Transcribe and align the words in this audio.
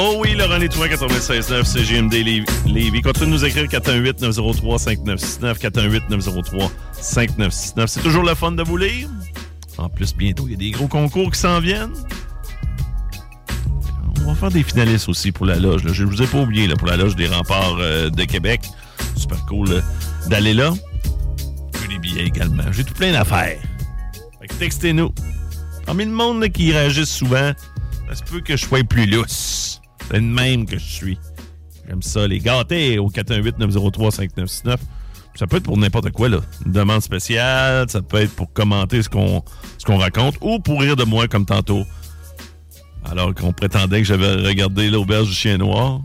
Oh 0.00 0.14
oui, 0.20 0.36
Laurent 0.36 0.58
Létourant, 0.58 0.86
96.9, 0.86 1.64
CGMD 1.64 2.12
Lévis. 2.66 3.02
Continue 3.02 3.26
de 3.26 3.32
nous 3.32 3.44
écrire 3.44 3.64
418-903-5969, 3.64 5.58
418-903-5969. 7.02 7.86
C'est 7.88 8.02
toujours 8.02 8.22
le 8.22 8.36
fun 8.36 8.52
de 8.52 8.62
vous 8.62 8.76
lire. 8.76 9.08
En 9.76 9.88
plus, 9.88 10.14
bientôt, 10.14 10.44
il 10.46 10.52
y 10.52 10.54
a 10.54 10.56
des 10.56 10.70
gros 10.70 10.86
concours 10.86 11.32
qui 11.32 11.40
s'en 11.40 11.58
viennent. 11.58 11.94
On 14.24 14.28
va 14.28 14.36
faire 14.36 14.52
des 14.52 14.62
finalistes 14.62 15.08
aussi 15.08 15.32
pour 15.32 15.46
la 15.46 15.56
loge. 15.56 15.82
Je 15.92 16.04
ne 16.04 16.08
vous 16.08 16.22
ai 16.22 16.28
pas 16.28 16.42
oublié 16.42 16.68
pour 16.76 16.86
la 16.86 16.96
loge 16.96 17.16
des 17.16 17.26
remparts 17.26 17.78
euh, 17.80 18.08
de 18.08 18.22
Québec. 18.22 18.60
Super 19.16 19.44
cool 19.46 19.72
euh, 19.72 19.80
d'aller 20.28 20.54
là. 20.54 20.72
J'ai 21.82 21.88
des 21.88 21.98
billets 21.98 22.26
également. 22.26 22.70
J'ai 22.70 22.84
tout 22.84 22.94
plein 22.94 23.10
d'affaires. 23.10 23.58
Textez-nous. 24.60 25.12
Parmi 25.86 26.04
le 26.04 26.12
monde 26.12 26.48
qui 26.50 26.70
réagit 26.70 27.04
souvent, 27.04 27.52
ça 28.08 28.14
se 28.14 28.22
peut 28.22 28.40
que 28.40 28.56
je 28.56 28.64
sois 28.64 28.84
plus 28.84 29.06
lousse. 29.06 29.57
C'est 30.08 30.16
le 30.16 30.22
même 30.22 30.66
que 30.66 30.78
je 30.78 30.84
suis. 30.84 31.18
J'aime 31.86 32.02
ça, 32.02 32.26
les 32.26 32.38
gâtés 32.38 32.98
au 32.98 33.10
418-903-5969. 33.10 34.76
Ça 35.34 35.46
peut 35.46 35.58
être 35.58 35.64
pour 35.64 35.78
n'importe 35.78 36.10
quoi, 36.10 36.28
là. 36.28 36.40
Une 36.66 36.72
demande 36.72 37.00
spéciale, 37.00 37.88
ça 37.88 38.02
peut 38.02 38.22
être 38.22 38.34
pour 38.34 38.52
commenter 38.52 39.02
ce 39.02 39.08
qu'on 39.08 39.44
ce 39.78 39.84
qu'on 39.84 39.98
raconte 39.98 40.36
ou 40.40 40.58
pour 40.58 40.80
rire 40.80 40.96
de 40.96 41.04
moi 41.04 41.28
comme 41.28 41.46
tantôt. 41.46 41.84
Alors 43.04 43.34
qu'on 43.34 43.52
prétendait 43.52 44.02
que 44.02 44.06
j'avais 44.06 44.34
regardé 44.34 44.90
l'auberge 44.90 45.28
du 45.28 45.34
chien 45.34 45.56
noir. 45.58 46.00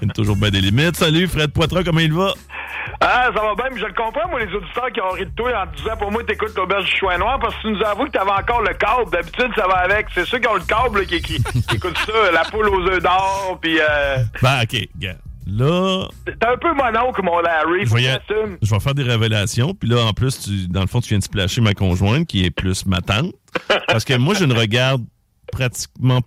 Il 0.00 0.08
y 0.08 0.10
a 0.10 0.14
toujours 0.14 0.36
bien 0.36 0.50
des 0.50 0.60
limites. 0.60 0.96
Salut, 0.96 1.26
Fred 1.26 1.50
Poitras, 1.50 1.82
comment 1.82 2.00
il 2.00 2.12
va? 2.12 2.34
Ah, 3.00 3.30
ça 3.34 3.42
va 3.42 3.54
bien, 3.54 3.66
mais 3.72 3.80
je 3.80 3.86
le 3.86 3.92
comprends, 3.92 4.28
moi, 4.28 4.40
les 4.40 4.52
auditeurs 4.54 4.90
qui 4.92 5.00
ont 5.00 5.10
ri 5.10 5.26
de 5.26 5.30
toi 5.30 5.62
en 5.62 5.66
te 5.66 5.76
disant 5.76 5.96
pour 5.98 6.10
moi, 6.10 6.22
t'écoutes 6.24 6.56
l'auberge 6.56 6.84
du 6.86 6.96
chouin 6.96 7.18
noir 7.18 7.38
parce 7.38 7.54
que 7.56 7.60
tu 7.62 7.68
nous 7.72 7.82
avoues 7.84 8.06
que 8.06 8.10
t'avais 8.10 8.30
encore 8.30 8.62
le 8.62 8.74
câble. 8.74 9.10
D'habitude, 9.10 9.50
ça 9.56 9.66
va 9.66 9.78
avec. 9.78 10.06
C'est 10.14 10.24
ceux 10.24 10.38
qui 10.38 10.48
ont 10.48 10.54
le 10.54 10.60
câble 10.60 11.00
là, 11.00 11.04
qui, 11.04 11.20
qui, 11.20 11.42
qui 11.42 11.76
écoutent 11.76 11.98
ça, 11.98 12.30
la 12.32 12.44
poule 12.44 12.68
aux 12.68 12.86
œufs 12.88 13.02
d'or, 13.02 13.58
puis 13.60 13.78
euh, 13.80 14.16
Ben, 14.42 14.62
OK, 14.62 14.76
gars. 14.98 15.16
Là, 15.48 16.08
t'es 16.24 16.32
un 16.44 16.56
peu 16.56 16.74
mononcle, 16.74 17.22
mon 17.22 17.38
Larry. 17.38 17.86
je 17.86 17.94
vais, 17.94 18.18
je 18.62 18.74
vais 18.74 18.80
faire 18.80 18.94
des 18.94 19.04
révélations. 19.04 19.74
Puis 19.74 19.88
là, 19.88 20.04
en 20.04 20.12
plus, 20.12 20.40
tu, 20.40 20.66
dans 20.66 20.80
le 20.80 20.88
fond, 20.88 21.00
tu 21.00 21.10
viens 21.10 21.18
de 21.18 21.22
splasher 21.22 21.60
ma 21.60 21.72
conjointe, 21.72 22.26
qui 22.26 22.44
est 22.44 22.50
plus 22.50 22.84
ma 22.84 23.00
tante. 23.00 23.32
Parce 23.86 24.04
que 24.04 24.14
moi, 24.14 24.34
je 24.34 24.44
ne 24.44 24.52
regarde 24.54 25.04
pratiquement 25.52 26.20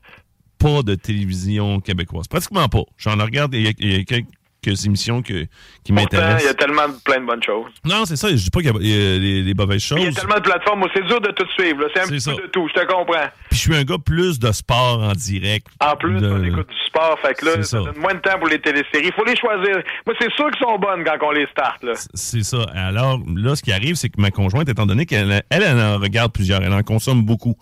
pas 0.57 0.83
de 0.83 0.95
télévision 0.95 1.81
québécoise. 1.81 2.29
Pratiquement 2.29 2.69
pas. 2.69 2.83
J'en 2.97 3.17
regarde, 3.17 3.53
il 3.55 3.63
y 3.63 3.67
a, 3.67 3.71
il 3.79 3.97
y 3.97 3.99
a 3.99 4.03
quelques 4.05 4.27
émissions 4.67 5.21
que, 5.21 5.45
qui 5.83 5.93
m'intéressent. 5.93 6.43
il 6.43 6.45
y 6.47 6.49
a 6.49 6.53
tellement 6.53 6.83
plein 7.03 7.21
de 7.21 7.25
bonnes 7.25 7.41
choses. 7.43 7.71
Non, 7.85 8.05
c'est 8.05 8.15
ça. 8.15 8.29
Je 8.29 8.35
dis 8.35 8.49
pas 8.49 8.59
qu'il 8.61 8.69
y 8.85 8.93
a, 8.93 9.19
des, 9.19 9.43
des 9.43 9.53
mauvaises 9.53 9.87
Il 9.91 9.97
y 9.99 10.01
a 10.01 10.05
choses. 10.07 10.15
tellement 10.15 10.35
de 10.35 10.41
plateformes, 10.41 10.79
moi, 10.79 10.89
c'est 10.93 11.05
dur 11.05 11.21
de 11.21 11.31
tout 11.31 11.45
suivre. 11.57 11.85
C'est 11.93 12.01
un 12.01 12.07
petit 12.07 12.29
peu 12.29 12.41
de 12.41 12.47
tout, 12.47 12.67
je 12.67 12.79
te 12.79 12.85
comprends. 12.85 13.27
Puis 13.49 13.57
je 13.57 13.63
suis 13.63 13.75
un 13.75 13.83
gars 13.83 13.97
plus 14.03 14.37
de 14.39 14.51
sport 14.51 15.01
en 15.01 15.13
direct. 15.13 15.67
En 15.79 15.95
plus, 15.95 16.19
de- 16.19 16.29
on 16.29 16.43
écoute 16.43 16.69
du 16.69 16.85
sport, 16.87 17.17
fait 17.21 17.33
que 17.35 17.45
là, 17.45 17.51
ça 17.57 17.63
ça. 17.63 17.77
donne 17.79 17.97
moins 17.97 18.13
de 18.13 18.19
temps 18.19 18.37
pour 18.37 18.47
les 18.49 18.59
téléséries. 18.59 19.05
Il 19.05 19.13
faut 19.13 19.25
les 19.25 19.35
choisir. 19.35 19.81
Moi, 20.05 20.15
c'est 20.19 20.31
sûr 20.33 20.49
qu'ils 20.51 20.59
sont 20.67 20.77
bonnes 20.77 21.03
quand 21.03 21.17
on 21.27 21.31
les 21.31 21.47
start, 21.47 21.81
là. 21.83 21.93
C'est 22.13 22.43
ça. 22.43 22.63
Alors, 22.73 23.19
là, 23.35 23.55
ce 23.55 23.63
qui 23.63 23.71
arrive, 23.71 23.95
c'est 23.95 24.09
que 24.09 24.19
ma 24.19 24.31
conjointe, 24.31 24.67
étant 24.69 24.85
donné 24.85 25.05
qu'elle 25.05 25.41
elle, 25.49 25.63
elle 25.63 25.79
en 25.79 25.97
regarde 25.99 26.31
plusieurs, 26.33 26.61
elle 26.61 26.73
en 26.73 26.83
consomme 26.83 27.23
beaucoup. 27.23 27.55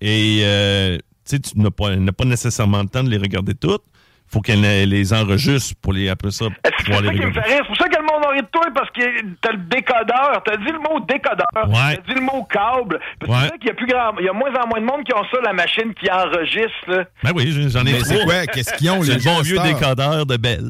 Et, 0.00 0.40
euh, 0.42 0.96
tu 0.96 1.36
sais, 1.36 1.40
tu 1.40 1.58
n'as 1.58 1.70
pas, 1.70 1.90
pas 2.16 2.24
nécessairement 2.24 2.82
le 2.82 2.88
temps 2.88 3.02
de 3.02 3.10
les 3.10 3.16
regarder 3.18 3.54
toutes. 3.54 3.82
Faut 4.30 4.40
qu'elle 4.40 4.64
elle 4.64 4.90
les 4.90 5.12
enregistre 5.12 5.74
pour 5.80 5.92
les, 5.92 6.08
après 6.08 6.30
ça, 6.30 6.46
Ça 6.94 7.00
les 7.00 7.08
qui 7.10 7.14
me 7.16 7.26
regarder. 7.26 7.40
fait 7.40 7.48
rire? 7.54 7.58
C'est 7.62 7.66
pour 7.66 7.76
ça 7.76 7.88
que 7.88 7.96
le 7.96 8.02
monde 8.02 8.24
a 8.24 8.28
ri 8.30 8.42
de 8.42 8.46
toi, 8.52 8.66
parce 8.74 8.90
que 8.90 9.00
t'as 9.40 9.52
le 9.52 9.58
décodeur. 9.58 10.42
T'as 10.44 10.56
dit 10.56 10.72
le 10.72 10.78
mot 10.78 11.00
décodeur. 11.06 11.68
Ouais. 11.68 11.96
T'as 11.96 12.02
dit 12.08 12.14
le 12.14 12.20
mot 12.20 12.42
câble. 12.50 13.00
Puis 13.20 13.30
Ouais. 13.30 13.36
C'est 13.42 13.48
vrai 13.48 13.58
qu'il 13.58 13.68
y 13.68 13.70
a 13.70 13.74
plus 13.74 13.86
grand, 13.86 14.12
il 14.18 14.24
y 14.26 14.28
a 14.28 14.32
moins 14.32 14.50
en 14.54 14.66
moins 14.68 14.80
de 14.80 14.84
monde 14.86 15.04
qui 15.04 15.12
ont 15.14 15.24
ça, 15.30 15.38
la 15.44 15.52
machine 15.52 15.92
qui 15.94 16.10
enregistre, 16.10 16.88
là. 16.88 17.04
Ben 17.22 17.30
oui, 17.34 17.68
j'en 17.70 17.80
ai 17.86 17.92
Mais 17.92 18.00
c'est 18.04 18.24
quoi? 18.24 18.46
Qu'est-ce 18.46 18.74
qu'ils 18.74 18.90
ont, 18.90 19.02
les 19.02 19.14
le 19.14 19.24
bon 19.24 19.40
vieux 19.42 19.58
décodeur 19.62 20.26
de 20.26 20.36
Belle. 20.36 20.62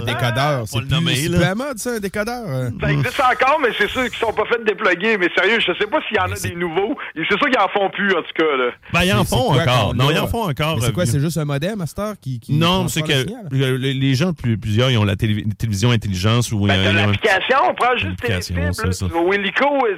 Un 0.00 0.04
décodeur, 0.04 0.62
c'est 0.66 0.80
le 0.80 0.86
nommer, 0.86 1.14
c'est 1.14 1.44
à 1.44 1.54
mode, 1.54 1.78
ça, 1.78 1.90
un 1.96 1.98
décodeur. 2.00 2.44
euh. 2.46 2.70
Ça 2.80 2.92
existe 2.92 3.20
encore, 3.20 3.58
mais 3.62 3.68
c'est 3.78 3.88
sûr 3.88 4.04
qu'ils 4.04 4.14
sont 4.18 4.32
pas 4.32 4.44
faits 4.46 4.60
de 4.60 4.66
dépluguer. 4.66 5.18
Mais 5.18 5.28
sérieux, 5.36 5.58
je 5.60 5.72
sais 5.72 5.86
pas 5.86 5.98
s'il 6.08 6.16
y 6.16 6.20
en 6.20 6.30
a 6.30 6.38
des 6.38 6.54
nouveaux. 6.54 6.96
C'est 7.16 7.26
sûr 7.36 7.48
qu'ils 7.48 7.58
en 7.58 7.68
font 7.68 7.90
plus, 7.90 8.10
en 8.12 8.22
tout 8.22 8.32
cas, 8.36 8.56
là. 8.56 8.70
Ben, 8.92 9.02
ils 9.04 9.12
en 9.12 9.24
font 9.24 9.52
encore. 9.52 9.94
Non, 9.94 10.10
ils 10.10 10.18
en 10.18 10.26
font 10.26 10.48
encore. 10.48 10.78
C'est 10.82 10.92
quoi, 10.92 11.02
euh, 11.04 11.06
c'est 11.06 11.20
juste 11.20 11.38
un 11.38 11.44
modem, 11.44 11.76
Master, 11.78 12.14
qui, 12.20 12.40
qui 12.40 12.54
Non, 12.54 12.88
c'est 12.88 13.02
que 13.02 13.12
euh, 13.12 13.78
les 13.78 13.94
les 13.94 14.14
gens, 14.14 14.32
plus- 14.32 14.56
plusieurs, 14.58 14.90
ils 14.90 14.98
ont 14.98 15.04
la 15.04 15.16
télé- 15.16 15.44
télévision 15.66 15.90
intelligence 15.90 16.52
ou 16.52 16.66
Ben, 16.66 16.78
euh, 16.78 16.92
l'application, 16.92 17.58
on 17.68 17.74
prend 17.74 17.96
juste 17.96 18.22
là, 18.28 18.40
ça. 18.40 19.06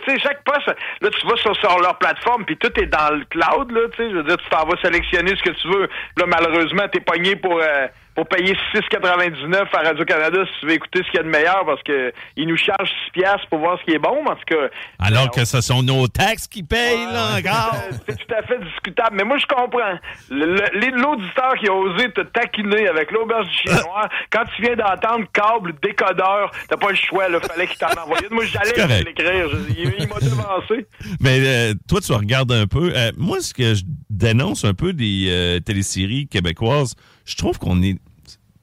tu 0.04 0.10
sais, 0.12 0.20
chaque 0.20 0.42
poste, 0.44 0.68
là, 1.00 1.08
tu 1.10 1.26
vas 1.26 1.36
sur, 1.36 1.54
sur 1.56 1.78
leur 1.80 1.98
plateforme, 1.98 2.44
puis 2.44 2.56
tout 2.56 2.72
est 2.80 2.86
dans 2.86 3.14
le 3.14 3.24
cloud, 3.30 3.70
là, 3.70 3.80
tu 3.94 4.02
sais, 4.02 4.10
je 4.10 4.16
veux 4.16 4.24
dire, 4.24 4.36
tu 4.36 4.48
t'en 4.48 4.64
vas 4.66 4.76
sélectionner 4.82 5.30
ce 5.36 5.42
que 5.42 5.56
tu 5.56 5.68
veux. 5.68 5.88
Là, 6.16 6.24
malheureusement, 6.26 6.84
t'es 6.90 7.00
pogné 7.00 7.36
pour, 7.36 7.58
euh, 7.60 7.86
pour 8.18 8.26
payer 8.26 8.56
6,99 8.74 9.66
à 9.74 9.82
Radio-Canada 9.90 10.38
si 10.44 10.52
tu 10.58 10.66
veux 10.66 10.72
écouter 10.72 11.04
ce 11.04 11.10
qu'il 11.12 11.18
y 11.18 11.20
a 11.20 11.22
de 11.22 11.28
meilleur, 11.28 11.64
parce 11.64 11.80
que 11.84 12.12
ils 12.36 12.48
nous 12.48 12.56
chargent 12.56 12.90
6 13.04 13.12
piastres 13.12 13.46
pour 13.48 13.60
voir 13.60 13.78
ce 13.78 13.84
qui 13.84 13.92
est 13.92 14.00
bon, 14.00 14.24
en 14.26 14.34
tout 14.34 14.44
cas... 14.44 14.56
Alors 14.98 15.30
que 15.30 15.44
ce 15.44 15.60
sont 15.60 15.84
nos 15.84 16.08
taxes 16.08 16.48
qui 16.48 16.64
payent, 16.64 17.06
là, 17.12 17.38
encore. 17.38 17.76
Euh, 17.76 17.96
C'est 18.08 18.16
tout 18.16 18.34
à 18.34 18.42
fait 18.42 18.58
discutable. 18.58 19.14
Mais 19.14 19.22
moi, 19.22 19.38
je 19.38 19.46
comprends. 19.46 20.00
L'auditeur 20.30 21.54
qui 21.60 21.68
a 21.68 21.72
osé 21.72 22.10
te 22.10 22.22
taquiner 22.22 22.88
avec 22.88 23.12
l'auberge 23.12 23.46
du 23.46 23.56
chien 23.56 23.80
noir, 23.86 24.08
quand 24.32 24.42
tu 24.56 24.62
viens 24.62 24.74
d'entendre 24.74 25.24
câble, 25.32 25.74
décodeur, 25.80 26.50
t'as 26.68 26.76
pas 26.76 26.90
le 26.90 26.96
choix, 26.96 27.28
là. 27.28 27.38
Fallait 27.38 27.68
qu'il 27.68 27.78
t'en 27.78 28.02
envoie. 28.02 28.18
Moi, 28.32 28.46
j'allais 28.46 29.04
l'écrire. 29.04 29.46
Il, 29.68 29.94
il 29.96 30.08
m'a 30.08 30.18
devancé. 30.18 30.88
Mais 31.20 31.38
euh, 31.38 31.74
toi, 31.88 32.00
tu 32.00 32.12
regardes 32.12 32.50
un 32.50 32.66
peu. 32.66 32.90
euh, 32.96 33.12
moi, 33.16 33.38
ce 33.40 33.54
que 33.54 33.74
je 33.76 33.84
dénonce 34.10 34.64
un 34.64 34.74
peu 34.74 34.92
des 34.92 35.26
euh, 35.28 35.60
téléséries 35.60 36.26
québécoises, 36.26 36.96
je 37.24 37.36
trouve 37.36 37.58
qu'on 37.58 37.80
est 37.82 37.96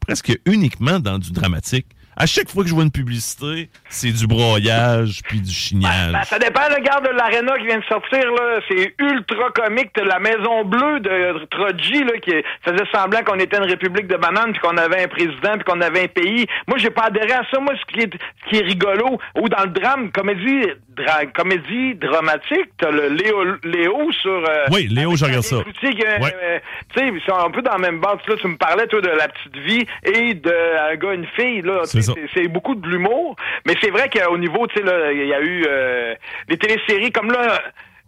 presque 0.05 0.37
uniquement 0.45 0.99
dans 0.99 1.17
du 1.17 1.31
dramatique. 1.31 1.87
À 2.17 2.25
chaque 2.25 2.49
fois 2.49 2.63
que 2.63 2.69
je 2.69 2.73
vois 2.73 2.85
une 2.85 2.91
publicité, 2.91 3.69
c'est 3.89 4.11
du 4.11 4.25
broyage 4.25 5.19
puis 5.27 5.41
du 5.41 5.51
chignage. 5.51 6.13
Ben, 6.13 6.23
ça 6.23 6.39
dépend, 6.39 6.61
regarde 6.73 7.09
l'Arena 7.13 7.57
qui 7.57 7.65
vient 7.65 7.79
de 7.79 7.83
sortir, 7.83 8.31
là. 8.31 8.61
C'est 8.69 8.95
ultra 8.99 9.49
comique. 9.53 9.89
T'as 9.93 10.05
la 10.05 10.19
Maison 10.19 10.63
Bleue 10.63 11.01
de 11.01 11.45
Troji, 11.47 12.05
là, 12.05 12.17
qui 12.21 12.31
faisait 12.61 12.89
semblant 12.93 13.21
qu'on 13.25 13.37
était 13.37 13.57
une 13.57 13.65
république 13.65 14.07
de 14.07 14.15
bananes, 14.15 14.53
puis 14.53 14.61
qu'on 14.61 14.77
avait 14.77 15.03
un 15.03 15.07
président, 15.09 15.55
puis 15.55 15.65
qu'on 15.65 15.81
avait 15.81 16.03
un 16.03 16.07
pays. 16.07 16.45
Moi, 16.67 16.77
j'ai 16.77 16.89
pas 16.89 17.07
adhéré 17.07 17.33
à 17.33 17.43
ça. 17.51 17.59
Moi, 17.59 17.73
ce 17.75 17.93
qui 17.93 17.99
est, 17.99 18.13
ce 18.13 18.49
qui 18.49 18.63
est 18.63 18.65
rigolo, 18.65 19.19
ou 19.37 19.49
dans 19.49 19.63
le 19.63 19.71
drame, 19.71 20.09
comédie, 20.13 20.69
comédie 21.33 21.95
dramatique, 21.95 22.69
t'as 22.77 22.91
le 22.91 23.09
Léo, 23.09 23.43
Léo 23.63 24.11
sur... 24.11 24.31
euh, 24.31 24.65
Oui, 24.71 24.87
Léo, 24.89 25.15
je 25.15 25.25
regarde 25.25 25.43
ça. 25.43 25.57
Euh, 25.57 26.19
Ouais. 26.21 26.33
euh, 26.43 26.59
tu 26.93 26.99
sais, 26.99 27.07
ils 27.07 27.21
sont 27.27 27.35
un 27.37 27.51
peu 27.51 27.61
dans 27.61 27.71
la 27.73 27.77
même 27.77 27.99
bande. 27.99 28.19
Là, 28.27 28.35
tu 28.39 28.47
me 28.47 28.57
parlais, 28.57 28.87
toi, 28.87 29.01
de 29.01 29.09
la 29.09 29.27
petite 29.27 29.57
vie 29.57 29.85
et 30.03 30.33
de 30.33 30.53
un 30.91 30.95
gars, 30.95 31.13
une 31.13 31.27
fille, 31.35 31.61
là. 31.61 31.81
C'est 32.33 32.47
beaucoup 32.47 32.75
de 32.75 32.87
l'humour. 32.87 33.35
Mais 33.65 33.75
c'est 33.81 33.89
vrai 33.91 34.09
qu'au 34.09 34.37
niveau, 34.37 34.67
tu 34.67 34.75
sais, 34.79 34.83
là, 34.85 35.11
il 35.11 35.27
y 35.27 35.33
a 35.33 35.41
eu 35.41 35.65
euh, 35.67 36.15
des 36.47 36.57
téléséries 36.57 37.11
comme 37.11 37.31
là. 37.31 37.61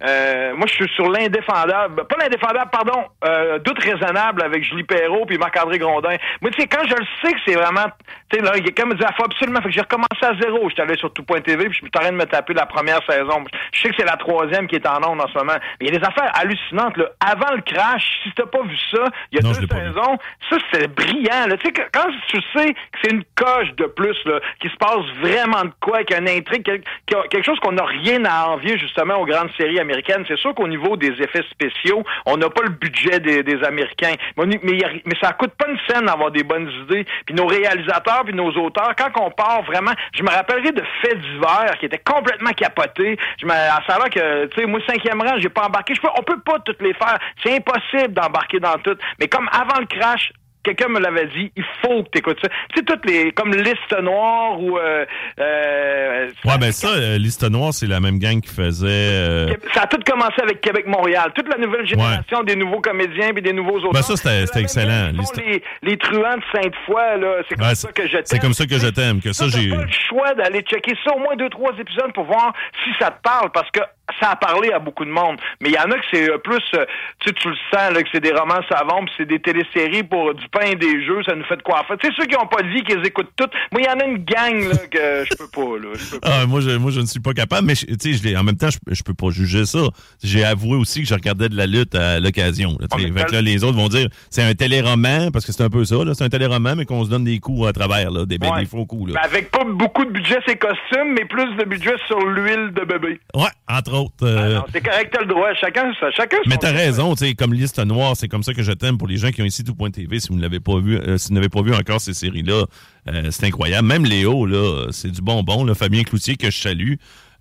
Euh, 0.05 0.53
moi, 0.55 0.67
je 0.67 0.73
suis 0.73 0.89
sur 0.95 1.09
l'indéfendable. 1.09 2.05
Pas 2.05 2.15
l'indéfendable, 2.21 2.69
pardon. 2.71 3.05
Euh, 3.25 3.57
doute 3.59 3.81
raisonnable 3.83 4.43
avec 4.43 4.63
Julie 4.63 4.83
Perrault 4.83 5.25
puis 5.25 5.37
Marc-André 5.37 5.79
Grondin. 5.79 6.15
Moi, 6.41 6.51
tu 6.51 6.61
sais, 6.61 6.67
quand 6.67 6.83
je 6.87 6.93
le 6.95 7.05
sais 7.23 7.33
que 7.33 7.39
c'est 7.47 7.55
vraiment... 7.55 7.85
Tu 8.29 8.37
sais, 8.37 8.43
là, 8.43 8.51
quelqu'un 8.51 8.85
me 8.85 8.93
dit, 8.93 9.03
ah, 9.05 9.13
faut 9.17 9.25
absolument... 9.25 9.59
Fait 9.61 9.69
que 9.69 9.73
j'ai 9.73 9.81
recommencé 9.81 10.23
à 10.23 10.33
zéro. 10.39 10.69
J'étais 10.69 10.83
allé 10.83 10.97
sur 10.97 11.11
tout.tv 11.13 11.65
puis 11.65 11.73
je 11.73 11.77
suis 11.77 11.87
en 11.95 11.99
train 11.99 12.11
de 12.11 12.15
me 12.17 12.25
taper 12.25 12.53
la 12.53 12.65
première 12.67 12.99
saison. 13.09 13.43
Je 13.71 13.81
sais 13.81 13.89
que 13.89 13.95
c'est 13.97 14.05
la 14.05 14.17
troisième 14.17 14.67
qui 14.67 14.75
est 14.75 14.85
en 14.87 14.97
onde 15.09 15.19
en 15.21 15.27
ce 15.27 15.37
moment. 15.37 15.53
Mais 15.81 15.87
il 15.87 15.93
y 15.93 15.95
a 15.95 15.99
des 15.99 16.05
affaires 16.05 16.31
hallucinantes, 16.35 16.97
là. 16.97 17.05
Avant 17.25 17.55
le 17.55 17.61
crash, 17.61 18.03
si 18.23 18.31
t'as 18.33 18.45
pas 18.45 18.61
vu 18.63 18.77
ça, 18.91 19.03
il 19.31 19.39
y 19.39 19.39
a 19.39 19.47
Non, 19.47 19.51
deux 19.59 19.67
saisons, 19.67 20.17
ça, 20.49 20.57
c'est 20.71 20.87
brillant. 20.93 21.47
Là. 21.47 21.57
Tu 21.57 21.67
sais, 21.67 21.73
quand 21.91 22.07
tu 22.27 22.39
sais 22.55 22.73
que 22.73 22.99
c'est 23.01 23.11
une 23.11 23.23
coche 23.35 23.71
de 23.77 23.85
plus, 23.85 24.17
là, 24.25 24.39
qu'il 24.59 24.69
se 24.69 24.75
passe 24.77 25.05
vraiment 25.21 25.63
de 25.63 25.71
quoi, 25.79 26.03
qu'il 26.03 26.15
y 26.15 26.19
a 26.19 26.21
une 26.21 26.29
intrigue, 26.37 26.63
quel- 26.63 26.81
qu'il 26.81 27.17
y 27.17 27.19
a 27.19 27.23
quelque 27.29 27.45
chose 27.45 27.59
qu'on 27.61 27.71
n'a 27.71 27.85
rien 27.85 28.23
à 28.25 28.49
envier 28.49 28.77
justement 28.77 29.15
aux 29.15 29.25
grandes 29.25 29.49
séries 29.57 29.79
américaines, 29.79 29.86
c'est 30.27 30.37
sûr 30.37 30.53
qu'au 30.55 30.67
niveau 30.67 30.97
des 30.97 31.11
effets 31.21 31.43
spéciaux, 31.51 32.03
on 32.25 32.37
n'a 32.37 32.49
pas 32.49 32.63
le 32.63 32.69
budget 32.69 33.19
des, 33.19 33.63
Américains. 33.63 34.13
Mais, 34.37 34.45
mais, 34.63 34.79
mais 35.05 35.15
ça 35.21 35.33
coûte 35.33 35.51
pas 35.57 35.67
une 35.67 35.77
scène 35.87 36.05
d'avoir 36.05 36.31
des 36.31 36.43
bonnes 36.43 36.69
idées. 36.83 37.05
Puis 37.25 37.35
nos 37.35 37.47
réalisateurs, 37.47 38.23
puis 38.25 38.33
nos 38.33 38.51
auteurs, 38.51 38.93
quand 38.95 39.09
on 39.21 39.31
part 39.31 39.63
vraiment, 39.63 39.91
je 40.13 40.23
me 40.23 40.29
rappellerai 40.29 40.71
de 40.71 40.83
faits 41.01 41.19
divers 41.19 41.77
qui 41.79 41.85
étaient 41.85 41.97
complètement 41.97 42.51
capotés. 42.51 43.17
Je 43.41 43.45
me, 43.45 43.51
à 43.51 43.81
savoir 43.87 44.09
que, 44.09 44.45
tu 44.47 44.61
sais, 44.61 44.67
moi, 44.67 44.79
cinquième 44.87 45.21
rang, 45.21 45.37
j'ai 45.39 45.49
pas 45.49 45.65
embarqué. 45.65 45.95
Je 45.95 46.01
peux, 46.01 46.09
on 46.17 46.23
peut 46.23 46.39
pas 46.39 46.59
toutes 46.59 46.81
les 46.81 46.93
faire. 46.93 47.17
C'est 47.43 47.55
impossible 47.55 48.13
d'embarquer 48.13 48.59
dans 48.59 48.77
toutes. 48.83 48.99
Mais 49.19 49.27
comme 49.27 49.49
avant 49.51 49.79
le 49.79 49.85
crash, 49.85 50.31
quelqu'un 50.67 50.87
me 50.89 50.99
l'avait 50.99 51.27
dit, 51.27 51.51
il 51.55 51.63
faut 51.81 52.03
que 52.03 52.09
tu 52.11 52.19
écoutes 52.19 52.39
ça. 52.41 52.49
Tu 52.73 52.79
sais, 52.79 52.83
toutes 52.85 53.05
les, 53.05 53.31
comme 53.31 53.51
Liste 53.53 53.95
Noire 54.01 54.59
ou, 54.59 54.77
euh, 54.77 55.05
euh, 55.39 56.29
Ouais, 56.45 56.57
ben 56.59 56.71
ça, 56.71 56.89
euh, 56.89 57.17
Liste 57.17 57.43
Noire, 57.49 57.73
c'est 57.73 57.87
la 57.87 57.99
même 57.99 58.19
gang 58.19 58.41
qui 58.41 58.53
faisait. 58.53 58.87
euh, 58.89 59.47
ça 59.73 59.83
a 59.83 59.87
tout 59.87 59.99
commencé 60.05 60.41
avec 60.41 60.61
Québec-Montréal. 60.61 61.31
Toute 61.35 61.47
la 61.49 61.57
nouvelle 61.57 61.85
génération 61.87 62.43
des 62.43 62.55
nouveaux 62.55 62.81
comédiens 62.81 63.29
et 63.35 63.41
des 63.41 63.53
nouveaux 63.53 63.77
auteurs. 63.77 63.91
Ben 63.93 64.01
ça, 64.01 64.15
c'était- 64.15 64.61
excellent, 64.61 65.11
Liste- 65.13 65.37
Les, 65.37 65.63
les 65.83 65.97
truands 65.97 66.37
de 66.37 66.43
Sainte-Foy, 66.53 67.19
là, 67.19 67.35
c'est 67.47 67.55
comme 67.55 67.67
ben, 67.67 67.75
ça 67.75 67.91
que 67.91 68.03
je 68.07 68.11
t'aime. 68.13 68.21
c'est 68.25 68.39
comme 68.39 68.53
ça 68.53 68.65
que 68.65 68.77
je 68.77 68.87
t'aime. 68.87 69.21
Que 69.21 69.33
ça, 69.33 69.45
j'ai. 69.47 69.69
pas 69.69 69.75
le 69.83 69.87
choix 70.09 70.33
d'aller 70.33 70.61
checker 70.61 70.93
ça 71.05 71.15
au 71.15 71.19
moins 71.19 71.35
deux, 71.35 71.49
trois 71.49 71.71
épisodes 71.79 72.11
pour 72.13 72.25
voir 72.25 72.53
si 72.83 72.89
ça 72.99 73.11
te 73.11 73.21
parle, 73.21 73.51
parce 73.51 73.69
que 73.71 73.79
ça 74.19 74.31
a 74.31 74.35
parlé 74.35 74.71
à 74.71 74.79
beaucoup 74.79 75.05
de 75.05 75.09
monde. 75.11 75.37
Mais 75.61 75.69
il 75.69 75.75
y 75.75 75.79
en 75.79 75.89
a 75.91 75.95
que 75.97 76.05
c'est 76.11 76.29
euh, 76.29 76.37
plus, 76.37 76.61
euh, 76.75 76.85
tu 77.19 77.29
sais, 77.29 77.33
tu 77.33 77.49
le 77.49 77.55
sens, 77.73 77.93
là, 77.93 78.01
que 78.03 78.09
c'est 78.11 78.19
des 78.21 78.31
romans 78.33 78.61
savants, 78.69 79.03
puis 79.05 79.13
c'est 79.17 79.27
des 79.27 79.39
téléséries 79.39 80.03
pour 80.03 80.33
du 80.33 80.47
pain 80.49 80.65
et 80.71 80.75
des 80.75 81.05
jeux, 81.05 81.21
ça 81.23 81.35
nous 81.35 81.43
fait 81.45 81.57
de 81.57 81.61
quoi 81.63 81.83
faire. 81.87 81.97
Tu 81.97 82.07
sais, 82.07 82.13
ceux 82.17 82.25
qui 82.25 82.35
n'ont 82.35 82.47
pas 82.47 82.61
de 82.61 82.67
vie, 82.69 82.83
qui 82.83 82.95
les 82.95 83.07
écoutent 83.07 83.31
toutes, 83.35 83.51
moi, 83.71 83.81
il 83.81 83.85
y 83.85 83.89
en 83.89 83.99
a 83.99 84.05
une 84.05 84.23
gang, 84.23 84.69
là, 84.69 84.77
que 84.89 85.25
je 85.29 85.35
peux 85.37 85.47
pas, 85.49 85.77
là. 85.77 85.89
peux 86.11 86.19
pas. 86.21 86.29
Ah, 86.41 86.45
moi, 86.45 86.61
je, 86.61 86.71
moi, 86.71 86.91
je 86.91 86.99
ne 87.01 87.05
suis 87.05 87.19
pas 87.19 87.33
capable, 87.33 87.67
mais 87.67 87.75
tu 87.75 88.13
sais, 88.17 88.35
en 88.37 88.43
même 88.43 88.57
temps, 88.57 88.69
je, 88.69 88.77
je 88.93 89.03
peux 89.03 89.13
pas 89.13 89.29
juger 89.29 89.65
ça. 89.65 89.79
J'ai 90.23 90.43
avoué 90.43 90.75
aussi 90.77 91.01
que 91.01 91.07
je 91.07 91.13
regardais 91.13 91.49
de 91.49 91.55
la 91.55 91.65
lutte 91.67 91.95
à 91.95 92.19
l'occasion. 92.19 92.75
là. 92.79 92.87
Ah, 92.91 92.97
Fait 92.97 93.25
que 93.25 93.31
là, 93.33 93.41
les 93.41 93.63
autres 93.63 93.77
vont 93.77 93.87
dire 93.89 94.07
c'est 94.29 94.43
un 94.43 94.53
téléroman, 94.53 95.31
parce 95.31 95.45
que 95.45 95.51
c'est 95.51 95.63
un 95.63 95.69
peu 95.69 95.83
ça, 95.85 95.95
là, 96.03 96.13
c'est 96.13 96.23
un 96.23 96.29
téléroman, 96.29 96.75
mais 96.75 96.85
qu'on 96.85 97.03
se 97.05 97.09
donne 97.09 97.23
des 97.23 97.39
coups 97.39 97.67
à 97.67 97.73
travers, 97.73 98.11
là, 98.11 98.25
des, 98.25 98.37
ben, 98.37 98.47
Ouais. 98.51 98.61
des 98.61 98.65
faux 98.65 98.85
coups. 98.85 99.11
Ben, 99.13 99.19
avec 99.23 99.51
pas 99.51 99.63
beaucoup 99.65 100.05
de 100.05 100.11
budget, 100.11 100.37
c'est 100.47 100.55
costumes, 100.57 101.13
mais 101.13 101.25
plus 101.25 101.53
de 101.57 101.63
budget 101.65 101.95
sur 102.07 102.19
l'huile 102.19 102.71
de 102.73 102.85
bébé. 102.85 103.19
Ouais, 103.35 103.49
entre 103.67 103.93
autres. 103.93 104.06
Euh, 104.23 104.59
Ah 104.61 104.65
c'est 104.71 104.81
correct, 104.81 105.13
t'as 105.13 105.21
le 105.21 105.27
droit. 105.27 105.53
Chacun, 105.53 105.91
ça, 105.99 106.11
chacun 106.11 106.37
Mais 106.45 106.57
t'as 106.57 106.71
raison, 106.71 107.15
tu 107.15 107.25
sais, 107.25 107.33
comme 107.33 107.53
liste 107.53 107.79
noire, 107.85 108.15
c'est 108.15 108.27
comme 108.27 108.43
ça 108.43 108.53
que 108.53 108.63
je 108.63 108.71
t'aime 108.71 108.97
pour 108.97 109.07
les 109.07 109.17
gens 109.17 109.31
qui 109.31 109.41
ont 109.41 109.45
ici 109.45 109.63
tout.tv. 109.63 110.19
Si 110.19 110.29
vous 110.29 110.35
ne 110.35 110.41
l'avez 110.41 110.59
pas 110.59 110.79
vu, 110.79 110.97
euh, 110.97 111.17
si 111.17 111.29
vous 111.29 111.35
n'avez 111.35 111.49
pas 111.49 111.61
vu 111.61 111.73
encore 111.73 112.01
ces 112.01 112.13
séries-là, 112.13 112.65
euh, 113.09 113.27
c'est 113.31 113.45
incroyable. 113.45 113.87
Même 113.87 114.05
Léo, 114.05 114.45
là, 114.45 114.87
c'est 114.91 115.11
du 115.11 115.21
bonbon, 115.21 115.63
là. 115.63 115.75
Fabien 115.75 116.03
Cloutier 116.03 116.35
que 116.37 116.49
je 116.51 116.57
salue. 116.57 116.93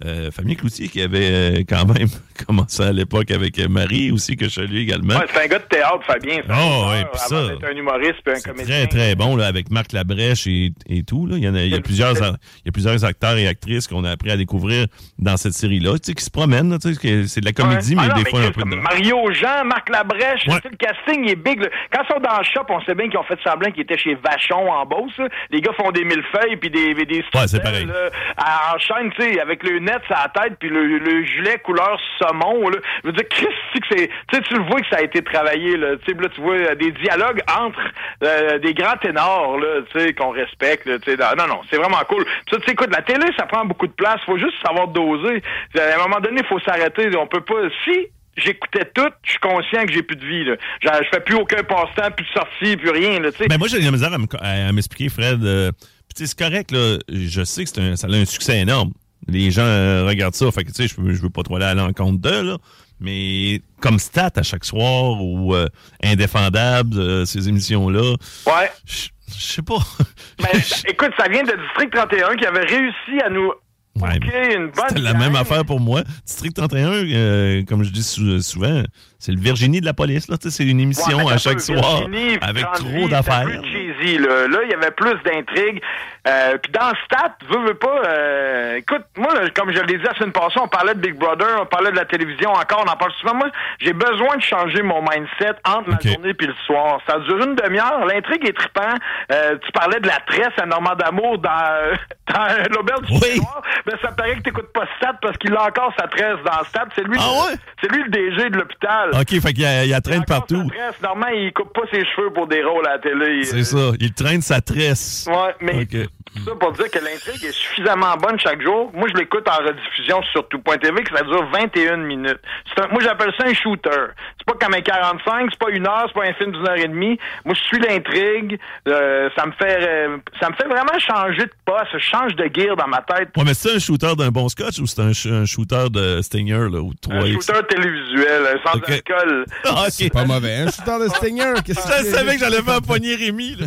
Euh, 0.05 0.31
Fabien 0.31 0.55
Cloutier 0.57 0.89
qui 0.89 1.01
avait 1.01 1.31
euh, 1.31 1.63
quand 1.67 1.87
même 1.87 2.09
commencé 2.47 2.83
à 2.83 2.93
l'époque 2.93 3.31
avec 3.31 3.59
euh, 3.59 3.67
Marie 3.67 4.11
aussi 4.11 4.37
que 4.37 4.45
je 4.45 4.51
salue 4.51 4.77
également. 4.77 5.15
Ouais, 5.15 5.25
c'est 5.33 5.43
un 5.43 5.47
gars 5.47 5.59
de 5.59 5.65
théâtre, 5.65 6.01
Fabien. 6.07 6.41
Oh, 6.51 6.91
ouais, 6.91 7.05
pis 7.11 7.19
ça, 7.19 7.37
un 7.67 7.75
humoriste 7.75 8.17
puis 8.23 8.35
un 8.37 8.41
comédien. 8.41 8.87
très, 8.87 8.87
très 8.89 9.15
bon, 9.15 9.37
là, 9.37 9.47
avec 9.47 9.71
Marc 9.71 9.93
Labrèche 9.93 10.47
et, 10.47 10.73
et 10.87 11.03
tout. 11.03 11.27
Là. 11.27 11.37
Il, 11.39 11.45
y 11.45 11.49
en 11.49 11.55
a, 11.55 11.63
il, 11.63 11.71
y 11.71 11.75
a 11.75 11.81
plusieurs, 11.81 12.13
il 12.15 12.67
y 12.67 12.69
a 12.69 12.73
plusieurs 12.73 13.03
acteurs 13.07 13.39
et 13.39 13.49
actrices 13.49 13.89
qu'on 13.89 14.05
a 14.05 14.11
appris 14.11 14.31
à 14.31 14.37
découvrir 14.37 14.87
dans 15.19 15.39
cette 15.39 15.55
série-là, 15.55 15.93
tu 15.95 16.09
sais, 16.09 16.15
qui 16.15 16.25
se 16.25 16.31
promènent. 16.31 16.79
tu 16.79 16.93
sais, 16.95 17.27
C'est 17.27 17.41
de 17.41 17.47
la 17.47 17.53
comédie, 17.53 17.97
Ouais. 17.97 18.03
mais 18.03 18.09
Ah 18.13 18.17
non, 18.17 18.23
des 18.23 18.29
fois 18.31 18.41
un 18.43 18.51
peu 18.51 18.61
de. 18.63 18.77
Mario 18.77 19.33
Jean, 19.33 19.65
Marc 19.65 19.89
Labrèche, 19.89 20.47
Ouais. 20.47 20.61
le 20.71 20.77
casting 20.77 21.27
est 21.31 21.37
big. 21.37 21.59
là. 21.61 21.69
Quand 21.91 22.03
ils 22.05 22.13
sont 22.13 22.21
dans 22.21 22.37
le 22.39 22.45
shop, 22.45 22.67
on 22.69 22.81
sait 22.83 22.95
bien 22.95 23.09
qu'ils 23.09 23.19
ont 23.19 23.23
fait 23.25 23.39
semblant 23.43 23.71
qu'ils 23.71 23.85
étaient 23.85 23.97
chez 23.97 24.15
Vachon 24.17 24.71
en 24.71 24.85
Beauce. 24.85 25.17
là. 25.17 25.29
Les 25.51 25.63
gars 25.63 25.73
font 25.73 25.91
des 25.91 26.05
millefeuilles 26.05 26.57
puis 26.61 26.69
des 26.71 26.93
des 26.93 27.25
Ouais, 27.35 27.47
c'est 27.49 27.63
pareil. 27.63 27.87
là, 27.87 28.11
à- 28.37 28.75
en 28.75 28.79
chaîne, 28.79 29.11
tu 29.19 29.23
sais, 29.23 29.41
avec 29.41 29.63
le 29.63 29.86
net 29.87 30.03
à 30.11 30.29
la 30.35 30.43
tête 30.43 30.59
puis 30.59 30.69
le, 30.69 30.99
le 30.99 31.25
gilet 31.25 31.59
couleur 31.65 31.99
saumon. 32.19 32.69
Là. 32.69 32.79
Je 33.03 33.09
veux 33.09 33.13
dire, 33.13 33.25
c'est 33.73 33.81
que 33.81 33.87
c'est, 33.91 34.09
tu 34.09 34.37
sais, 34.37 34.43
tu 34.43 34.55
le 34.55 34.63
vois 34.65 34.81
que 34.81 34.89
ça 34.91 34.97
a 34.99 35.03
été 35.03 35.23
travaillé. 35.23 35.77
Là, 35.77 35.97
tu 36.05 36.13
sais, 36.13 36.21
là, 36.21 36.29
tu 36.35 36.41
vois 36.41 36.55
euh, 36.57 36.75
des 36.75 36.91
dialogues 36.93 37.41
entre 37.59 37.81
euh, 38.25 38.59
des 38.59 38.75
grands 38.75 38.97
ténors, 39.01 39.59
là, 39.59 39.83
tu 39.93 40.01
sais, 40.01 40.13
qu'on 40.13 40.31
respecte. 40.31 40.85
Tu 41.03 41.11
sais, 41.13 41.17
non, 41.17 41.47
non, 41.49 41.61
c'est 41.71 41.77
vraiment 41.77 42.03
cool. 42.09 42.25
Tu 42.47 42.57
sais, 42.57 42.73
écoute, 42.73 42.91
la 42.93 43.03
télé, 43.03 43.27
ça 43.39 43.47
prend 43.47 43.65
beaucoup 43.65 43.87
de 43.87 43.93
place. 43.93 44.21
Faut 44.27 44.39
juste 44.39 44.57
savoir 44.67 44.89
doser. 44.89 45.43
À 45.79 45.95
un 45.95 46.03
moment 46.09 46.21
donné, 46.21 46.41
il 46.43 46.47
faut 46.47 46.61
s'arrêter. 46.61 47.09
On 47.17 47.27
peut 47.27 47.41
pas. 47.41 47.55
Si 47.85 48.09
j'écoutais 48.37 48.85
tout, 48.95 49.09
je 49.23 49.31
suis 49.31 49.39
conscient 49.41 49.87
que 49.87 49.93
j'ai 49.93 50.03
plus 50.03 50.17
de 50.17 50.25
vie. 50.27 50.45
Genre, 50.45 50.57
je 51.03 51.09
fais 51.13 51.21
plus 51.21 51.37
aucun 51.37 51.63
passe-temps, 51.63 52.11
plus 52.11 52.27
de 52.27 52.31
sortie, 52.33 52.77
plus 52.77 52.91
rien. 52.91 53.21
Là. 53.21 53.31
Ben 53.49 53.57
moi, 53.59 53.69
j'ai 53.69 53.79
de 53.81 53.85
la 53.85 53.91
misère 53.93 54.13
à 54.13 54.19
me- 54.19 54.27
à 54.41 54.69
à 54.69 54.73
m'expliquer, 54.73 55.09
Fred. 55.09 55.43
euh, 55.45 55.71
c'est 56.15 56.39
correct, 56.39 56.71
là. 56.71 56.99
Je 57.11 57.45
sais 57.45 57.65
que 57.65 57.71
c'est 57.71 57.97
ça 57.97 58.07
a 58.07 58.11
un 58.11 58.25
succès 58.25 58.59
énorme. 58.59 58.91
Les 59.29 59.51
gens 59.51 59.63
euh, 59.65 60.05
regardent 60.07 60.35
ça. 60.35 60.51
Fait 60.53 60.63
que, 60.65 60.71
tu 60.71 60.87
sais, 60.87 60.89
je, 60.89 61.01
veux- 61.01 61.13
je 61.15 61.21
veux 61.23 61.31
pas 61.31 61.43
trop 61.43 61.57
aller 61.57 61.65
à 61.65 61.75
l'encontre 61.75 62.19
d'eux, 62.21 62.43
là. 62.43 62.59
Mais 63.01 63.61
comme 63.81 63.99
stat 63.99 64.31
à 64.37 64.43
chaque 64.43 64.65
soir 64.65 65.23
ou 65.23 65.55
euh, 65.55 65.67
indéfendable, 66.03 66.99
euh, 66.99 67.25
ces 67.25 67.49
émissions-là, 67.49 68.15
Ouais. 68.47 68.71
je 68.87 69.09
sais 69.29 69.63
pas. 69.63 69.79
Ben, 70.39 70.61
écoute, 70.89 71.13
ça 71.19 71.29
vient 71.29 71.43
de 71.43 71.53
District 71.67 71.91
31 71.93 72.37
qui 72.37 72.45
avait 72.47 72.65
réussi 72.65 73.21
à 73.25 73.31
nous 73.31 73.51
Ouais, 73.99 74.17
une 74.17 74.67
bonne. 74.67 74.85
C'était 74.91 75.01
la 75.01 75.15
même 75.15 75.35
affaire 75.37 75.65
pour 75.65 75.81
moi. 75.81 76.03
District 76.27 76.55
31, 76.55 76.91
euh, 76.93 77.65
comme 77.65 77.83
je 77.83 77.91
dis 77.91 78.03
sou- 78.03 78.41
souvent, 78.43 78.83
c'est 79.19 79.33
le 79.33 79.41
Virginie 79.41 79.81
de 79.81 79.87
la 79.87 79.95
police. 79.95 80.29
Là, 80.29 80.37
c'est 80.41 80.65
une 80.67 80.81
émission 80.81 81.19
Ouais, 81.25 81.33
à 81.33 81.39
chaque 81.39 81.61
soir 81.61 82.01
Virginie, 82.09 82.39
avec 82.43 82.65
trop 82.75 83.09
d'affaires. 83.09 83.49
cheesy, 83.65 84.19
là. 84.19 84.47
Là, 84.49 84.59
il 84.65 84.71
y 84.71 84.75
avait 84.75 84.91
plus 84.91 85.15
d'intrigues. 85.25 85.81
Euh, 86.29 86.59
puis 86.59 86.73
dans 86.73 86.91
Stat, 87.05 87.37
veux, 87.49 87.67
veux 87.69 87.75
pas... 87.75 88.03
euh, 88.05 88.75
écoute, 88.77 89.05
moi, 89.17 89.33
là, 89.35 89.49
comme 89.55 89.73
je 89.73 89.81
l'ai 89.81 89.97
dit 89.99 90.03
la 90.05 90.15
semaine 90.15 90.33
passée, 90.33 90.59
on 90.61 90.67
parlait 90.67 90.95
de 90.95 90.99
Big 91.01 91.15
Brother, 91.15 91.47
on 91.63 91.67
parlait 91.67 91.93
de 91.93 91.97
la 91.97 92.05
télévision 92.05 92.51
encore, 92.51 92.83
on 92.85 92.91
en 92.91 92.97
parle 92.97 93.13
souvent. 93.21 93.35
Moi, 93.35 93.49
j'ai 93.81 93.93
besoin 93.93 94.37
de 94.37 94.43
changer 94.43 94.83
mon 94.83 95.01
mindset 95.03 95.55
entre 95.65 95.93
Ok. 95.93 96.05
ma 96.05 96.11
journée 96.13 96.35
puis 96.35 96.49
le 96.49 96.55
soir. 96.67 96.99
Ça 97.09 97.19
dure 97.21 97.39
une 97.45 97.55
demi-heure. 97.55 98.05
L'intrigue 98.07 98.45
est 98.49 98.57
trippant. 98.57 98.95
Euh, 99.33 99.57
tu 99.65 99.71
parlais 99.73 100.01
de 100.01 100.09
la 100.09 100.19
tresse 100.27 100.53
à 100.61 100.67
Normand 100.67 100.97
d'Amour 100.97 101.39
dans, 101.39 101.95
dans 102.35 102.47
l'auberge 102.75 103.03
du 103.03 103.17
soir. 103.37 103.63
Ben, 103.87 103.97
ça 104.03 104.11
paraît 104.11 104.35
que 104.37 104.43
t'écoutes 104.43 104.73
pas 104.73 104.87
Stat 104.97 105.15
parce 105.23 105.37
qu'il 105.39 105.55
a 105.55 105.63
encore 105.63 105.93
sa 105.99 106.09
tresse 106.09 106.39
dans 106.45 106.65
Stat. 106.65 106.87
C'est 106.97 107.05
lui, 107.05 107.17
Ah 107.21 107.47
ouais? 107.51 107.57
c'est 107.81 107.93
lui 107.93 108.03
le 108.03 108.09
DG 108.11 108.51
de 108.51 108.57
l'hôpital. 108.59 109.06
OK, 109.13 109.41
fait 109.41 109.53
qu'il 109.53 109.63
y 109.63 109.67
a, 109.67 109.85
il 109.85 109.91
y 109.91 109.95
a 109.95 110.01
traîne 110.01 110.25
partout. 110.25 110.63
sa 110.69 110.75
tresse. 110.77 111.03
Normalement, 111.03 111.37
il 111.39 111.53
coupe 111.53 111.73
pas 111.73 111.83
ses 111.91 112.05
cheveux 112.05 112.31
pour 112.33 112.47
des 112.47 112.63
rôles 112.63 112.87
à 112.87 112.93
la 112.93 112.99
télé. 112.99 113.45
C'est 113.45 113.65
ça. 113.65 113.93
Il 114.01 114.13
traîne 114.15 114.43
sa 114.43 114.61
tresse. 114.61 115.27
Ouais, 115.29 115.55
mais 115.61 115.83
OK. 115.83 116.09
ça 116.45 116.55
pour 116.59 116.73
dire 116.73 116.91
que 116.91 116.99
l'intrigue 116.99 117.45
est 117.45 117.53
suffisamment 117.53 118.17
bonne 118.17 118.39
chaque 118.39 118.61
jour. 118.63 118.91
Moi, 118.95 119.09
je 119.13 119.19
l'écoute 119.19 119.47
en 119.49 119.65
rediffusion 119.65 120.23
sur 120.33 120.47
tout.tv 120.49 121.03
que 121.03 121.17
ça 121.17 121.23
dure 121.25 121.47
21 121.53 121.97
minutes. 121.99 122.39
Un- 122.79 122.89
moi, 122.89 123.01
j'appelle 123.03 123.33
ça 123.39 123.47
un 123.47 123.55
shooter. 123.55 123.91
C'est 124.39 124.47
pas 124.47 124.65
comme 124.67 124.75
un 124.75 124.81
45, 124.83 125.49
c'est 125.51 125.59
pas 125.59 125.71
une 125.71 125.87
heure, 125.87 126.05
c'est 126.09 126.21
pas 126.21 126.27
un 126.29 126.35
film 126.35 126.53
d'une 126.53 126.69
heure 126.69 126.77
et 126.77 126.89
demie. 126.89 127.19
Moi, 127.45 127.55
je 127.55 127.61
suis 127.63 127.79
l'intrigue. 127.79 128.59
euh, 128.89 129.29
ça 129.37 129.47
me 129.47 129.53
fait 129.53 129.79
euh, 129.81 130.17
ça 130.41 130.51
me 130.51 130.55
fait 130.57 130.69
vraiment 130.69 130.99
changer 130.99 131.45
de 131.45 131.53
poste. 131.65 131.87
Je 131.95 131.99
change 131.99 132.35
de 132.37 132.49
gear 132.53 132.77
dans 132.77 132.87
ma 132.87 133.01
tête. 133.03 133.31
Ouais, 133.37 133.45
mais 133.45 133.55
c'est 133.55 133.75
un 133.75 133.79
shooter 133.79 134.15
d'un 134.17 134.29
bon 134.31 134.49
scotch 134.49 134.79
ou 134.79 134.87
c'est 134.87 135.01
un, 135.01 135.11
sh- 135.13 135.33
un 135.33 135.45
shooter 135.47 135.87
de 135.91 136.21
Stinger 136.23 136.69
là, 136.71 136.81
ou 136.81 136.93
Un 137.11 137.21
3X? 137.23 137.33
shooter 137.47 137.67
télévisuel, 137.69 138.43
euh, 138.43 138.57
sans 138.65 138.77
Ok. 138.79 138.96
Alcool. 138.97 139.45
Ah, 139.65 139.85
OK. 139.85 139.91
C'est 139.91 140.13
pas 140.13 140.25
mauvais. 140.25 140.57
Un 140.59 140.71
shooter 140.71 140.99
de 141.05 141.09
Stinger, 141.09 141.55
qu'est-ce 141.65 141.87
que 141.87 141.93
Je 141.99 142.03
c'est? 142.05 142.11
savais 142.11 142.35
que 142.35 142.41
j'allais 142.41 142.63
faire 142.63 142.81
pogner 142.83 143.15
Rémi. 143.17 143.57
Là. 143.57 143.67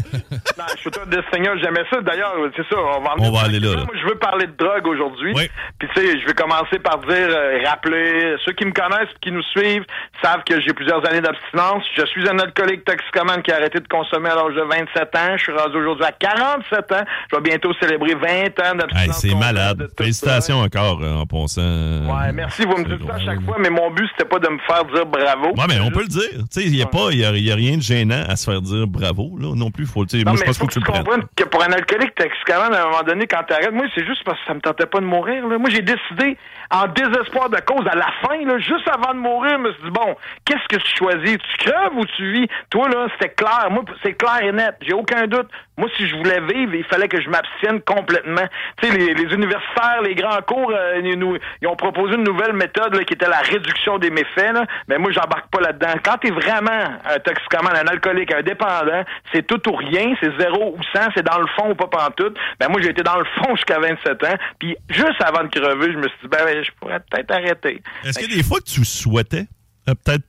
Non, 0.57 0.63
je 0.75 0.79
suis 0.81 0.89
de 0.91 1.23
Seigneur, 1.31 1.55
j'aimais 1.61 1.83
ça. 1.91 2.01
D'ailleurs, 2.01 2.33
c'est 2.55 2.67
ça, 2.69 2.75
on 2.77 3.01
va, 3.01 3.11
en 3.11 3.15
On 3.19 3.31
va 3.31 3.41
aller 3.45 3.59
là, 3.59 3.69
là. 3.75 3.83
Moi, 3.85 3.95
je 4.01 4.07
veux 4.07 4.15
parler 4.17 4.47
de 4.47 4.53
drogue 4.57 4.87
aujourd'hui. 4.87 5.33
Oui. 5.35 5.49
Puis 5.79 5.89
tu 5.93 6.01
sais, 6.01 6.19
je 6.19 6.25
vais 6.25 6.33
commencer 6.33 6.79
par 6.79 6.99
dire, 6.99 7.09
euh, 7.29 7.59
rappeler, 7.65 8.35
ceux 8.45 8.53
qui 8.53 8.65
me 8.65 8.71
connaissent, 8.71 9.09
qui 9.21 9.31
nous 9.31 9.43
suivent, 9.43 9.83
savent 10.23 10.43
que 10.45 10.59
j'ai 10.61 10.73
plusieurs 10.73 11.05
années 11.07 11.21
d'abstinence. 11.21 11.83
Je 11.97 12.05
suis 12.05 12.27
un 12.29 12.39
alcoolique 12.39 12.85
toxicomane 12.85 13.41
qui 13.43 13.51
a 13.51 13.55
arrêté 13.55 13.79
de 13.79 13.87
consommer 13.87 14.29
à 14.29 14.35
l'âge 14.35 14.55
de 14.55 14.61
27 14.61 15.15
ans. 15.15 15.37
Je 15.37 15.43
suis 15.43 15.51
rendu 15.53 15.77
aujourd'hui 15.77 16.05
à 16.05 16.11
47 16.11 16.91
ans. 16.93 17.03
Je 17.31 17.35
vais 17.35 17.41
bientôt 17.41 17.73
célébrer 17.81 18.15
20 18.15 18.27
ans 18.71 18.75
d'abstinence. 18.75 19.23
Hey, 19.23 19.29
c'est 19.31 19.35
malade. 19.35 19.87
Félicitations 19.97 20.59
encore 20.61 20.99
euh, 21.01 21.15
en 21.21 21.25
passant. 21.25 21.61
Ouais, 21.61 22.31
merci, 22.33 22.63
vous 22.65 22.77
me 22.77 22.85
dites 22.85 23.05
ça 23.07 23.15
à 23.15 23.19
chaque 23.19 23.41
fois, 23.43 23.57
mais 23.59 23.69
mon 23.69 23.91
but, 23.91 24.07
c'était 24.17 24.29
pas 24.29 24.39
de 24.39 24.49
me 24.49 24.59
faire 24.67 24.85
dire 24.85 25.05
bravo. 25.19 25.47
Ouais, 25.55 25.65
mais 25.67 25.79
on 25.79 25.91
peut 25.91 26.01
le 26.01 26.07
dire. 26.07 26.29
Tu 26.31 26.61
sais, 26.61 26.63
il 26.63 26.71
n'y 26.71 26.81
a, 26.81 26.85
pas- 26.85 27.11
y 27.11 27.23
a, 27.25 27.31
y 27.37 27.51
a 27.51 27.55
rien 27.55 27.77
de 27.77 27.81
gênant 27.81 28.23
à 28.27 28.35
se 28.35 28.49
faire 28.49 28.61
dire 28.61 28.87
bravo, 28.87 29.37
là, 29.39 29.53
non 29.55 29.71
plus. 29.71 29.85
Faut, 29.85 30.05
Non, 30.13 30.23
moi, 30.25 30.35
je 30.37 30.43
pense 30.43 30.57
faut 30.57 30.65
faut 30.65 30.67
que 30.67 30.73
tu 30.73 30.81
comprennes 30.81 31.23
que 31.35 31.43
pour 31.45 31.63
un 31.63 31.71
alcoolique 31.71 32.15
toxicomane, 32.15 32.73
à 32.73 32.81
un 32.83 32.85
moment 32.85 33.03
donné, 33.05 33.27
quand 33.27 33.43
t'arrêtes, 33.47 33.71
moi, 33.73 33.85
c'est 33.95 34.05
juste 34.05 34.23
parce 34.25 34.37
que 34.39 34.45
ça 34.47 34.53
me 34.53 34.59
tentait 34.61 34.85
pas 34.85 34.99
de 34.99 35.05
mourir. 35.05 35.47
Là. 35.47 35.57
Moi, 35.57 35.69
j'ai 35.69 35.81
décidé, 35.81 36.37
en 36.71 36.87
désespoir 36.87 37.49
de 37.49 37.59
cause, 37.61 37.85
à 37.91 37.95
la 37.95 38.07
fin, 38.21 38.37
là, 38.45 38.59
juste 38.59 38.87
avant 38.87 39.13
de 39.13 39.19
mourir, 39.19 39.53
je 39.53 39.57
me 39.57 39.73
suis 39.73 39.83
dit, 39.83 39.89
bon, 39.91 40.15
qu'est-ce 40.45 40.67
que 40.67 40.81
tu 40.81 40.95
choisis? 40.97 41.37
Tu 41.37 41.57
crèves 41.65 41.95
ou 41.95 42.05
tu 42.05 42.31
vis? 42.31 42.47
Toi, 42.69 42.87
là, 42.89 43.07
c'était 43.13 43.33
clair. 43.33 43.67
Moi, 43.71 43.83
c'est 44.03 44.13
clair 44.13 44.41
et 44.43 44.51
net. 44.51 44.75
J'ai 44.81 44.93
aucun 44.93 45.25
doute. 45.27 45.47
Moi, 45.77 45.87
si 45.95 46.07
je 46.07 46.15
voulais 46.17 46.41
vivre, 46.41 46.75
il 46.75 46.83
fallait 46.83 47.07
que 47.07 47.21
je 47.21 47.29
m'abstienne 47.29 47.79
complètement. 47.81 48.45
Tu 48.81 48.87
sais, 48.89 48.97
les, 48.97 49.13
les 49.13 49.33
universitaires, 49.33 50.01
les 50.03 50.13
grands 50.13 50.41
cours, 50.45 50.71
euh, 50.75 50.99
ils, 51.03 51.17
nous- 51.17 51.37
ils 51.61 51.67
ont 51.69 51.75
proposé 51.77 52.15
une 52.15 52.23
nouvelle 52.23 52.51
méthode 52.53 52.93
là, 52.95 53.03
qui 53.05 53.13
était 53.13 53.29
la 53.29 53.39
réduction 53.39 53.97
des 53.97 54.09
méfaits. 54.11 54.51
Là. 54.53 54.65
Mais 54.89 54.97
moi, 54.97 55.11
j'embarque 55.11 55.49
pas 55.49 55.61
là-dedans. 55.61 55.93
Quand 56.03 56.17
t'es 56.17 56.31
vraiment 56.31 56.69
un 57.05 57.19
toxicomane, 57.19 57.77
un 57.77 57.87
alcoolique, 57.87 58.33
un 58.33 58.41
dépendant, 58.41 59.03
c'est 59.33 59.47
tout 59.47 59.69
ou 59.69 59.75
rien, 59.75 60.13
c'est 60.21 60.37
zéro 60.37 60.75
ou 60.77 60.83
cent, 60.93 61.07
c'est 61.15 61.23
dans 61.25 61.39
le 61.39 61.47
fond 61.55 61.71
ou 61.71 61.75
pas 61.75 61.87
pantoute. 61.87 62.37
Ben 62.59 62.67
moi, 62.69 62.81
j'ai 62.81 62.89
été 62.89 63.01
dans 63.01 63.17
le 63.17 63.25
fond 63.41 63.55
jusqu'à 63.55 63.79
27 63.79 64.23
ans. 64.25 64.35
Puis 64.59 64.75
juste 64.89 65.21
avant 65.23 65.43
de 65.43 65.47
crever, 65.49 65.93
je 65.93 65.97
me 65.97 66.07
suis 66.09 66.17
dit, 66.23 66.27
ben, 66.27 66.58
je 66.63 66.71
pourrais 66.79 66.99
peut-être 66.99 67.31
arrêter. 67.31 67.81
Est-ce 68.03 68.19
qu'il 68.19 68.29
y 68.29 68.33
a 68.33 68.37
des 68.37 68.43
fois 68.43 68.59
que 68.59 68.69
tu 68.69 68.83
souhaitais 68.85 69.47
euh, 69.87 69.93
peut-être 70.03 70.23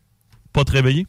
pas 0.53 0.65
te 0.65 0.73
réveiller? 0.73 1.07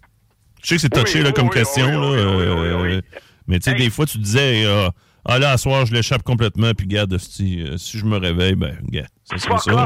Je 0.64 0.68
sais 0.70 0.76
que 0.76 0.82
c'est 0.82 0.90
touché 0.90 1.18
Oui, 1.20 1.24
là, 1.24 1.30
oui, 1.30 1.34
comme 1.34 1.48
oui, 1.48 1.54
question, 1.54 1.88
là, 1.88 2.08
euh, 2.08 2.82
oui. 2.82 3.02
mais 3.48 3.60
tu 3.60 3.66
sais, 3.66 3.72
Hey. 3.76 3.84
des 3.86 3.90
fois, 3.90 4.06
tu 4.06 4.18
disais, 4.20 4.64
euh, 4.66 4.90
ah 5.26 5.40
là, 5.40 5.52
à 5.52 5.58
soir, 5.58 5.86
je 5.86 5.94
l'échappe 5.94 6.22
complètement, 6.24 6.74
puis 6.74 6.86
garde, 6.88 7.18
si, 7.18 7.62
euh, 7.64 7.78
si 7.78 7.98
je 7.98 8.06
me 8.06 8.18
réveille, 8.18 8.56
ben, 8.56 8.78
gars, 8.90 9.08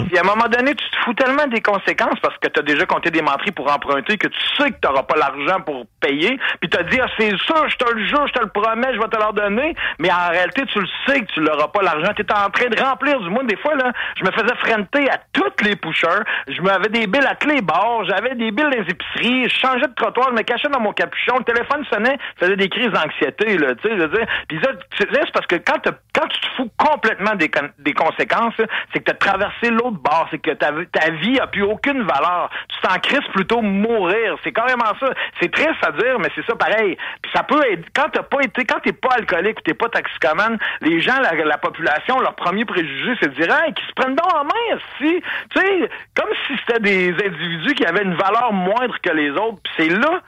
Puis 0.07 0.17
à 0.17 0.21
un 0.21 0.25
moment 0.25 0.47
donné, 0.47 0.75
tu 0.75 0.89
te 0.89 0.95
fous 1.03 1.13
tellement 1.13 1.47
des 1.47 1.61
conséquences 1.61 2.19
parce 2.21 2.37
que 2.37 2.47
tu 2.47 2.59
as 2.59 2.63
déjà 2.63 2.85
compté 2.85 3.11
des 3.11 3.21
menteries 3.21 3.51
pour 3.51 3.71
emprunter 3.71 4.17
que 4.17 4.27
tu 4.27 4.39
sais 4.57 4.71
que 4.71 4.77
tu 4.81 4.87
n'auras 4.87 5.03
pas 5.03 5.15
l'argent 5.17 5.61
pour 5.61 5.85
payer. 5.99 6.37
Puis 6.59 6.69
tu 6.69 6.77
as 6.77 6.83
dit, 6.83 6.99
ah, 7.01 7.07
c'est 7.17 7.31
ça, 7.47 7.67
je 7.67 7.75
te 7.75 7.93
le 7.93 8.05
jure, 8.07 8.27
je 8.27 8.33
te 8.33 8.39
le 8.39 8.47
promets, 8.49 8.93
je 8.93 8.99
vais 8.99 9.07
te 9.07 9.17
leur 9.17 9.33
donner. 9.33 9.75
Mais 9.99 10.11
en 10.11 10.29
réalité, 10.29 10.63
tu 10.65 10.79
le 10.79 10.87
sais 11.07 11.21
que 11.21 11.31
tu 11.33 11.41
l'auras 11.41 11.67
pas 11.67 11.81
l'argent. 11.81 12.11
Tu 12.15 12.21
es 12.23 12.31
en 12.33 12.49
train 12.49 12.67
de 12.69 12.79
remplir 12.81 13.19
du 13.19 13.29
moins 13.29 13.43
des 13.43 13.57
fois, 13.57 13.75
là, 13.75 13.91
je 14.17 14.23
me 14.23 14.31
faisais 14.31 14.55
frenter 14.63 15.09
à 15.09 15.19
toutes 15.33 15.61
les 15.61 15.75
pushers. 15.75 16.23
Je 16.47 16.61
m'avais 16.61 16.89
des 16.89 17.07
billes 17.07 17.25
à 17.25 17.35
tous 17.35 17.49
les 17.49 17.61
bars, 17.61 18.03
j'avais 18.05 18.35
des 18.35 18.51
billes 18.51 18.65
dans 18.65 18.69
les 18.69 18.85
épiceries, 18.89 19.49
je 19.49 19.55
changeais 19.59 19.87
de 19.87 19.93
trottoir, 19.95 20.29
je 20.29 20.35
me 20.35 20.41
cachais 20.41 20.69
dans 20.69 20.79
mon 20.79 20.93
capuchon, 20.93 21.37
le 21.37 21.43
téléphone 21.43 21.85
sonnait, 21.91 22.17
je 22.39 22.45
faisais 22.45 22.55
des 22.55 22.69
crises 22.69 22.89
d'anxiété, 22.89 23.57
là, 23.57 23.75
tu 23.75 23.87
sais, 23.87 23.95
je 23.95 24.01
veux 24.01 24.07
dire. 24.17 24.27
Puis 24.47 24.59
ça, 24.63 24.71
c'est 24.97 25.31
parce 25.31 25.45
que 25.47 25.55
quand, 25.55 25.81
quand 26.13 26.27
tu 26.27 26.39
te 26.39 26.47
fous 26.55 26.71
complètement 26.77 27.35
des, 27.35 27.49
con- 27.49 27.69
des 27.79 27.93
conséquences, 27.93 28.53
c'est 28.93 28.99
que 29.01 29.11
tu 29.11 29.27
as 29.35 29.37
traversé 29.37 29.69
l'autre 29.69 29.97
bord, 29.97 30.27
c'est 30.31 30.39
que 30.39 30.51
ta, 30.51 30.71
ta 30.91 31.11
vie 31.11 31.39
a 31.39 31.47
plus 31.47 31.63
aucune 31.63 32.01
valeur. 32.03 32.49
Tu 32.69 32.79
t'en 32.81 32.97
crises 32.99 33.27
plutôt 33.33 33.61
mourir. 33.61 34.37
C'est 34.43 34.51
carrément 34.51 34.93
ça. 34.99 35.09
C'est 35.39 35.51
triste 35.51 35.83
à 35.85 35.91
dire, 35.91 36.19
mais 36.19 36.29
c'est 36.35 36.45
ça 36.45 36.55
pareil. 36.55 36.97
Puis 37.21 37.31
ça 37.33 37.43
peut 37.43 37.61
être, 37.71 37.85
quand 37.93 38.09
t'as 38.11 38.23
pas 38.23 38.41
été, 38.41 38.65
quand 38.65 38.79
t'es 38.79 38.93
pas 38.93 39.15
alcoolique 39.15 39.59
ou 39.59 39.61
t'es 39.61 39.73
pas 39.73 39.89
toxicomane, 39.89 40.57
les 40.81 41.01
gens, 41.01 41.19
la, 41.19 41.33
la 41.33 41.57
population, 41.57 42.19
leur 42.19 42.35
premier 42.35 42.65
préjugé, 42.65 43.13
c'est 43.19 43.29
de 43.29 43.41
dire, 43.41 43.53
hey, 43.53 43.73
qu'ils 43.73 43.87
se 43.87 43.93
prennent 43.93 44.15
donc 44.15 44.33
en 44.33 44.43
main, 44.43 44.79
si, 44.97 45.21
tu 45.53 45.59
sais, 45.59 45.89
comme 46.15 46.29
si 46.47 46.53
c'était 46.65 46.79
des 46.79 47.09
individus 47.11 47.75
qui 47.75 47.85
avaient 47.85 48.03
une 48.03 48.15
valeur 48.15 48.53
moindre 48.53 48.95
que 49.01 49.11
les 49.11 49.31
autres. 49.31 49.59
Puis 49.63 49.73
c'est 49.77 49.89
là 49.89 50.21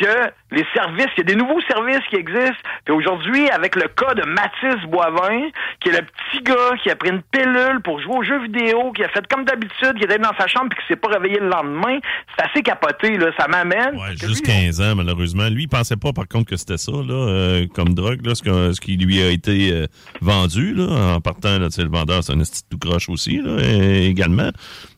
que 0.00 0.30
les 0.52 0.64
services, 0.74 1.06
il 1.16 1.18
y 1.18 1.20
a 1.20 1.24
des 1.24 1.36
nouveaux 1.36 1.60
services 1.68 2.00
qui 2.10 2.16
existent. 2.16 2.62
Puis 2.84 2.94
aujourd'hui, 2.94 3.48
avec 3.50 3.76
le 3.76 3.88
cas 3.88 4.14
de 4.14 4.22
Mathis 4.24 4.84
Boivin, 4.88 5.48
qui 5.80 5.88
est 5.90 5.92
le 6.00 6.02
petit 6.06 6.42
gars 6.42 6.76
qui 6.82 6.90
a 6.90 6.96
pris 6.96 7.10
une 7.10 7.22
pilule 7.22 7.80
pour 7.82 8.00
jouer 8.00 8.16
aux 8.16 8.22
jeux 8.22 8.42
vidéo, 8.42 8.92
qui 8.92 9.02
a 9.04 9.08
fait 9.08 9.26
comme 9.28 9.44
d'habitude, 9.44 9.94
qui 9.98 10.04
était 10.04 10.18
dans 10.18 10.34
sa 10.38 10.46
chambre 10.46 10.68
puis 10.70 10.78
qui 10.80 10.86
s'est 10.88 10.96
pas 11.00 11.08
réveillé 11.08 11.38
le 11.40 11.48
lendemain, 11.48 11.98
c'est 12.36 12.44
assez 12.44 12.62
capoté, 12.62 13.16
là. 13.18 13.26
Ça 13.38 13.48
m'amène. 13.48 13.96
Ouais, 13.96 14.10
juste 14.16 14.46
lui, 14.46 14.52
15 14.52 14.80
ans, 14.80 14.94
malheureusement. 14.96 15.48
Lui, 15.48 15.64
il 15.64 15.68
pensait 15.68 15.96
pas, 15.96 16.12
par 16.12 16.28
contre, 16.28 16.50
que 16.50 16.56
c'était 16.56 16.78
ça, 16.78 16.92
là, 16.92 17.14
euh, 17.28 17.66
comme 17.74 17.94
drogue, 17.94 18.24
là, 18.26 18.34
ce, 18.34 18.42
que- 18.42 18.72
ce 18.72 18.80
qui 18.80 18.96
lui 18.96 19.20
a 19.22 19.30
été 19.30 19.72
euh, 19.72 19.86
vendu, 20.20 20.74
là, 20.74 21.14
en 21.16 21.20
partant, 21.20 21.58
là, 21.58 21.68
le 21.76 21.88
vendeur, 21.88 22.22
c'est 22.22 22.32
un 22.32 22.36
de 22.36 22.44
tout 22.70 22.78
croche 22.78 23.08
aussi, 23.08 23.38
là, 23.42 23.56
également. 23.62 24.50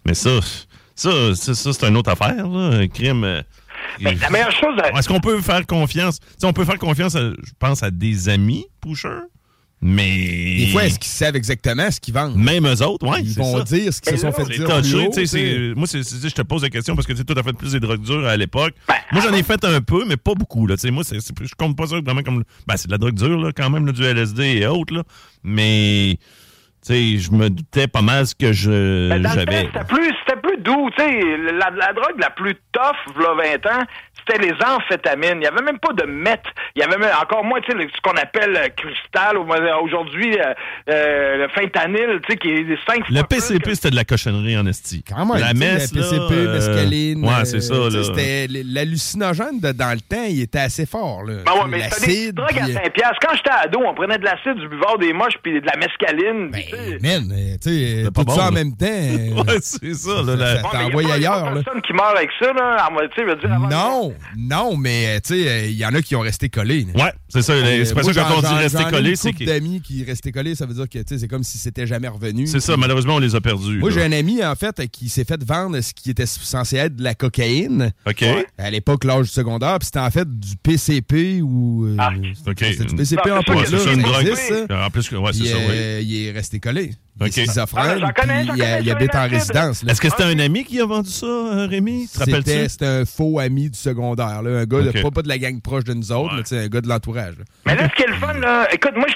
Mais 0.06 0.14
ça, 0.14 0.30
ça, 0.94 1.34
ça, 1.34 1.54
ça, 1.54 1.72
c'est 1.72 1.86
une 1.88 1.96
autre 1.96 2.10
affaire, 2.10 2.46
là, 2.46 2.78
un 2.80 2.88
crime. 2.88 3.24
euh, 3.24 3.42
Mais 4.00 4.14
la 4.14 4.30
meilleure 4.30 4.52
chose, 4.52 4.74
à- 4.82 4.98
Est-ce 4.98 5.08
qu'on 5.08 5.20
peut 5.20 5.40
faire 5.40 5.66
confiance? 5.66 6.20
On 6.42 6.52
peut 6.52 6.64
faire 6.64 6.78
confiance, 6.78 7.14
à, 7.16 7.30
je 7.30 7.52
pense, 7.58 7.82
à 7.82 7.90
des 7.90 8.28
amis 8.28 8.66
pushers, 8.80 9.08
mais. 9.80 10.56
Des 10.58 10.66
fois, 10.72 10.84
est-ce 10.84 10.98
qu'ils 10.98 11.10
savent 11.10 11.36
exactement 11.36 11.90
ce 11.90 12.00
qu'ils 12.00 12.14
vendent? 12.14 12.36
Même 12.36 12.66
eux 12.66 12.82
autres, 12.84 13.06
ouais. 13.06 13.20
Ils 13.22 13.34
vont 13.34 13.58
ça. 13.58 13.64
dire 13.64 13.92
ce 13.92 14.00
qu'ils 14.00 14.12
se 14.12 14.22
sont 14.22 14.32
fait 14.32 14.44
dire. 14.44 14.64
touché, 14.68 14.80
plus 14.82 14.94
haut, 14.94 15.10
tu 15.12 15.12
sais, 15.14 15.20
tu 15.22 15.26
sais. 15.26 15.26
c'est- 15.26 15.74
moi, 15.76 15.86
je 15.88 16.34
te 16.34 16.42
pose 16.42 16.62
la 16.62 16.70
question 16.70 16.94
parce 16.96 17.06
que 17.06 17.12
tu 17.12 17.24
t'as 17.24 17.42
fait 17.42 17.52
plus 17.52 17.72
des 17.72 17.80
drogues 17.80 18.02
dures 18.02 18.26
à 18.26 18.36
l'époque. 18.36 18.74
Ben, 18.88 18.94
moi, 19.12 19.22
j'en 19.22 19.32
ai 19.34 19.42
fait 19.42 19.64
un 19.64 19.80
peu, 19.80 20.04
mais 20.06 20.16
pas 20.16 20.34
beaucoup. 20.34 20.66
Là, 20.66 20.76
Tu 20.76 20.82
sais, 20.82 20.90
moi, 20.90 21.04
c'est, 21.04 21.20
c'est- 21.20 21.32
je 21.40 21.54
compte 21.56 21.76
pas 21.76 21.86
ça 21.86 22.00
vraiment 22.00 22.22
comme. 22.22 22.42
Ben, 22.66 22.76
c'est 22.76 22.86
de 22.88 22.92
la 22.92 22.98
drogue 22.98 23.14
dure, 23.14 23.38
là, 23.40 23.52
quand 23.54 23.70
même, 23.70 23.86
là, 23.86 23.92
du 23.92 24.02
LSD 24.04 24.42
et 24.58 24.66
autres. 24.66 24.94
Là, 24.94 25.02
mais, 25.44 26.18
tu 26.84 26.92
sais, 26.94 27.18
je 27.18 27.30
me 27.30 27.48
doutais 27.50 27.86
pas 27.86 28.02
mal 28.02 28.26
ce 28.26 28.34
que 28.34 28.52
je, 28.52 29.08
Ben, 29.10 29.22
j'avais. 29.34 29.66
c'était 29.66 29.84
plus 29.84 30.12
doux. 30.68 30.90
Tu 30.96 31.02
sais, 31.02 31.36
la, 31.52 31.70
la 31.70 31.92
drogue 31.92 32.18
la 32.18 32.30
plus 32.30 32.54
tough, 32.72 33.14
v'là 33.16 33.34
20 33.34 33.66
ans, 33.66 33.84
c'était 34.28 34.46
les 34.46 34.52
amphétamines. 34.64 35.34
Il 35.36 35.38
n'y 35.40 35.46
avait 35.46 35.62
même 35.62 35.78
pas 35.78 35.92
de 35.92 36.04
meth. 36.06 36.42
Il 36.76 36.82
y 36.82 36.84
avait 36.84 36.98
même, 36.98 37.10
encore 37.20 37.44
moins, 37.44 37.60
tu 37.60 37.72
sais, 37.72 37.78
le- 37.78 37.88
ce 37.88 38.00
qu'on 38.02 38.16
appelle 38.16 38.56
euh, 38.56 38.68
cristal, 38.76 39.36
euh, 39.36 39.76
aujourd'hui, 39.82 40.38
euh, 40.38 40.52
euh, 40.90 41.36
le 41.38 41.48
fentanyl, 41.48 42.20
tu 42.26 42.32
sais, 42.32 42.36
qui 42.38 42.48
est 42.50 42.78
5 42.88 43.08
Le 43.08 43.22
PCP, 43.22 43.74
c'était 43.74 43.90
de 43.90 43.96
la 43.96 44.04
cochonnerie 44.04 44.56
en 44.58 44.66
esti. 44.66 45.02
Quand 45.08 45.24
même, 45.26 45.40
la 45.40 45.54
messe, 45.54 45.94
la 45.94 46.00
là, 46.02 46.06
PCP, 46.08 46.34
euh, 46.34 46.54
mescaline. 46.54 47.24
Ouais, 47.24 47.44
c'est 47.44 47.60
ça. 47.60 47.74
C'était 48.04 48.46
l'hallucinogène 48.48 49.60
de- 49.60 49.72
dans 49.72 49.92
le 49.92 50.00
temps, 50.00 50.24
il 50.28 50.42
était 50.42 50.58
assez 50.60 50.86
fort. 50.86 51.22
Là. 51.24 51.34
Ben 51.44 51.52
ouais, 51.52 51.58
mais 51.68 51.82
c'était 51.90 52.06
des 52.06 52.12
L'acide, 52.12 52.34
drogues 52.34 52.58
à 52.58 52.64
puis, 52.64 52.76
euh, 52.76 52.80
5 52.82 52.92
piastres. 52.92 53.18
Quand 53.26 53.34
j'étais 53.36 53.50
ado, 53.50 53.80
on 53.86 53.94
prenait 53.94 54.18
de 54.18 54.24
l'acide, 54.24 54.54
du 54.54 54.68
buvard 54.68 54.98
des 54.98 55.12
moches, 55.12 55.38
puis 55.42 55.60
de 55.60 55.66
la 55.66 55.76
mescaline. 55.76 56.50
Ben, 56.50 56.62
tu 56.62 56.76
sais. 56.76 56.98
man, 57.02 57.28
tu 57.28 57.70
sais, 57.70 58.02
C'est 58.04 58.14
pas 58.14 58.20
tout 58.20 58.26
bon, 58.26 58.34
ça 58.34 58.42
en 58.42 58.44
là. 58.46 58.50
même 58.52 58.76
temps. 58.76 58.86
Ouais, 59.48 59.58
c'est 59.60 59.94
ça, 59.94 60.22
là. 60.22 60.24
ça- 60.24 60.36
la- 60.36 60.56
ça 60.56 60.62
Ouais, 60.62 60.62
mais 60.72 60.84
t'envoie 60.84 61.02
y 61.02 61.10
a 61.10 61.14
ailleurs. 61.14 61.44
pas 61.44 61.62
personne 61.62 61.82
qui 61.82 61.92
meurt 61.92 62.16
avec 62.16 62.30
ça, 62.40 62.52
là. 62.52 63.34
Dire, 63.36 63.52
avant- 63.52 63.68
Non, 63.68 64.14
non, 64.36 64.76
mais 64.76 65.06
euh, 65.16 65.20
tu 65.24 65.34
sais, 65.42 65.48
euh, 65.48 65.66
il 65.66 65.76
y 65.76 65.84
en 65.86 65.94
a 65.94 66.02
qui 66.02 66.14
ont 66.16 66.20
resté 66.20 66.48
collés. 66.48 66.86
là. 66.94 67.04
Ouais, 67.04 67.12
c'est 67.28 67.42
ça. 67.42 67.52
Euh, 67.52 67.84
c'est 67.84 67.94
pas 67.94 68.02
ça 68.02 68.12
quand 68.14 68.36
on 68.36 68.40
dit 68.40 68.54
rester 68.62 68.84
collé, 68.84 69.16
c'est 69.16 69.32
que. 69.32 69.44
d'amis 69.44 69.80
qui 69.80 70.04
restaient 70.04 70.32
collés, 70.32 70.54
ça 70.54 70.66
veut 70.66 70.74
dire 70.74 70.88
que 70.88 70.98
tu 70.98 71.04
sais, 71.08 71.18
c'est 71.18 71.28
comme 71.28 71.42
si 71.44 71.58
c'était 71.58 71.86
jamais 71.86 72.08
revenu. 72.08 72.46
C'est 72.46 72.60
ça, 72.60 72.76
malheureusement, 72.76 73.16
on 73.16 73.18
les 73.18 73.34
a 73.34 73.40
perdus. 73.40 73.78
Moi, 73.78 73.90
j'ai 73.90 74.02
un 74.02 74.12
ami, 74.12 74.44
en 74.44 74.54
fait, 74.54 74.86
qui 74.90 75.08
s'est 75.08 75.24
fait 75.24 75.42
vendre 75.42 75.80
ce 75.80 75.92
qui 75.94 76.10
était 76.10 76.26
censé 76.26 76.76
être 76.76 76.96
de 76.96 77.02
la 77.02 77.14
cocaïne. 77.14 77.92
OK. 78.06 78.24
À 78.58 78.70
l'époque, 78.70 79.04
l'âge 79.04 79.26
du 79.26 79.32
secondaire, 79.32 79.78
puis 79.78 79.86
c'était 79.86 79.98
en 80.00 80.10
fait 80.10 80.28
du 80.28 80.56
PCP 80.56 81.40
ou. 81.42 81.86
euh, 81.86 81.96
Ah, 81.98 82.12
OK. 82.46 82.56
c'était 82.58 82.84
du 82.84 82.94
PCP 82.94 83.28
Non, 83.28 83.36
en 83.36 83.42
plus. 83.42 83.66
c'est 83.66 83.94
une 83.94 84.02
drogue. 84.02 84.26
En 84.70 84.90
plus, 84.90 85.08
que- 85.08 85.16
ouais, 85.16 85.32
c'est 85.32 85.44
ça, 85.46 85.56
oui. 85.56 85.64
euh, 85.70 86.00
il 86.02 86.16
est 86.26 86.30
resté 86.32 86.60
collé. 86.60 86.92
Il 87.20 87.26
OK. 87.26 87.28
est 87.38 87.44
schizophrène, 87.46 88.04
Ah, 88.06 88.12
connais, 88.12 88.44
puis 88.44 88.52
il, 88.58 88.78
il 88.84 88.90
habite 88.90 89.14
en 89.14 89.28
résidence. 89.28 89.82
Est-ce 89.84 90.00
que 90.00 90.08
c'était 90.08 90.24
un 90.24 90.38
ami 90.38 90.64
qui 90.64 90.80
a 90.80 90.86
vendu 90.86 91.10
ça, 91.10 91.26
Rémi? 91.68 92.06
Tu 92.12 92.18
te 92.32 92.68
C'était 92.68 92.86
un 92.86 93.04
faux 93.04 93.38
ami 93.40 93.70
du 93.70 93.78
secondaire. 93.78 94.42
Là. 94.42 94.60
Un 94.60 94.64
gars, 94.64 94.80
de- 94.82 95.02
pas, 95.02 95.10
pas 95.10 95.22
de 95.22 95.28
la 95.28 95.38
gang 95.38 95.60
proche 95.60 95.84
de 95.84 95.94
nous 95.94 96.12
autres, 96.12 96.36
Ouais. 96.36 96.42
mais 96.50 96.64
un 96.64 96.68
gars 96.68 96.80
de 96.80 96.88
l'entourage. 96.88 97.34
Mais 97.66 97.74
là, 97.76 97.88
ce 97.88 97.94
qui 97.94 98.02
est 98.02 98.06
le 98.06 98.14
fun, 98.14 98.34
là, 98.34 98.68
écoute, 98.72 98.92
moi, 98.96 99.06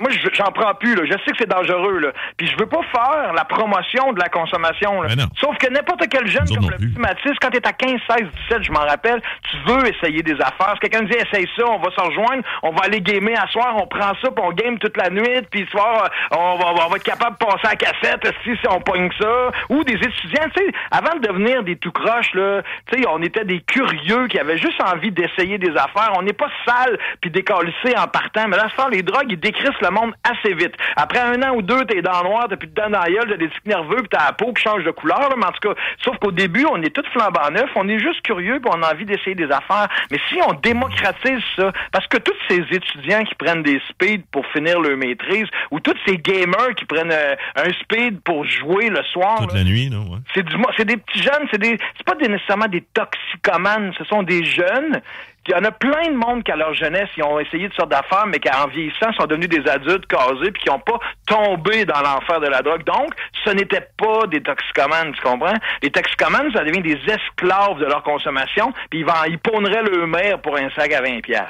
moi, 0.00 0.10
je- 0.10 0.28
j'en 0.34 0.52
prends 0.52 0.74
plus, 0.74 0.94
là. 0.94 1.02
Je 1.06 1.12
sais 1.24 1.32
que 1.32 1.36
c'est 1.38 1.48
dangereux, 1.50 1.98
là. 1.98 2.08
Puis 2.36 2.46
je 2.46 2.56
veux 2.58 2.68
pas 2.68 2.80
faire 2.92 3.32
la 3.34 3.44
promotion 3.44 4.12
de 4.12 4.20
la 4.20 4.28
consommation, 4.28 5.02
là. 5.02 5.08
Sauf 5.40 5.56
que 5.58 5.68
n'importe 5.72 6.04
quel 6.10 6.26
jeune 6.26 6.44
Nous 6.48 6.54
comme 6.56 6.70
le 6.70 6.76
plus. 6.76 6.90
petit 6.90 6.98
Mathis, 7.00 7.32
quand 7.40 7.50
t'es 7.50 7.66
à 7.66 7.72
15, 7.72 7.98
16, 8.08 8.26
17, 8.48 8.62
je 8.62 8.72
m'en 8.72 8.80
rappelle, 8.86 9.20
tu 9.50 9.56
veux 9.66 9.86
essayer 9.88 10.22
des 10.22 10.34
affaires. 10.34 10.74
Si 10.74 10.80
quelqu'un 10.88 11.02
me 11.02 11.08
dit, 11.10 11.16
essaye 11.16 11.46
ça, 11.56 11.64
on 11.66 11.78
va 11.78 11.90
se 11.90 12.00
rejoindre, 12.00 12.42
on 12.62 12.70
va 12.70 12.84
aller 12.84 13.00
gamer 13.00 13.34
à 13.36 13.46
soir, 13.48 13.74
on 13.76 13.86
prend 13.86 14.12
ça, 14.22 14.30
puis 14.30 14.44
on 14.44 14.52
game 14.52 14.78
toute 14.78 14.96
la 14.96 15.10
nuit, 15.10 15.42
puis 15.50 15.66
soir, 15.70 16.04
euh, 16.32 16.36
on 16.36 16.56
va, 16.58 16.84
on 16.86 16.88
va 16.90 16.96
être 16.96 17.02
capable 17.02 17.32
de 17.38 17.44
passer 17.48 17.66
à 17.66 17.70
la 17.70 17.76
cassette 17.76 18.34
si, 18.44 18.50
on 18.68 18.80
pogne 18.80 19.10
ça. 19.20 19.50
Ou 19.68 19.84
des 19.84 19.94
étudiants, 19.94 20.48
tu 20.54 20.64
sais, 20.64 20.72
avant 20.90 21.14
de 21.18 21.26
devenir 21.26 21.62
des 21.62 21.76
tout 21.76 21.92
croches, 21.92 22.34
là, 22.34 22.62
tu 22.86 22.98
sais, 22.98 23.08
on 23.08 23.22
était 23.22 23.44
des 23.44 23.60
curieux 23.60 24.26
qui 24.28 24.38
avaient 24.38 24.58
juste 24.58 24.80
envie 24.82 25.10
d'essayer 25.10 25.58
des 25.58 25.70
affaires. 25.70 26.12
On 26.16 26.22
n'est 26.22 26.32
pas 26.32 26.48
sale 26.66 26.98
puis 27.20 27.30
décalissé 27.30 27.96
en 27.96 28.06
partant. 28.06 28.48
Mais 28.48 28.56
là, 28.56 28.68
soir, 28.74 28.88
les 28.90 29.02
drogues, 29.02 29.30
ils 29.30 29.40
décrissent 29.40 29.80
le 29.80 29.90
monde 29.90 30.12
assez 30.24 30.54
vite. 30.54 30.74
Après 30.96 31.20
un 31.20 31.42
an 31.42 31.54
ou 31.54 31.62
deux, 31.62 31.84
t'es 31.84 32.02
dans 32.02 32.22
le 32.22 32.28
noir, 32.28 32.46
t'as 32.48 32.56
plus 32.56 32.68
de 32.68 32.74
dans 32.74 32.88
la 32.88 33.06
t'as 33.06 33.36
des 33.36 33.48
tics 33.48 33.66
nerveux, 33.66 33.96
puis 33.96 34.08
t'as 34.10 34.26
la 34.26 34.32
peau 34.32 34.52
qui 34.52 34.62
change 34.62 34.84
de 34.84 34.90
couleur. 34.90 35.20
là. 35.20 35.34
mais 35.36 35.46
en 35.46 35.52
tout 35.52 35.68
cas, 35.68 35.80
sauf 36.04 36.16
qu'au 36.18 36.32
début, 36.32 36.66
on 36.70 36.80
est 36.82 36.94
tous 36.94 37.06
flambant 37.12 37.50
neufs, 37.50 37.70
on 37.74 37.88
est 37.88 37.98
juste 37.98 38.22
curieux, 38.22 38.60
puis 38.60 38.70
on 38.74 38.82
a 38.82 38.92
envie 38.92 39.04
d'essayer 39.04 39.34
des 39.34 39.50
affaires. 39.50 39.88
Mais 40.10 40.18
si 40.28 40.38
on 40.46 40.52
démocratise 40.54 41.42
ça, 41.56 41.72
parce 41.92 42.06
que 42.06 42.18
tous 42.18 42.36
ces 42.48 42.60
étudiants 42.70 43.24
qui 43.24 43.34
prennent 43.34 43.62
des 43.62 43.80
speeds 43.88 44.24
pour 44.30 44.46
finir 44.46 44.80
leur 44.80 44.96
maîtrise, 44.96 45.46
ou 45.70 45.80
tous 45.80 45.96
ces 46.06 46.18
gamers 46.18 46.74
qui 46.76 46.84
prennent 46.84 47.12
euh, 47.12 47.34
un 47.56 47.70
speed 47.82 48.20
pour 48.22 48.44
jouer 48.44 48.88
le 48.90 49.02
soir. 49.04 49.40
Toute 49.40 49.52
là. 49.52 49.58
la 49.58 49.64
nuit, 49.64 49.90
non? 49.90 50.02
Ouais. 50.10 50.18
C'est 50.34 50.42
du, 50.44 50.56
mo- 50.56 50.70
c'est 50.76 50.84
des 50.84 50.96
petits 50.96 51.22
jeunes, 51.22 51.46
c'est 51.50 51.60
des, 51.60 51.76
c'est 51.96 52.04
pas 52.06 52.14
des, 52.14 52.28
nécessairement 52.28 52.68
des 52.68 52.82
toxicomanes, 52.82 53.92
ce 53.98 54.04
sont 54.04 54.22
des 54.22 54.44
jeunes. 54.44 55.00
Il 55.46 55.52
y 55.52 55.54
en 55.54 55.64
a 55.64 55.70
plein 55.70 56.10
de 56.10 56.16
monde 56.16 56.44
qui, 56.44 56.52
à 56.52 56.56
leur 56.56 56.74
jeunesse, 56.74 57.08
ils 57.16 57.24
ont 57.24 57.38
essayé 57.38 57.68
de 57.68 57.74
sortes 57.74 57.90
d'affaires, 57.90 58.26
mais 58.26 58.38
qui, 58.38 58.50
en 58.50 58.66
vieillissant, 58.66 59.12
sont 59.14 59.26
devenus 59.26 59.48
des 59.48 59.66
adultes 59.66 60.06
casés, 60.06 60.50
puis 60.50 60.62
qui 60.62 60.68
n'ont 60.68 60.78
pas 60.78 60.98
tombé 61.26 61.86
dans 61.86 62.00
l'enfer 62.02 62.40
de 62.40 62.48
la 62.48 62.60
drogue. 62.60 62.84
Donc, 62.84 63.14
ce 63.44 63.50
n'était 63.50 63.88
pas 63.96 64.26
des 64.26 64.42
toxicomanes, 64.42 65.12
tu 65.12 65.22
comprends? 65.22 65.54
Les 65.82 65.90
toxicomanes, 65.90 66.52
ça 66.52 66.64
devient 66.64 66.82
des 66.82 66.98
esclaves 67.06 67.78
de 67.78 67.86
leur 67.86 68.02
consommation, 68.02 68.72
puis 68.90 69.00
ils, 69.00 69.06
ils 69.28 69.38
pawneraient 69.38 69.82
leur 69.82 70.06
mère 70.06 70.38
pour 70.40 70.56
un 70.56 70.68
sac 70.70 70.92
à 70.92 71.00
20 71.00 71.20
pièces. 71.22 71.40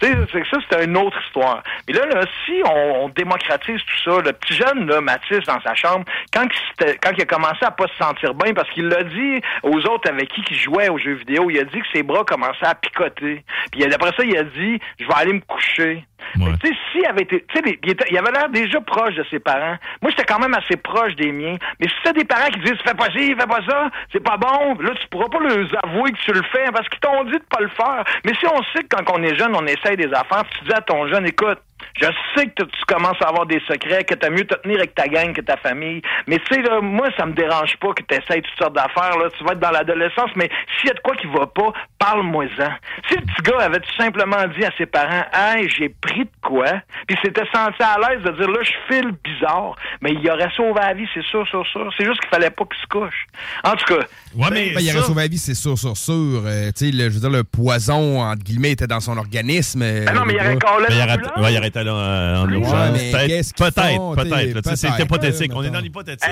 Tu 0.00 0.06
sais, 0.06 0.44
ça, 0.50 0.58
c'est 0.70 0.84
une 0.84 0.96
autre 0.96 1.18
histoire. 1.26 1.62
Mais 1.88 1.94
là, 1.94 2.06
là 2.06 2.22
si 2.44 2.62
on, 2.64 3.04
on 3.04 3.08
démocratise 3.08 3.80
tout 3.84 4.10
ça, 4.10 4.20
le 4.20 4.32
petit 4.32 4.54
jeune, 4.54 4.86
là, 4.86 5.00
Mathis, 5.00 5.44
dans 5.46 5.60
sa 5.62 5.74
chambre, 5.74 6.04
quand 6.32 6.44
il, 6.44 6.96
quand 7.02 7.10
il 7.16 7.22
a 7.22 7.26
commencé 7.26 7.64
à 7.64 7.70
pas 7.70 7.86
se 7.88 7.96
sentir 7.96 8.34
bien, 8.34 8.54
parce 8.54 8.70
qu'il 8.70 8.88
l'a 8.88 9.02
dit 9.02 9.40
aux 9.62 9.78
autres 9.86 10.08
avec 10.08 10.28
qui 10.28 10.42
il 10.50 10.56
jouait 10.56 10.88
aux 10.88 10.98
jeux 10.98 11.14
vidéo, 11.14 11.50
il 11.50 11.58
a 11.58 11.64
dit 11.64 11.80
que 11.80 11.86
ses 11.92 12.02
bras 12.02 12.24
commençaient 12.24 12.66
à 12.66 12.74
picoter. 12.74 13.44
Puis 13.72 13.84
après 13.84 14.12
ça, 14.16 14.24
il 14.24 14.36
a 14.36 14.44
dit, 14.44 14.78
je 15.00 15.06
vais 15.06 15.14
aller 15.14 15.32
me 15.32 15.40
coucher. 15.40 16.04
Ouais. 16.36 16.52
Tu 16.62 16.68
sais, 16.68 16.74
s'il 16.92 17.06
avait 17.06 17.22
été, 17.22 17.44
tu 17.48 17.56
sais, 17.56 17.62
les- 17.64 17.78
il, 18.10 18.18
avait 18.18 18.30
l'air 18.32 18.48
déjà 18.50 18.80
proche 18.80 19.14
de 19.14 19.24
ses 19.30 19.38
parents. 19.38 19.76
Moi, 20.02 20.10
j'étais 20.10 20.24
quand 20.24 20.38
même 20.38 20.54
assez 20.54 20.76
proche 20.76 21.14
des 21.16 21.32
miens. 21.32 21.56
Mais 21.80 21.88
si 21.88 21.94
c'est 22.04 22.12
des 22.16 22.24
parents 22.24 22.48
qui 22.50 22.60
disent, 22.60 22.76
fais 22.84 22.94
pas 22.94 23.06
ci, 23.10 23.34
fais 23.34 23.46
pas 23.46 23.60
ça, 23.66 23.88
c'est 24.12 24.22
pas 24.22 24.36
bon, 24.36 24.74
là, 24.80 24.90
tu 25.00 25.06
pourras 25.08 25.28
pas 25.28 25.38
leur 25.40 25.66
avouer 25.84 26.12
que 26.12 26.18
tu 26.18 26.32
le 26.32 26.42
fais 26.52 26.66
parce 26.72 26.88
qu'ils 26.88 27.00
t'ont 27.00 27.24
dit 27.24 27.32
de 27.32 27.44
pas 27.48 27.60
le 27.60 27.68
faire. 27.68 28.04
Mais 28.24 28.34
si 28.34 28.46
on 28.46 28.62
sait 28.74 28.82
que 28.84 28.96
quand 28.96 29.16
on 29.18 29.22
est 29.22 29.36
jeune, 29.36 29.54
on 29.54 29.64
essaye 29.66 29.96
des 29.96 30.12
affaires, 30.12 30.44
tu 30.50 30.64
dis 30.64 30.72
à 30.74 30.80
ton 30.80 31.06
jeune, 31.08 31.26
écoute, 31.26 31.58
je 32.00 32.06
sais 32.36 32.46
que 32.46 32.62
tu 32.64 32.84
commences 32.86 33.20
à 33.22 33.28
avoir 33.28 33.46
des 33.46 33.60
secrets, 33.68 34.04
que 34.04 34.14
t'as 34.14 34.30
mieux 34.30 34.44
te 34.44 34.54
tenir 34.56 34.78
avec 34.78 34.94
ta 34.94 35.08
gang 35.08 35.32
que 35.32 35.40
ta 35.40 35.56
famille. 35.56 36.02
Mais 36.26 36.38
tu 36.38 36.54
sais, 36.54 36.62
là, 36.62 36.80
moi, 36.80 37.08
ça 37.16 37.26
me 37.26 37.32
dérange 37.32 37.76
pas 37.78 37.92
que 37.94 38.02
tu 38.02 38.14
essayes 38.14 38.42
toutes 38.42 38.58
sortes 38.58 38.74
d'affaires. 38.74 39.16
Là. 39.18 39.28
Tu 39.36 39.44
vas 39.44 39.52
être 39.52 39.60
dans 39.60 39.70
l'adolescence, 39.70 40.30
mais 40.36 40.48
s'il 40.78 40.88
y 40.88 40.90
a 40.90 40.94
de 40.94 41.00
quoi 41.00 41.14
qui 41.16 41.26
va 41.26 41.46
pas, 41.46 41.72
parle-moi-en. 41.98 42.70
Si 43.08 43.14
le 43.16 43.22
petit 43.22 43.42
gars 43.50 43.60
avait 43.64 43.80
tout 43.80 43.94
simplement 43.96 44.36
dit 44.58 44.64
à 44.64 44.70
ses 44.78 44.86
parents, 44.86 45.24
Hey, 45.32 45.68
j'ai 45.68 45.88
pris 45.88 46.24
de 46.24 46.30
quoi, 46.42 46.66
puis 47.06 47.16
s'était 47.22 47.44
senti 47.54 47.82
à 47.82 47.96
l'aise 47.98 48.22
de 48.24 48.30
dire 48.32 48.48
là, 48.50 48.58
je 48.62 48.72
file 48.94 49.12
bizarre, 49.24 49.74
mais 50.00 50.12
il 50.12 50.30
aurait 50.30 50.50
sauvé 50.56 50.80
la 50.80 50.94
vie, 50.94 51.06
c'est 51.14 51.24
sûr, 51.24 51.46
sûr, 51.48 51.66
sûr. 51.66 51.90
C'est 51.96 52.04
juste 52.06 52.20
qu'il 52.20 52.30
fallait 52.30 52.50
pas 52.50 52.64
qu'il 52.64 52.80
se 52.80 52.86
couche. 52.86 53.26
En 53.64 53.72
tout 53.72 53.84
cas, 53.94 54.04
Ouais, 54.36 54.48
mais. 54.52 54.70
Ben, 54.70 54.80
il 54.80 54.90
aurait 54.96 55.06
sauvé 55.06 55.22
la 55.22 55.28
vie, 55.28 55.38
c'est 55.38 55.54
sûr, 55.54 55.76
sûr, 55.78 55.96
sûr. 55.96 56.14
Euh, 56.46 56.70
tu 56.76 56.86
sais, 56.86 56.92
le- 56.92 57.08
je 57.08 57.14
veux 57.14 57.20
dire, 57.20 57.30
le 57.30 57.44
poison, 57.44 58.20
entre 58.22 58.42
guillemets, 58.44 58.72
était 58.72 58.86
dans 58.86 59.00
son 59.00 59.16
organisme. 59.16 59.82
euh, 59.82 60.04
ben 60.04 60.12
non, 60.14 60.24
mais 60.26 60.34
il 60.34 61.56
aurait 61.58 61.67
là 61.76 61.92
euh, 61.92 62.36
en 62.42 62.48
urgence. 62.48 62.98
Peut-être, 63.56 64.14
peut-être, 64.16 64.76
C'est 64.76 64.88
hypothétique. 65.02 65.52
euh, 65.52 65.56
On 65.56 65.62
est 65.62 65.70
dans 65.70 65.80
l'hypothétique. 65.80 66.28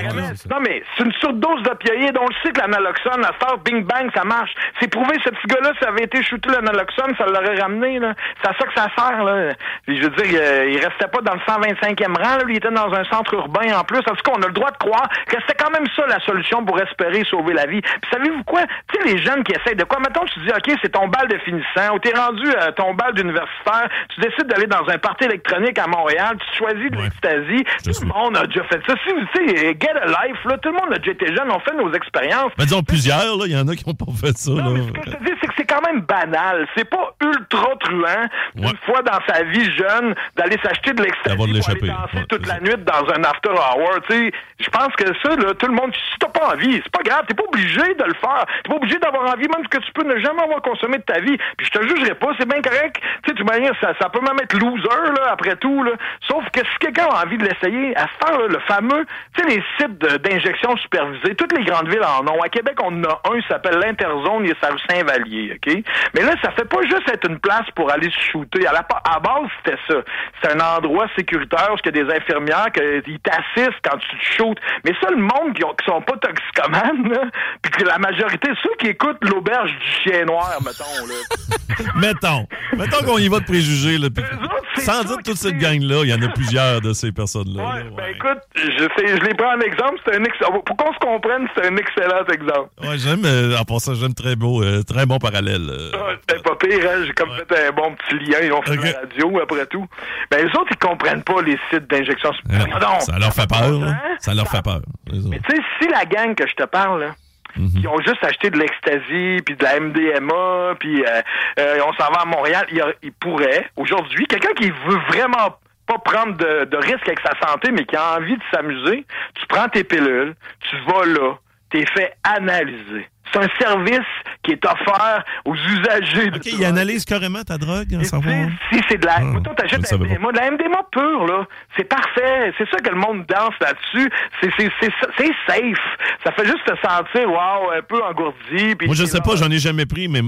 Non, 0.49 0.59
mais 0.61 0.83
c'est 0.97 1.03
une 1.03 1.13
surdose 1.13 1.63
d'opioïdes. 1.63 2.17
On 2.19 2.27
le 2.27 2.35
sait 2.43 2.51
que 2.51 2.59
l'analoxone, 2.59 3.23
à 3.25 3.33
faire 3.33 3.57
bing 3.59 3.83
bang, 3.85 4.09
ça 4.15 4.23
marche. 4.23 4.51
C'est 4.79 4.87
prouvé, 4.89 5.15
ce 5.23 5.29
petit 5.29 5.47
gars-là, 5.47 5.71
ça 5.81 5.89
avait 5.89 6.03
été 6.03 6.21
shooté 6.23 6.49
l'analoxone, 6.49 7.13
ça 7.17 7.25
l'aurait 7.25 7.59
ramené, 7.59 7.99
là. 7.99 8.13
C'est 8.41 8.49
à 8.49 8.53
ça 8.53 8.65
que 8.65 8.73
ça 8.75 8.87
sert, 8.97 9.23
là. 9.23 9.53
Puis, 9.85 9.97
je 9.97 10.03
veux 10.03 10.09
dire, 10.23 10.39
euh, 10.41 10.69
il 10.69 10.77
restait 10.77 11.07
pas 11.11 11.21
dans 11.21 11.33
le 11.33 11.39
125e 11.41 12.15
rang, 12.17 12.37
là. 12.37 12.43
Lui, 12.43 12.53
il 12.55 12.57
était 12.57 12.71
dans 12.71 12.91
un 12.93 13.03
centre 13.05 13.33
urbain, 13.33 13.77
en 13.77 13.83
plus. 13.83 13.99
En 13.99 14.15
tout 14.15 14.23
cas, 14.23 14.31
on 14.37 14.41
a 14.41 14.47
le 14.47 14.53
droit 14.53 14.71
de 14.71 14.77
croire 14.77 15.07
que 15.27 15.37
c'était 15.41 15.61
quand 15.63 15.71
même 15.71 15.87
ça, 15.95 16.05
la 16.07 16.19
solution 16.21 16.63
pour 16.65 16.79
espérer 16.79 17.23
sauver 17.29 17.53
la 17.53 17.65
vie. 17.65 17.81
Puis, 17.81 18.11
savez-vous 18.11 18.43
quoi? 18.43 18.61
Tu 18.91 18.99
sais, 18.99 19.13
les 19.15 19.21
jeunes 19.23 19.43
qui 19.43 19.53
essayent 19.53 19.75
de 19.75 19.83
quoi? 19.83 19.99
Mettons, 19.99 20.25
tu 20.25 20.39
dis, 20.41 20.49
OK, 20.49 20.77
c'est 20.81 20.89
ton 20.91 21.07
bal 21.07 21.27
de 21.27 21.37
finissant, 21.39 21.95
ou 21.95 21.99
t'es 21.99 22.13
rendu 22.17 22.47
à 22.55 22.71
ton 22.71 22.93
bal 22.93 23.13
d'universitaire, 23.13 23.89
tu 24.13 24.21
décides 24.21 24.47
d'aller 24.47 24.67
dans 24.67 24.87
un 24.87 24.97
party 24.97 25.25
électronique 25.27 25.77
à 25.79 25.87
Montréal, 25.87 26.35
tu 26.39 26.57
choisis 26.57 26.89
de 26.91 26.97
Ouais. 26.97 27.03
l'ecstasy. 27.03 27.63
Tout 27.83 28.05
le 28.07 28.13
monde 28.13 28.37
a 28.37 28.45
déjà 28.47 28.63
fait 28.65 28.81
ça. 28.87 28.93
Si, 29.05 29.13
tu 29.35 29.47
sais, 29.47 29.77
get 29.79 29.91
a 30.01 30.05
life, 30.07 30.37
là. 30.45 30.57
Tout 30.57 30.69
le 30.69 30.75
monde 30.75 30.93
a 30.93 30.97
déjà 30.97 31.11
été 31.11 31.27
jeune, 31.27 31.49
on 31.51 31.59
fait 31.59 31.75
nos 31.75 31.91
expériences. 31.93 32.51
Ben, 32.57 32.63
disons 32.65 32.81
plusieurs, 32.83 33.37
là. 33.37 33.43
Il 33.45 33.51
y 33.51 33.57
en 33.57 33.67
a 33.67 33.75
qui 33.75 33.87
n'ont 33.87 33.93
pas 33.93 34.11
fait 34.19 34.35
ça. 34.37 34.51
Non, 34.51 34.57
là. 34.57 34.69
mais 34.73 34.81
ce 34.87 34.91
que 34.91 35.01
je 35.11 35.15
te 35.17 35.23
dis, 35.23 35.31
c'est 35.41 35.47
que 35.47 35.53
c'est 35.57 35.65
quand 35.65 35.81
même 35.85 36.01
banal. 36.01 36.67
C'est 36.75 36.89
pas 36.89 37.13
ultra 37.21 37.67
truand, 37.79 38.25
Ouais. 38.55 38.69
une 38.71 38.77
fois 38.85 39.01
dans 39.03 39.19
sa 39.27 39.43
vie 39.43 39.69
jeune, 39.77 40.15
d'aller 40.35 40.57
s'acheter 40.63 40.93
de 40.93 41.03
l'ecstasy 41.03 41.35
pour 41.35 41.45
aller 41.45 41.59
danser 41.59 42.17
Ouais, 42.17 42.25
toute 42.29 42.47
la 42.47 42.59
nuit 42.59 42.75
dans 42.83 43.03
un 43.13 43.23
after 43.23 43.49
hour. 43.51 43.99
Tu 44.09 44.15
sais, 44.15 44.31
je 44.59 44.69
pense 44.69 44.93
que 44.97 45.05
ça, 45.21 45.35
là, 45.35 45.53
tout 45.53 45.67
le 45.67 45.73
monde, 45.73 45.93
si 45.93 46.17
t'as 46.19 46.29
pas 46.29 46.53
envie, 46.53 46.81
c'est 46.83 46.91
pas 46.91 47.03
grave. 47.03 47.25
T'es 47.27 47.33
pas 47.35 47.43
obligé 47.47 47.81
de 47.93 48.03
le 48.03 48.13
faire. 48.15 48.45
T'es 48.63 48.69
pas 48.69 48.75
obligé 48.75 48.97
d'avoir 48.99 49.23
envie, 49.33 49.47
même 49.47 49.67
que 49.67 49.77
tu 49.77 49.91
peux 49.93 50.03
ne 50.03 50.17
jamais 50.19 50.41
avoir 50.41 50.61
consommé 50.61 50.97
de 50.97 51.03
ta 51.03 51.19
vie. 51.19 51.37
Puis 51.57 51.67
je 51.67 51.79
te 51.79 51.87
jugerai 51.87 52.15
pas, 52.15 52.27
c'est 52.39 52.47
bien 52.47 52.61
correct. 52.61 52.97
Tu 53.23 53.29
sais, 53.31 53.35
tu 53.35 53.43
manière, 53.43 53.73
ça, 53.81 53.93
ça 54.01 54.09
peut 54.09 54.21
même 54.21 54.37
être 54.41 54.57
loser, 54.57 55.11
là, 55.19 55.31
après 55.31 55.55
tout, 55.57 55.83
là. 55.83 55.91
Sauf 56.27 56.43
que 56.51 56.59
si 56.61 56.77
quelqu'un 56.79 57.05
a 57.05 57.23
envie 57.25 57.37
de 57.37 57.43
l'essayer, 57.45 57.95
à 57.97 58.07
faire 58.07 58.37
là, 58.39 58.47
le 58.47 58.59
fameux, 58.67 59.05
tu 59.35 59.43
sais, 59.43 59.49
les 59.49 59.63
sites 59.79 59.97
d'injection 60.23 60.75
supervisée, 60.77 61.35
toutes 61.35 61.57
les 61.57 61.63
grandes 61.65 61.89
villes 61.89 62.03
en 62.03 62.25
ont. 62.27 62.41
À 62.41 62.49
Québec, 62.49 62.75
on 62.83 62.87
en 62.99 63.03
a 63.03 63.21
un, 63.31 63.35
il 63.35 63.43
s'appelle 63.47 63.79
l'Interzone, 63.79 64.45
il 64.45 64.51
est 64.51 64.63
à 64.63 64.69
Saint-Vallier, 64.89 65.55
OK? 65.57 65.73
Mais 66.15 66.21
là, 66.23 66.33
ça 66.41 66.51
fait 66.51 66.65
pas 66.65 66.81
juste 66.83 67.09
être 67.11 67.29
une 67.29 67.39
place 67.39 67.65
pour 67.75 67.91
aller 67.91 68.09
se 68.09 68.19
shooter. 68.31 68.67
À 68.67 68.73
la 68.73 68.81
base, 69.19 69.49
c'était 69.63 69.77
ça. 69.87 69.95
C'est 70.41 70.51
un 70.55 70.59
endroit 70.77 71.07
sécuritaire 71.15 71.69
où 71.73 71.77
il 71.83 71.95
y 71.95 71.99
a 71.99 72.03
des 72.05 72.13
infirmières 72.15 72.67
qui 72.73 73.19
t'assistent 73.19 73.79
quand 73.83 73.97
tu 73.97 74.17
te 74.17 74.23
shootes. 74.35 74.59
Mais 74.85 74.91
ça, 75.01 75.09
le 75.09 75.17
monde 75.17 75.53
qui, 75.55 75.63
ont- 75.63 75.73
qui 75.73 75.85
sont 75.85 76.01
pas 76.01 76.17
toxicomanes, 76.17 77.31
puis 77.61 77.71
que 77.71 77.83
la 77.83 77.97
majorité, 77.97 78.49
ceux 78.61 78.75
qui 78.79 78.87
écoutent 78.87 79.23
l'auberge 79.23 79.71
du 79.71 79.87
chien 80.11 80.25
noir, 80.25 80.57
mettons, 80.63 80.83
là. 81.07 81.85
Mettons. 81.95 82.47
Mettons 82.75 83.05
qu'on 83.05 83.17
y 83.17 83.27
va 83.27 83.39
de 83.39 83.45
préjugés, 83.45 83.97
là. 83.97 84.07
autres, 84.07 84.81
Sans 84.81 85.03
ça 85.03 85.06
dire 85.07 85.17
toute 85.23 85.37
cette 85.37 85.57
gang-là, 85.57 86.01
il 86.03 86.09
y 86.09 86.13
en 86.13 86.21
a 86.21 86.27
plusieurs 86.29 86.81
de 86.81 86.93
ces 86.93 87.11
personnes-là. 87.11 87.63
Ouais, 87.63 87.83
là, 87.83 87.89
ben 87.95 88.03
ouais. 88.03 88.11
écoute, 88.11 88.39
je, 88.55 89.25
les 89.25 89.33
prends 89.33 89.55
en 89.55 89.59
exemple, 89.61 89.99
c'est 90.05 90.15
un. 90.15 90.23
Pour 90.65 90.77
qu'on 90.77 90.93
se 90.93 90.99
comprenne, 90.99 91.47
c'est 91.55 91.65
un 91.67 91.75
excellent 91.77 92.23
exemple. 92.31 92.69
Ouais, 92.81 92.97
j'aime, 92.97 93.25
euh, 93.25 93.57
en 93.57 93.63
passant, 93.63 93.93
j'aime 93.95 94.13
très 94.13 94.35
beau, 94.35 94.61
euh, 94.63 94.83
très 94.83 95.05
bon 95.05 95.17
parallèle. 95.17 95.67
euh. 95.69 95.91
Ah, 95.95 96.13
C'était 96.27 96.41
pas 96.41 96.55
pire, 96.55 96.79
hein? 96.89 97.03
J'ai 97.05 97.13
comme 97.13 97.29
fait 97.31 97.67
un 97.67 97.71
bon 97.71 97.95
petit 97.95 98.15
lien, 98.29 98.37
ils 98.43 98.51
ont 98.53 98.61
fait 98.61 98.77
Ok. 98.77 98.83
la 98.83 98.99
radio 98.99 99.39
après 99.41 99.65
tout. 99.67 99.85
Ben 100.31 100.37
les 100.45 100.51
autres, 100.51 100.71
ils 100.71 100.77
comprennent 100.77 101.23
pas 101.23 101.41
les 101.41 101.57
sites 101.71 101.89
d'injection. 101.89 102.31
Pardon. 102.71 102.99
ça 102.99 103.17
leur 103.19 103.33
fait 103.33 103.47
peur. 103.47 103.83
Hein? 103.83 103.97
Ça 104.19 104.33
leur 104.33 104.47
fait 104.47 104.61
peur. 104.63 104.81
Mais 105.11 105.39
tu 105.39 105.55
sais, 105.55 105.61
si 105.81 105.87
la 105.89 106.05
gang 106.05 106.35
que 106.35 106.47
je 106.47 106.53
te 106.53 106.63
parle, 106.65 107.01
là, 107.01 107.15
Mhm. 107.57 107.81
qui 107.81 107.87
ont 107.87 107.99
juste 108.01 108.23
acheté 108.23 108.49
de 108.49 108.57
l'ecstasy, 108.57 109.41
puis 109.45 109.55
de 109.55 109.63
la 109.63 109.79
MDMA, 109.79 110.75
puis 110.79 111.03
euh, 111.03 111.21
euh, 111.59 111.79
on 111.87 111.93
s'en 111.93 112.11
va 112.11 112.21
à 112.21 112.25
Montréal, 112.25 112.65
il, 112.71 112.81
a- 112.81 112.93
il 113.01 113.11
pourrait, 113.13 113.69
aujourd'hui, 113.75 114.25
quelqu'un 114.27 114.53
qui 114.53 114.69
veut 114.69 114.99
vraiment 115.09 115.57
pas 115.87 115.97
prendre 115.99 116.35
de, 116.35 116.65
de 116.65 116.77
risque 116.77 117.07
avec 117.07 117.19
sa 117.21 117.31
santé, 117.47 117.71
mais 117.71 117.85
qui 117.85 117.95
a 117.95 118.17
envie 118.17 118.35
de 118.35 118.43
s'amuser, 118.51 119.05
tu 119.35 119.47
prends 119.47 119.69
tes 119.69 119.83
pilules, 119.83 120.35
tu 120.69 120.75
vas 120.87 121.05
là, 121.05 121.35
t'es 121.69 121.85
fait 121.93 122.13
analyser. 122.23 123.07
C'est 123.33 123.39
un 123.39 123.49
service 123.59 124.07
qui 124.41 124.51
est 124.51 124.65
offert 124.65 125.23
aux 125.43 125.53
usagers 125.53 126.29
de 126.31 126.37
OK, 126.37 126.43
drogue. 126.43 126.59
il 126.59 126.63
analyse 126.65 127.03
carrément 127.03 127.43
ta 127.43 127.57
drogue, 127.57 127.93
en 127.93 127.99
Et 127.99 128.05
savoir. 128.05 128.33
Si 128.71 128.79
c'est 128.87 128.97
de 128.97 129.05
la. 129.05 129.19
Mettons, 129.19 129.51
je 129.51 129.55
t'achètes 129.55 129.81
de 129.81 129.97
la. 129.97 130.15
MDMA, 130.15 130.31
de 130.31 130.37
la 130.37 130.51
MDMA 130.51 130.83
pure, 130.91 131.25
là. 131.25 131.45
C'est 131.75 131.83
parfait. 131.83 132.53
C'est 132.57 132.69
ça 132.69 132.77
que 132.77 132.89
le 132.89 132.95
monde 132.95 133.25
danse 133.27 133.53
là-dessus. 133.59 134.09
C'est, 134.41 134.49
c'est, 134.57 134.71
c'est, 134.79 134.91
c'est 135.17 135.31
safe. 135.45 135.77
Ça 136.23 136.31
fait 136.31 136.45
juste 136.45 136.63
te 136.65 136.71
sentir, 136.87 137.29
wow, 137.29 137.71
un 137.77 137.81
peu 137.81 138.01
engourdi. 138.01 138.75
Moi, 138.85 138.95
je 138.95 139.03
sais 139.03 139.19
pas, 139.19 139.35
j'en 139.35 139.51
ai 139.51 139.59
jamais 139.59 139.85
pris, 139.85 140.07
mais 140.07 140.21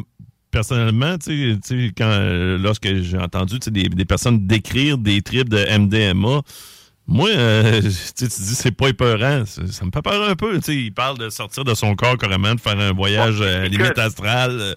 personnellement, 0.52 1.18
tu 1.18 1.58
sais, 1.64 1.92
quand 1.98 2.10
euh, 2.10 2.58
lorsque 2.58 2.88
j'ai 3.02 3.18
entendu 3.18 3.60
des, 3.68 3.84
des 3.84 4.06
personnes 4.06 4.46
décrire 4.46 4.98
des 4.98 5.22
tripes 5.22 5.48
de 5.50 5.58
MDMA, 5.78 6.42
moi, 7.10 7.30
euh, 7.30 7.82
tu 8.18 8.26
dis 8.26 8.30
c'est 8.56 8.72
pas 8.76 8.88
épeurant, 8.90 9.44
ça, 9.46 9.62
ça 9.68 9.86
me 9.86 9.92
fait 9.92 10.02
peur 10.02 10.30
un 10.30 10.36
peu. 10.36 10.56
Tu 10.58 10.62
sais, 10.62 10.76
il 10.76 10.92
parle 10.94 11.18
de 11.18 11.30
sortir 11.30 11.64
de 11.64 11.74
son 11.74 11.96
corps 11.96 12.18
carrément, 12.18 12.54
de 12.56 12.62
faire 12.62 12.80
un 12.80 12.92
voyage 12.94 13.40
euh, 13.42 13.66
limite 13.68 13.98
astral. 13.98 14.52
euh, 14.52 14.74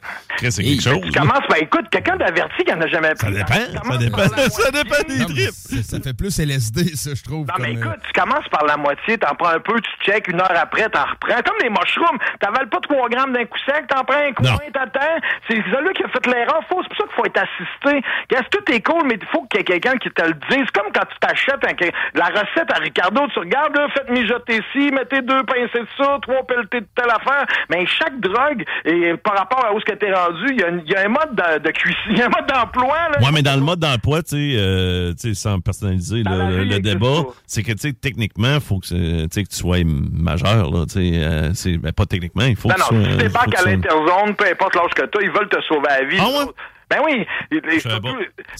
c'est 0.50 0.62
quelque 0.64 0.82
chose. 0.82 0.98
Tu 1.04 1.12
commences, 1.12 1.46
ben 1.48 1.56
écoute, 1.60 1.84
quelqu'un 1.90 2.16
d'averti 2.16 2.64
qui 2.64 2.72
en 2.72 2.80
a 2.80 2.86
jamais 2.88 3.08
Ça 3.16 3.26
pris. 3.26 3.34
dépend, 3.34 3.90
ça 3.90 3.96
dépend, 3.98 4.16
par 4.16 4.28
ça 4.50 4.70
dépend 4.70 4.96
moitié. 5.08 5.34
des 5.34 5.76
Non, 5.76 5.82
ça 5.82 6.00
fait 6.00 6.14
plus 6.16 6.38
LSD, 6.38 6.96
ça, 6.96 7.10
je 7.14 7.22
trouve. 7.22 7.46
Non, 7.46 7.54
mais 7.60 7.68
euh, 7.76 7.80
écoute, 7.80 8.00
tu 8.06 8.20
commences 8.20 8.48
par 8.50 8.64
la 8.66 8.76
moitié, 8.76 9.18
t'en 9.18 9.34
prends 9.34 9.50
un 9.50 9.60
peu, 9.60 9.78
tu 9.80 9.90
check, 10.10 10.26
une 10.28 10.40
heure 10.40 10.52
après, 10.56 10.88
t'en 10.88 11.04
reprends. 11.04 11.40
Comme 11.44 11.56
les 11.62 11.68
mushrooms, 11.70 12.18
t'avales 12.40 12.68
pas 12.68 12.80
3 12.80 13.08
grammes 13.10 13.32
d'un 13.32 13.44
coup 13.44 13.58
sec, 13.66 13.86
t'en 13.88 14.04
prends 14.04 14.16
un 14.16 14.32
coin, 14.32 14.56
t'attends. 14.72 15.00
C'est 15.48 15.56
celui 15.70 15.92
qui 15.94 16.02
a 16.04 16.08
fait 16.08 16.26
l'erreur. 16.26 16.60
Faut- 16.68 16.82
C'est 16.82 16.88
pour 16.88 16.96
ça 16.96 17.04
qu'il 17.04 17.14
faut 17.16 17.26
être 17.26 17.38
assisté. 17.38 18.06
Regarde, 18.30 18.46
tout 18.50 18.72
est 18.72 18.80
cool, 18.82 19.02
mais 19.06 19.18
il 19.20 19.28
faut 19.28 19.42
qu'il 19.46 19.58
y 19.58 19.62
ait 19.62 19.64
quelqu'un 19.64 19.96
qui 19.98 20.10
te 20.10 20.22
le 20.22 20.34
dise. 20.50 20.66
Comme 20.74 20.90
quand 20.94 21.04
tu 21.06 21.18
t'achètes 21.20 21.62
un- 21.64 22.20
la 22.22 22.40
recette 22.40 22.70
à 22.72 22.78
Ricardo, 22.78 23.20
tu 23.32 23.38
regardes, 23.38 23.76
là, 23.76 23.88
faites 23.94 24.10
mijoter 24.10 24.60
ci, 24.72 24.90
mettez 24.92 25.22
deux 25.22 25.42
pincées 25.44 25.80
de 25.80 25.88
ça, 25.98 26.18
trois 26.22 26.42
pelletés 26.46 26.80
de 26.80 26.86
telle 26.94 27.10
affaire. 27.10 27.46
Mais 27.70 27.84
chaque 27.86 28.20
drogue, 28.20 28.64
et 28.84 29.14
par 29.16 29.36
rapport 29.36 29.64
à 29.64 29.74
où 29.74 29.80
ce 29.80 29.84
que 29.84 29.92
t'es 29.96 30.12
rendu, 30.12 30.46
il 30.50 30.60
y, 30.60 30.64
a 30.64 30.68
un- 30.68 30.80
il 30.84 30.90
y 30.90 30.94
a 30.94 31.00
un 31.04 31.08
mode 31.08 31.34
de, 31.34 31.58
de 31.58 31.70
cuisine, 31.70 31.96
il 32.10 32.18
y 32.18 32.22
a 32.22 32.26
un 32.26 32.28
mode 32.28 32.46
d'emploi. 32.46 32.96
Ouais, 33.20 33.30
mais 33.32 33.42
dans 33.42 33.54
le 33.56 33.62
mode 33.62 33.80
d'emploi, 33.80 34.22
tu 34.22 34.30
sais, 34.30 34.56
euh, 34.58 35.12
sans 35.34 35.60
personnaliser 35.60 36.22
Dans 36.22 36.48
le, 36.48 36.62
vie, 36.64 36.80
débat, 36.80 37.22
c'est 37.46 37.62
que, 37.62 37.72
tu 37.72 37.78
sais, 37.88 37.92
techniquement, 37.92 38.54
il 38.54 38.60
faut 38.60 38.78
que, 38.78 38.86
c'est- 38.86 38.96
tu 38.96 39.28
sais, 39.32 39.42
que 39.44 39.48
tu 39.48 39.56
sois 39.56 39.78
majeur, 39.84 40.70
là, 40.70 40.84
tu 40.86 40.92
sais, 40.94 41.10
euh, 41.14 41.78
ben, 41.78 41.92
pas 41.92 42.06
techniquement, 42.06 42.44
il 42.44 42.56
faut 42.56 42.68
Non, 42.68 42.74
que 42.74 42.88
tu 42.88 42.94
non, 42.94 43.00
sois... 43.02 43.10
si 43.10 43.16
tu 43.16 43.22
faut 43.22 43.28
débarques 43.28 43.46
que 43.50 43.54
à 43.54 43.56
tu 43.56 43.62
sois- 43.62 43.70
l'interzone, 43.72 44.34
peu 44.36 44.44
importe 44.50 44.74
l'âge 44.76 44.90
que 44.94 45.06
tu 45.06 45.18
as, 45.18 45.22
ils 45.22 45.30
veulent 45.30 45.48
te 45.48 45.60
sauver 45.62 45.88
la 45.88 46.04
vie. 46.04 46.18
Ah 46.20 46.26
ouais? 46.28 46.52
Ben 46.92 47.00
oui. 47.04 47.26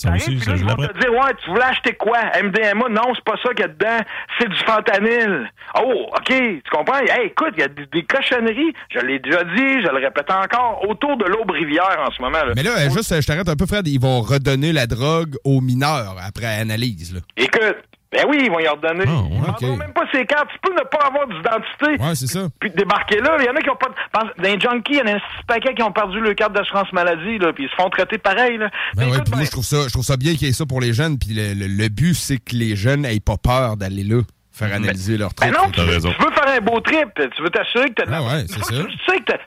T'arrives, 0.03 0.25
puis 0.25 0.37
là, 0.37 0.57
je 0.57 0.63
ils 0.63 0.65
vont 0.65 0.77
te 0.77 0.99
dire, 0.99 1.13
ouais, 1.13 1.35
tu 1.45 1.51
voulais 1.51 1.65
acheter 1.65 1.93
quoi? 1.95 2.19
MDMA? 2.43 2.89
Non, 2.89 3.13
c'est 3.15 3.25
pas 3.25 3.37
ça 3.43 3.51
qu'il 3.51 3.61
y 3.61 3.65
a 3.65 3.69
dedans. 3.69 3.99
C'est 4.39 4.49
du 4.49 4.57
fentanyl. 4.57 5.51
Oh, 5.79 6.07
OK. 6.17 6.29
Tu 6.29 6.63
comprends? 6.71 6.99
Hey, 6.99 7.27
écoute, 7.27 7.53
il 7.57 7.61
y 7.61 7.65
a 7.65 7.69
des, 7.69 7.87
des 7.87 8.05
cochonneries. 8.05 8.73
Je 8.91 9.01
l'ai 9.01 9.19
déjà 9.19 9.45
dit, 9.45 9.83
je 9.83 9.89
le 9.89 9.99
répète 10.03 10.31
encore, 10.31 10.83
autour 10.89 11.17
de 11.19 11.25
l'Aube-Rivière 11.25 11.99
en 12.07 12.11
ce 12.11 12.23
moment. 12.23 12.43
Là. 12.45 12.53
Mais 12.57 12.63
là, 12.63 12.89
juste, 12.89 13.21
je 13.21 13.27
t'arrête 13.27 13.49
un 13.49 13.57
peu, 13.57 13.67
Fred. 13.67 13.87
Ils 13.87 14.01
vont 14.01 14.23
redonner 14.23 14.73
la 14.73 14.87
drogue 14.87 15.37
aux 15.45 15.61
mineurs 15.61 16.17
après 16.27 16.47
analyse. 16.47 17.15
Là. 17.15 17.21
Écoute, 17.37 17.77
ben 18.13 18.27
oui, 18.29 18.41
ils 18.45 18.51
vont 18.51 18.59
y 18.61 18.69
redonner. 18.69 19.05
Ah, 19.07 19.23
ouais, 19.23 19.29
ils 19.31 19.41
demanderont 19.41 19.73
ok. 19.73 19.79
même 19.79 19.93
pas 19.93 20.05
ses 20.13 20.27
cartes. 20.27 20.49
Tu 20.53 20.59
peux 20.63 20.75
ne 20.75 20.85
pas 20.85 21.07
avoir 21.07 21.27
d'identité. 21.27 22.03
Ouais, 22.05 22.15
c'est 22.15 22.27
ça. 22.27 22.49
Puis 22.61 22.71
débarquer 22.71 23.21
là, 23.21 23.37
il 23.41 23.47
y 23.47 23.49
en 23.49 23.57
a 23.57 23.61
qui 23.61 23.71
ont 23.71 23.77
pas. 23.77 23.89
de- 23.89 23.95
Dans 24.21 24.43
les 24.43 24.61
junkies, 24.61 24.93
il 24.93 24.99
y 24.99 25.03
en 25.03 25.07
a 25.07 25.11
un 25.13 25.19
petit 25.19 25.45
paquet 25.47 25.75
qui 25.75 25.83
ont 25.83 25.93
perdu 25.93 26.21
leur 26.21 26.35
carte 26.35 26.53
d'assurance 26.53 26.93
maladie, 26.93 27.39
là, 27.39 27.53
puis 27.53 27.65
ils 27.65 27.71
se 27.71 27.75
font 27.75 27.89
traiter 27.91 28.19
pareil. 28.19 28.59
Là. 28.59 28.71
Ben 28.95 29.05
ouais, 29.05 29.09
écoute, 29.15 29.23
puis 29.25 29.31
moi, 29.33 29.39
ben, 29.41 29.47
je 29.47 29.51
trouve 29.51 29.65
ça, 29.65 29.85
je 29.89 29.93
trouve 29.93 30.05
ça 30.05 30.17
bien 30.17 30.35
qu'il 30.35 30.47
y 30.47 30.51
ait 30.51 30.55
ça 30.55 30.67
pour 30.67 30.81
les 30.81 30.93
jeunes. 30.93 31.19
Puis 31.19 31.31
le, 31.35 31.55
le- 31.55 31.67
le 31.69 31.89
but, 31.89 32.15
c'est 32.15 32.39
que 32.39 32.55
les 32.55 32.77
jeunes 32.77 33.05
aient 33.07 33.21
pas 33.21 33.37
peur 33.39 33.77
d'aller 33.77 34.05
là, 34.05 34.21
faire 34.53 34.75
analyser 34.75 35.17
leur 35.17 35.31
Ben 35.41 35.51
truc. 35.51 35.59
non, 35.65 35.71
tu, 35.71 35.81
veux- 35.81 35.87
raison. 35.87 36.13
tu 36.13 36.23
veux 36.25 36.33
faire 36.33 36.49
un 36.49 36.61
beau 36.61 36.81
trip, 36.81 37.09
tu 37.35 37.43
veux 37.43 37.51
t'assurer 37.51 37.89
que 37.89 38.03
t'as 38.03 38.13
Ah 38.13 38.23
ouais, 38.23 38.45
c'est 38.47 38.63
ça. 38.65 38.85
Tu 38.85 38.99
sais 39.09 39.19
que 39.21 39.25
t'as- 39.25 39.39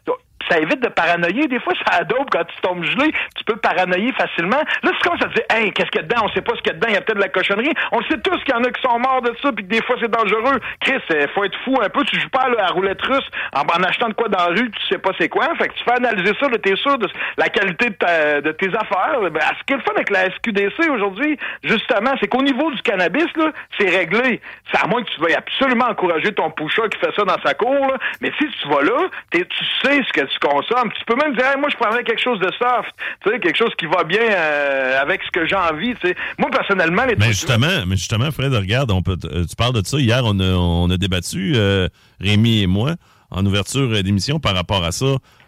ça 0.50 0.60
évite 0.60 0.82
de 0.82 0.90
paranoïer. 0.90 1.48
Des 1.48 1.60
fois, 1.60 1.74
ça 1.86 2.00
adobe 2.00 2.28
quand 2.32 2.44
tu 2.46 2.62
tombes 2.62 2.84
gelé. 2.84 3.12
Tu 3.36 3.44
peux 3.44 3.56
paranoïer 3.58 4.14
facilement. 4.14 4.62
Là, 4.84 4.92
c'est 4.94 5.10
comme 5.10 5.20
ça 5.20 5.28
te 5.28 5.34
dit, 5.34 5.42
hey, 5.50 5.72
qu'est-ce 5.72 5.90
qu'il 5.90 6.02
y 6.02 6.04
a 6.04 6.08
dedans? 6.08 6.22
On 6.26 6.30
sait 6.30 6.42
pas 6.42 6.56
ce 6.56 6.62
qu'il 6.62 6.74
y 6.74 6.76
a 6.76 6.78
dedans. 6.78 6.88
Il 6.90 6.94
y 6.94 6.98
a 6.98 7.02
peut-être 7.02 7.18
de 7.18 7.22
la 7.22 7.30
cochonnerie. 7.30 7.74
On 7.92 8.02
sait 8.04 8.20
tous 8.20 8.38
qu'il 8.44 8.54
y 8.54 8.58
en 8.58 8.64
a 8.64 8.72
qui 8.72 8.82
sont 8.82 9.00
morts 9.00 9.22
de 9.22 9.34
ça, 9.42 9.52
puis 9.52 9.66
que 9.66 9.70
des 9.70 9.82
fois, 9.84 9.96
c'est 10.00 10.12
dangereux. 10.12 10.60
Chris, 10.82 11.02
il 11.10 11.28
faut 11.30 11.44
être 11.44 11.58
fou 11.64 11.76
un 11.82 11.90
peu. 11.90 12.04
Tu 12.06 12.20
joues 12.20 12.30
pas 12.30 12.50
là, 12.50 12.66
à 12.66 12.72
roulette 12.72 13.02
russe 13.02 13.30
en, 13.54 13.84
achetant 13.84 14.10
de 14.10 14.14
quoi 14.14 14.28
dans 14.28 14.50
la 14.50 14.56
rue, 14.56 14.70
tu 14.72 14.88
sais 14.90 14.98
pas 14.98 15.12
c'est 15.18 15.30
quoi. 15.30 15.48
Fait 15.58 15.68
que 15.68 15.74
tu 15.74 15.84
fais 15.84 15.94
analyser 15.94 16.34
ça, 16.40 16.48
là, 16.50 16.58
t'es 16.58 16.76
sûr 16.76 16.98
de 16.98 17.08
la 17.38 17.50
qualité 17.50 17.90
de, 17.90 18.52
tes 18.52 18.68
affaires. 18.68 19.20
Ben, 19.32 19.42
ce 19.60 19.64
qui 19.66 19.74
est 19.74 19.78
le 19.78 19.82
fun 19.82 19.94
avec 19.96 20.10
la 20.10 20.30
SQDC 20.32 20.90
aujourd'hui, 20.90 21.38
justement, 21.64 22.12
c'est 22.20 22.28
qu'au 22.28 22.42
niveau 22.42 22.72
du 22.72 22.82
cannabis, 22.82 23.28
là, 23.36 23.52
c'est 23.78 23.90
réglé. 23.90 24.42
C'est 24.72 24.84
à 24.84 24.88
moins 24.88 25.04
que 25.04 25.10
tu 25.10 25.22
veuilles 25.22 25.36
absolument 25.36 25.86
encourager 25.86 26.34
ton 26.34 26.50
poucha 26.52 26.88
qui 26.90 27.00
fait 27.00 27.14
ça 27.16 27.24
dans 27.24 27.42
sa 27.44 27.54
cour, 27.54 27.88
là. 27.88 27.98
Mais 28.22 28.32
si 28.38 28.46
tu 28.62 28.68
vas 28.68 28.82
là, 28.82 29.08
tu 29.32 29.46
sais 29.84 30.02
ce 30.04 30.14
que 30.14 30.26
tu 30.26 30.35
consommes. 30.39 30.91
Tu 30.98 31.06
peux 31.06 31.15
même 31.15 31.36
dire, 31.36 31.45
Hey, 31.45 31.60
moi, 31.60 31.69
je 31.69 31.76
prendrais 31.78 32.04
quelque 32.04 32.21
chose 32.21 32.39
de 32.39 32.52
soft. 32.58 32.91
Tu 33.24 33.30
sais, 33.32 33.39
quelque 33.39 33.58
chose 33.58 33.74
qui 33.78 33.86
va 33.86 34.04
bien 34.04 34.21
euh, 34.21 35.02
avec 35.02 35.21
ce 35.24 35.32
que 35.32 35.45
j'ai 35.48 35.56
envie, 35.56 35.93
tu 35.95 36.08
sais. 36.10 36.15
Moi, 36.38 36.50
personnellement, 36.52 37.04
les 37.06 37.15
Mais 37.15 37.26
trucs- 37.26 37.30
justement, 37.34 37.86
mais 37.88 37.95
justement, 37.95 38.32
Fred, 38.32 38.54
regarde, 38.54 38.91
on 38.91 39.02
peut, 39.02 39.17
euh, 39.26 39.45
tu 39.50 39.56
parles 39.56 39.74
de 39.74 39.86
ça. 39.86 39.98
Hier, 40.00 40.21
on 40.24 40.39
a, 40.39 40.54
on 40.54 40.89
a 40.89 40.98
débattu, 40.98 41.54
euh, 41.56 41.88
Rémi 42.19 42.62
et 42.62 42.67
moi, 42.67 42.95
en 43.32 43.45
ouverture 43.45 44.04
d'émission 44.04 44.39
par 44.39 44.56
rapport 44.56 44.84
à 44.84 44.91
ça. 44.91 45.06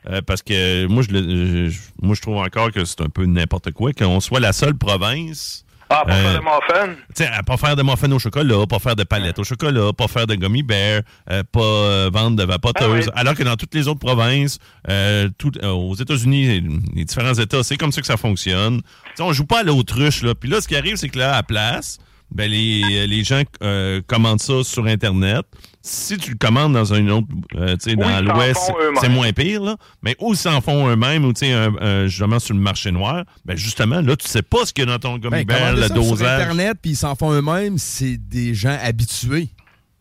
euh, 0.10 0.22
parce 0.26 0.42
que 0.42 0.86
moi 0.88 1.04
je, 1.04 1.14
le- 1.14 1.70
je- 1.70 1.80
moi, 2.02 2.16
je 2.16 2.22
trouve 2.22 2.38
encore 2.38 2.72
que 2.72 2.86
c'est 2.86 3.02
un 3.02 3.10
peu 3.10 3.26
n'importe 3.26 3.72
quoi, 3.72 3.92
qu'on 3.92 4.22
soit 4.22 4.40
la 4.40 4.54
seule 4.54 4.74
province. 4.78 5.66
Ah, 5.90 6.04
euh, 6.08 6.12
faire 6.22 6.34
de 6.40 6.46
muffins? 6.46 6.94
Tu 7.16 7.24
sais, 7.24 7.30
pas 7.46 7.58
faire 7.58 7.76
de 7.76 7.84
muffins 7.84 8.12
au 8.12 8.20
chocolat, 8.20 8.66
pas 8.68 8.80
faire 8.80 8.96
de 8.96 9.04
palettes 9.04 9.40
au 9.40 9.44
chocolat, 9.44 9.94
pas 9.94 10.08
faire 10.08 10.28
de 10.28 10.36
gummy 10.36 10.64
bear, 10.64 11.02
euh, 11.32 11.44
pas 11.52 11.62
euh, 11.62 12.10
vendre 12.14 12.36
de 12.36 12.44
vapoteuses. 12.44 13.10
Ah. 13.16 13.20
Alors 13.22 13.36
que 13.36 13.44
dans 13.44 13.56
toutes 13.56 13.74
les 13.74 13.88
autres 13.88 14.00
provinces, 14.00 14.60
euh, 14.90 15.30
tout- 15.38 15.52
euh, 15.64 15.70
aux 15.72 15.96
États-Unis, 15.96 16.62
les 16.96 17.06
différents 17.06 17.34
États, 17.34 17.64
c'est 17.64 17.78
comme 17.78 17.92
ça 17.92 18.02
que 18.02 18.08
ça 18.08 18.18
fonctionne. 18.18 18.82
Tu 18.82 18.88
sais, 19.16 19.24
on 19.24 19.32
joue 19.34 19.46
pas 19.46 19.60
à 19.62 19.64
l'autruche, 19.64 20.24
là. 20.24 20.36
Puis 20.36 20.50
là, 20.50 20.60
ce 20.62 20.68
qui 20.68 20.76
arrive, 20.76 20.98
c'est 20.98 21.10
que 21.10 21.20
là, 21.20 21.32
à 21.34 21.36
la 21.38 21.44
place, 21.44 21.98
ben, 22.32 22.50
les, 22.52 23.08
les 23.08 23.24
gens 23.24 23.42
euh, 23.64 24.02
commandent 24.08 24.42
ça 24.42 24.64
sur 24.64 24.86
Internet. 24.86 25.42
Si 25.82 26.18
tu 26.18 26.32
le 26.32 26.38
commandes 26.38 26.74
dans 26.74 26.94
un 26.94 27.08
autre, 27.08 27.28
euh, 27.56 27.76
tu 27.82 27.92
sais, 27.92 27.96
dans 27.96 28.22
l'Ouest, 28.22 28.72
c'est 29.00 29.08
moins 29.10 29.32
pire, 29.32 29.62
là. 29.64 29.78
Mais 30.02 30.16
où 30.20 30.34
ils 30.34 30.38
s'en 30.38 30.60
font 30.60 30.88
eux-mêmes, 30.90 31.24
ou 31.24 31.32
tu 31.32 31.46
sais, 31.48 32.08
justement 32.08 32.40
sur 32.40 32.54
le 32.54 32.60
marché 32.60 32.92
noir, 32.92 33.24
ben 33.46 33.56
justement, 33.56 34.02
là, 34.02 34.16
tu 34.18 34.28
sais 34.28 34.42
pas 34.42 34.66
ce 34.66 34.74
qu'il 34.74 34.86
y 34.86 34.88
a 34.92 34.98
dans 34.98 35.00
ton 35.00 35.18
gummy 35.18 35.46
Ben, 35.46 35.74
le 35.76 35.82
ça 35.84 35.88
sur 35.88 35.96
dosage. 35.96 36.42
Internet, 36.42 36.78
puis 36.82 36.92
ils 36.92 36.98
s'en 36.98 37.16
font 37.16 37.32
eux-mêmes, 37.32 37.78
c'est 37.78 38.18
des 38.18 38.54
gens 38.54 38.78
habitués 38.82 39.48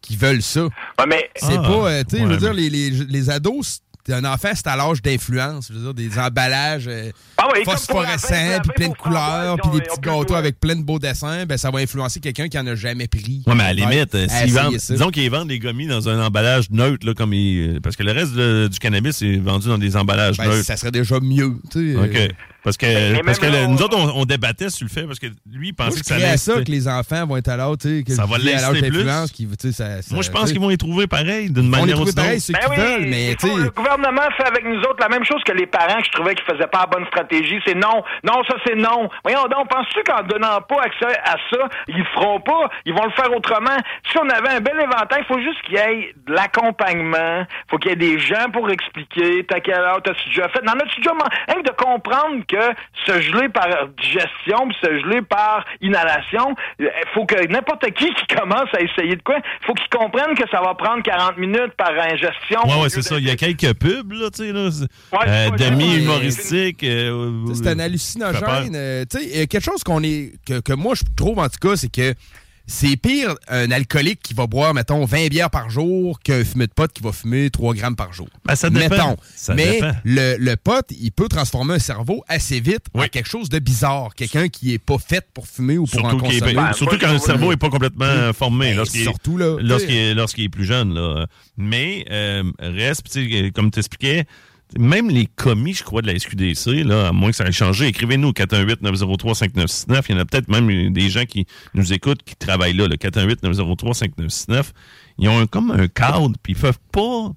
qui 0.02 0.16
veulent 0.16 0.42
ça. 0.42 0.64
Ouais, 0.64 1.06
mais 1.08 1.30
C'est 1.36 1.56
Ah, 1.58 1.62
pas, 1.62 1.90
euh, 1.90 2.02
tu 2.08 2.16
sais, 2.16 2.22
je 2.22 2.28
veux 2.28 2.36
dire, 2.36 2.52
les, 2.52 2.68
les, 2.70 2.90
les 2.90 3.30
ados, 3.30 3.80
un 4.12 4.24
enfant, 4.24 4.50
c'est 4.54 4.66
à 4.66 4.76
l'âge 4.76 5.02
d'influence. 5.02 5.68
Je 5.68 5.78
veux 5.78 5.92
dire, 5.92 5.94
des 5.94 6.18
emballages 6.18 6.86
euh, 6.88 7.10
Ah 7.38 7.48
oui, 7.54 7.64
phosphorescents, 7.64 8.60
puis 8.62 8.72
plein 8.76 8.88
de 8.88 8.94
couleurs, 8.94 9.56
puis 9.62 9.70
des 9.72 9.80
petits 9.80 10.00
gâteaux 10.00 10.34
avec 10.34 10.60
plein 10.60 10.76
de 10.76 10.82
beaux 10.82 10.98
dessins, 10.98 11.44
ben 11.46 11.56
ça 11.56 11.70
va 11.70 11.78
influencer 11.80 12.20
quelqu'un 12.20 12.48
qui 12.48 12.58
en 12.58 12.66
a 12.66 12.74
jamais 12.74 13.08
pris. 13.08 13.42
Ouais, 13.46 13.54
mais 13.54 13.64
à 13.64 13.72
la 13.72 13.86
limite, 13.86 14.14
euh, 14.14 14.26
s'ils 14.28 14.52
vendent, 14.52 14.76
disons 14.76 15.10
qu'ils 15.10 15.30
vendent 15.30 15.48
des 15.48 15.58
gommis 15.58 15.86
dans 15.86 16.08
un 16.08 16.24
emballage 16.24 16.70
neutre, 16.70 17.06
là, 17.06 17.14
comme 17.14 17.32
ils- 17.32 17.80
parce 17.82 17.96
que 17.96 18.02
le 18.02 18.12
reste 18.12 18.34
de- 18.34 18.68
du 18.70 18.78
cannabis 18.78 19.22
est 19.22 19.36
vendu 19.38 19.68
dans 19.68 19.78
des 19.78 19.96
emballages 19.96 20.36
Ben, 20.38 20.48
neutres. 20.48 20.64
ça 20.64 20.76
serait 20.76 20.90
déjà 20.92 21.18
mieux. 21.20 21.54
tu 21.70 21.94
sais. 21.94 21.98
OK. 21.98 22.34
Parce 22.66 22.76
que, 22.76 22.84
Mais 23.12 23.20
parce 23.24 23.38
que 23.38 23.46
même 23.46 23.54
là, 23.54 23.66
nous 23.68 23.80
autres, 23.80 23.96
on, 23.96 24.22
on 24.22 24.24
débattait 24.24 24.70
sur 24.70 24.84
le 24.86 24.90
fait, 24.90 25.04
parce 25.06 25.20
que 25.20 25.26
lui, 25.48 25.68
il 25.68 25.74
Moi, 25.78 25.86
pensait 25.86 25.98
je 25.98 26.02
que 26.02 26.06
ça 26.08 26.14
allait 26.16 26.24
à 26.30 26.36
ça 26.36 26.54
que 26.64 26.68
les 26.70 26.88
enfants 26.88 27.24
vont 27.24 27.36
être 27.36 27.46
à 27.48 27.56
l'âge, 27.56 27.76
tu 27.80 27.98
sais, 27.98 28.02
que 28.02 28.10
Ça 28.12 28.26
va 28.26 28.38
l'inciter 28.38 28.88
plus. 28.88 29.06
qui, 29.32 29.48
ça, 29.72 30.02
ça- 30.02 30.12
Moi, 30.14 30.24
je 30.24 30.30
pense 30.32 30.50
qu'ils 30.50 30.60
vont 30.60 30.70
y 30.70 30.76
trouver 30.76 31.06
pareil, 31.06 31.48
d'une 31.48 31.68
manière 31.70 32.00
ou 32.00 32.04
d'une 32.04 32.12
pareil 32.14 32.32
autre. 32.38 32.42
ceux 32.42 32.54
Ben 32.54 32.58
qui 32.58 32.70
oui, 32.70 32.76
veulent, 32.76 33.06
mais 33.08 33.36
tu 33.36 33.46
sais. 33.46 33.54
le 33.54 33.70
gouvernement 33.70 34.28
fait 34.36 34.46
avec 34.48 34.64
nous 34.64 34.80
autres 34.80 34.98
la 34.98 35.08
même 35.08 35.24
chose 35.24 35.40
que 35.44 35.52
les 35.52 35.66
parents 35.66 35.98
que 36.00 36.06
je 36.06 36.10
trouvais 36.10 36.34
qui 36.34 36.42
faisaient 36.42 36.66
pas 36.66 36.80
la 36.80 36.86
bonne 36.98 37.06
stratégie. 37.06 37.60
C'est 37.64 37.76
non, 37.76 38.02
non, 38.24 38.42
ça 38.48 38.56
c'est 38.66 38.74
non. 38.74 39.08
Voyons 39.22 39.46
donc, 39.46 39.68
penses-tu 39.70 40.02
qu'en 40.02 40.24
donnant 40.24 40.60
pas 40.68 40.82
accès 40.82 41.16
à 41.24 41.36
ça, 41.50 41.68
ils 41.86 41.96
le 41.98 42.04
feront 42.14 42.40
pas? 42.40 42.68
Ils 42.84 42.92
vont 42.92 43.04
le 43.04 43.12
faire 43.12 43.30
autrement. 43.32 43.78
Si 44.10 44.18
on 44.18 44.28
avait 44.28 44.56
un 44.56 44.60
bel 44.60 44.74
éventail, 44.82 45.22
il 45.22 45.26
faut 45.32 45.40
juste 45.40 45.62
qu'il 45.62 45.74
y 45.74 45.78
ait 45.78 46.12
de 46.26 46.32
l'accompagnement, 46.34 47.46
faut 47.70 47.78
qu'il 47.78 47.90
y 47.90 47.94
ait 47.94 47.96
des 47.96 48.18
gens 48.18 48.50
pour 48.52 48.68
expliquer, 48.70 49.44
t'as 49.48 49.60
quelle 49.60 49.78
heure, 49.78 50.00
t'as-tu 50.02 50.28
déjà 50.30 50.48
fait? 50.48 50.62
N'en 50.64 50.72
as-tu 50.72 51.00
déjà 51.00 51.12
que 51.12 51.62
de 51.62 51.70
comprendre 51.76 52.42
que 52.48 52.55
se 53.06 53.20
geler 53.20 53.48
par 53.48 53.68
digestion, 54.00 54.68
puis 54.68 54.76
se 54.82 54.98
geler 55.00 55.22
par 55.22 55.64
inhalation, 55.80 56.54
il 56.78 56.88
faut 57.14 57.24
que 57.26 57.46
n'importe 57.48 57.90
qui 57.92 58.06
qui 58.14 58.26
commence 58.34 58.68
à 58.74 58.80
essayer 58.80 59.16
de 59.16 59.22
quoi, 59.22 59.36
faut 59.66 59.74
qu'il 59.74 59.88
comprenne 59.88 60.34
que 60.36 60.48
ça 60.50 60.60
va 60.60 60.74
prendre 60.74 61.02
40 61.02 61.36
minutes 61.38 61.72
par 61.76 61.90
ingestion. 61.92 62.60
Ouais, 62.80 62.88
c'est 62.88 63.02
ça. 63.02 63.16
Il 63.18 63.26
y 63.26 63.30
a 63.30 63.36
quelques 63.36 63.74
pubs, 63.74 64.12
là, 64.12 64.30
tu 64.30 64.44
sais, 64.46 64.52
là. 64.52 64.70
c'est- 64.70 64.86
Ouais, 65.16 65.28
euh, 65.28 65.48
c'est 65.56 65.70
demi-humoristiques. 65.70 66.84
euh, 66.84 67.44
C'est 67.54 67.66
un 67.68 67.78
euh, 67.78 67.82
hallucinogène. 67.84 68.74
euh, 68.74 69.04
tu 69.10 69.18
sais, 69.18 69.42
euh, 69.42 69.46
quelque 69.46 69.64
chose 69.64 69.82
qu'on 69.84 70.02
est 70.02 70.32
que, 70.46 70.60
que 70.60 70.72
moi 70.72 70.94
je 70.94 71.02
trouve 71.16 71.38
en 71.38 71.48
tout 71.48 71.58
cas, 71.68 71.76
c'est 71.76 71.90
que 71.92 72.14
c'est 72.66 72.96
pire 72.96 73.34
un 73.48 73.70
alcoolique 73.70 74.20
qui 74.22 74.34
va 74.34 74.46
boire, 74.46 74.74
mettons, 74.74 75.04
20 75.04 75.28
bières 75.28 75.50
par 75.50 75.70
jour 75.70 76.18
qu'un 76.20 76.44
fumeur 76.44 76.66
de 76.68 76.72
pote 76.72 76.92
qui 76.92 77.02
va 77.02 77.12
fumer 77.12 77.48
3 77.50 77.74
grammes 77.74 77.94
par 77.96 78.12
jour. 78.12 78.28
Ben, 78.44 78.56
ça 78.56 78.70
dépend. 78.70 78.88
Mettons. 78.96 79.16
Ça 79.36 79.54
Mais 79.54 79.74
dépend. 79.74 79.92
le, 80.04 80.36
le 80.38 80.56
pote, 80.56 80.86
il 81.00 81.12
peut 81.12 81.28
transformer 81.28 81.74
un 81.74 81.78
cerveau 81.78 82.24
assez 82.28 82.58
vite 82.60 82.86
en 82.94 83.06
quelque 83.06 83.28
chose 83.28 83.48
de 83.48 83.58
bizarre. 83.58 84.14
Quelqu'un 84.16 84.48
qui 84.48 84.72
est 84.72 84.78
pas 84.78 84.98
fait 84.98 85.24
pour 85.32 85.46
fumer 85.46 85.78
ou 85.78 85.86
pour 85.86 86.04
en 86.04 86.10
Surtout, 86.10 86.26
est-. 86.26 86.54
Ben, 86.54 86.72
surtout 86.72 86.98
quand 86.98 87.12
le 87.12 87.18
cerveau 87.18 87.50
n'est 87.50 87.56
pas 87.56 87.70
complètement 87.70 88.04
euh, 88.04 88.32
formé. 88.32 88.70
Ben, 88.70 88.76
lorsqu'il 88.78 89.00
est- 89.02 89.04
surtout 89.04 89.36
là, 89.38 89.56
Lorsqu'il 89.60 90.44
est, 90.44 90.48
plus 90.48 90.64
jeune. 90.64 90.94
Là. 90.94 91.26
Mais 91.56 92.04
euh, 92.10 92.42
reste, 92.58 93.06
comme 93.54 93.70
tu 93.70 93.78
expliquais, 93.78 94.24
même 94.78 95.08
les 95.08 95.26
commis, 95.26 95.74
je 95.74 95.84
crois, 95.84 96.02
de 96.02 96.08
la 96.08 96.18
SQDC, 96.18 96.84
là, 96.84 97.08
à 97.08 97.12
moins 97.12 97.30
que 97.30 97.36
ça 97.36 97.46
ait 97.46 97.52
changé, 97.52 97.86
écrivez-nous 97.86 98.28
au 98.28 98.32
418-903-5969. 98.32 100.04
Il 100.08 100.14
y 100.14 100.18
en 100.18 100.20
a 100.20 100.24
peut-être 100.24 100.48
même 100.48 100.92
des 100.92 101.08
gens 101.08 101.24
qui 101.24 101.46
nous 101.74 101.92
écoutent 101.92 102.22
qui 102.24 102.36
travaillent 102.36 102.74
là, 102.74 102.88
le 102.88 102.96
418-903-5969. 102.96 104.72
Ils 105.18 105.28
ont 105.28 105.46
comme 105.46 105.70
un 105.70 105.88
cadre, 105.88 106.32
puis 106.42 106.52
ils 106.54 106.58
peuvent 106.58 106.78
pas 106.90 107.32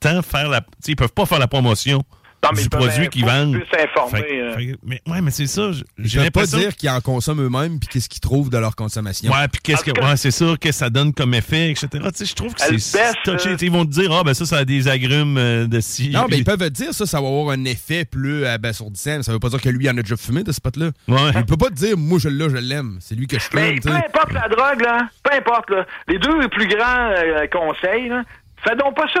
tant 0.00 0.22
faire 0.22 0.48
la. 0.48 0.64
Ils 0.86 0.96
peuvent 0.96 1.12
pas 1.12 1.26
faire 1.26 1.38
la 1.38 1.48
promotion 1.48 2.04
Non, 2.44 2.50
mais 2.54 2.62
du 2.62 2.68
produit 2.68 3.04
euh, 3.04 3.08
qu'ils 3.08 3.24
vendent. 3.24 3.56
Fait- 3.70 3.88
euh. 4.40 4.54
fait- 4.56 4.76
mais, 4.84 5.00
ouais, 5.08 5.20
mais 5.20 5.30
c'est 5.32 5.46
ça. 5.48 5.72
j- 5.72 5.82
Ils 5.98 6.06
J'ai 6.08 6.18
peuvent 6.30 6.30
pas 6.30 6.46
dire 6.58 6.76
qu'ils 6.76 6.90
en 6.90 7.00
consomment 7.00 7.42
eux-mêmes 7.42 7.80
puis 7.80 7.88
qu'est-ce 7.88 8.08
qu'ils 8.08 8.20
trouvent 8.20 8.50
de 8.50 8.58
leur 8.58 8.76
consommation. 8.76 9.32
Ouais, 9.32 9.48
puis 9.48 9.60
qu'est-ce 9.62 9.82
que. 9.82 9.90
cas- 9.90 10.06
Ouais, 10.10 10.16
c'est 10.16 10.30
ça, 10.30 10.54
que 10.60 10.70
ça 10.70 10.88
donne 10.90 11.12
comme 11.12 11.34
effet, 11.34 11.70
etc. 11.70 11.88
Tu 11.92 11.98
sais, 12.14 12.24
je 12.24 12.34
trouve 12.34 12.54
que 12.54 12.60
c'est 12.60 13.12
touché. 13.24 13.48
euh, 13.50 13.56
Ils 13.60 13.70
vont 13.70 13.84
te 13.84 13.90
dire, 13.90 14.12
ah, 14.12 14.22
ben 14.22 14.32
ça, 14.34 14.44
ça 14.46 14.58
a 14.58 14.64
des 14.64 14.86
agrumes 14.86 15.38
euh, 15.38 15.66
de 15.66 15.80
ci. 15.80 16.10
Non, 16.10 16.22
mais 16.22 16.26
puis- 16.28 16.36
ils 16.38 16.44
peuvent 16.44 16.58
te 16.58 16.68
dire 16.68 16.94
ça, 16.94 17.04
ça 17.06 17.20
va 17.20 17.26
avoir 17.26 17.50
un 17.50 17.64
effet 17.64 18.04
plus 18.04 18.46
abasourdissant. 18.46 19.22
Ça 19.22 19.32
veut 19.32 19.40
pas 19.40 19.48
dire 19.48 19.60
que 19.60 19.68
lui 19.68 19.86
il 19.86 19.90
en 19.90 19.96
a 19.98 20.02
déjà 20.02 20.16
fumé 20.16 20.44
de 20.44 20.52
ce 20.52 20.60
pote-là. 20.60 20.90
Ouais. 21.08 21.30
Il 21.36 21.44
peut 21.46 21.56
pas 21.56 21.68
te 21.70 21.74
dire, 21.74 21.96
moi 21.96 22.18
je 22.20 22.28
l'ai, 22.28 22.48
je 22.48 22.56
l'aime. 22.56 22.98
C'est 23.00 23.14
lui 23.16 23.26
que 23.26 23.38
je 23.40 23.48
tu 23.48 23.50
peu 23.50 23.90
importe 23.92 24.32
la 24.32 24.48
drogue, 24.48 24.82
là, 24.82 25.08
peu 25.24 25.34
importe, 25.36 25.70
là, 25.70 25.86
les 26.08 26.18
deux 26.18 26.48
plus 26.48 26.66
grands 26.68 27.10
euh, 27.16 27.46
conseils, 27.50 28.08
là, 28.08 28.22
fais 28.62 28.76
donc 28.76 28.94
pas 28.94 29.06
ça 29.12 29.20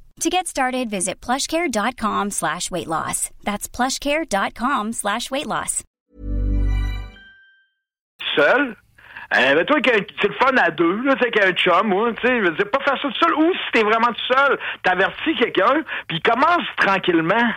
To 0.21 0.29
get 0.29 0.45
started, 0.45 0.87
visit 0.87 1.19
plushcare.com 1.19 2.29
slash 2.29 2.69
weight 2.69 2.85
loss. 2.85 3.31
That's 3.43 3.67
plushcare.com 3.67 4.93
slash 4.93 5.31
weight 5.31 5.47
loss. 5.47 5.83
Seul? 8.35 8.75
Euh, 9.33 9.55
mais 9.55 9.65
toi, 9.65 9.79
c'est 9.83 10.27
le 10.27 10.33
fun 10.35 10.55
à 10.57 10.69
deux, 10.69 11.01
là, 11.01 11.15
sais, 11.19 11.31
qu'un 11.31 11.53
chum, 11.53 11.87
moi, 11.87 12.13
tu 12.21 12.27
sais, 12.27 12.65
pas 12.65 12.79
faire 12.83 13.01
ça 13.01 13.07
tout 13.07 13.15
seul, 13.19 13.33
ou 13.33 13.51
si 13.51 13.71
t'es 13.73 13.81
vraiment 13.81 14.13
tout 14.13 14.35
seul, 14.35 14.59
t'avertis 14.83 15.35
quelqu'un, 15.39 15.81
puis 16.07 16.21
commence 16.21 16.67
tranquillement. 16.77 17.49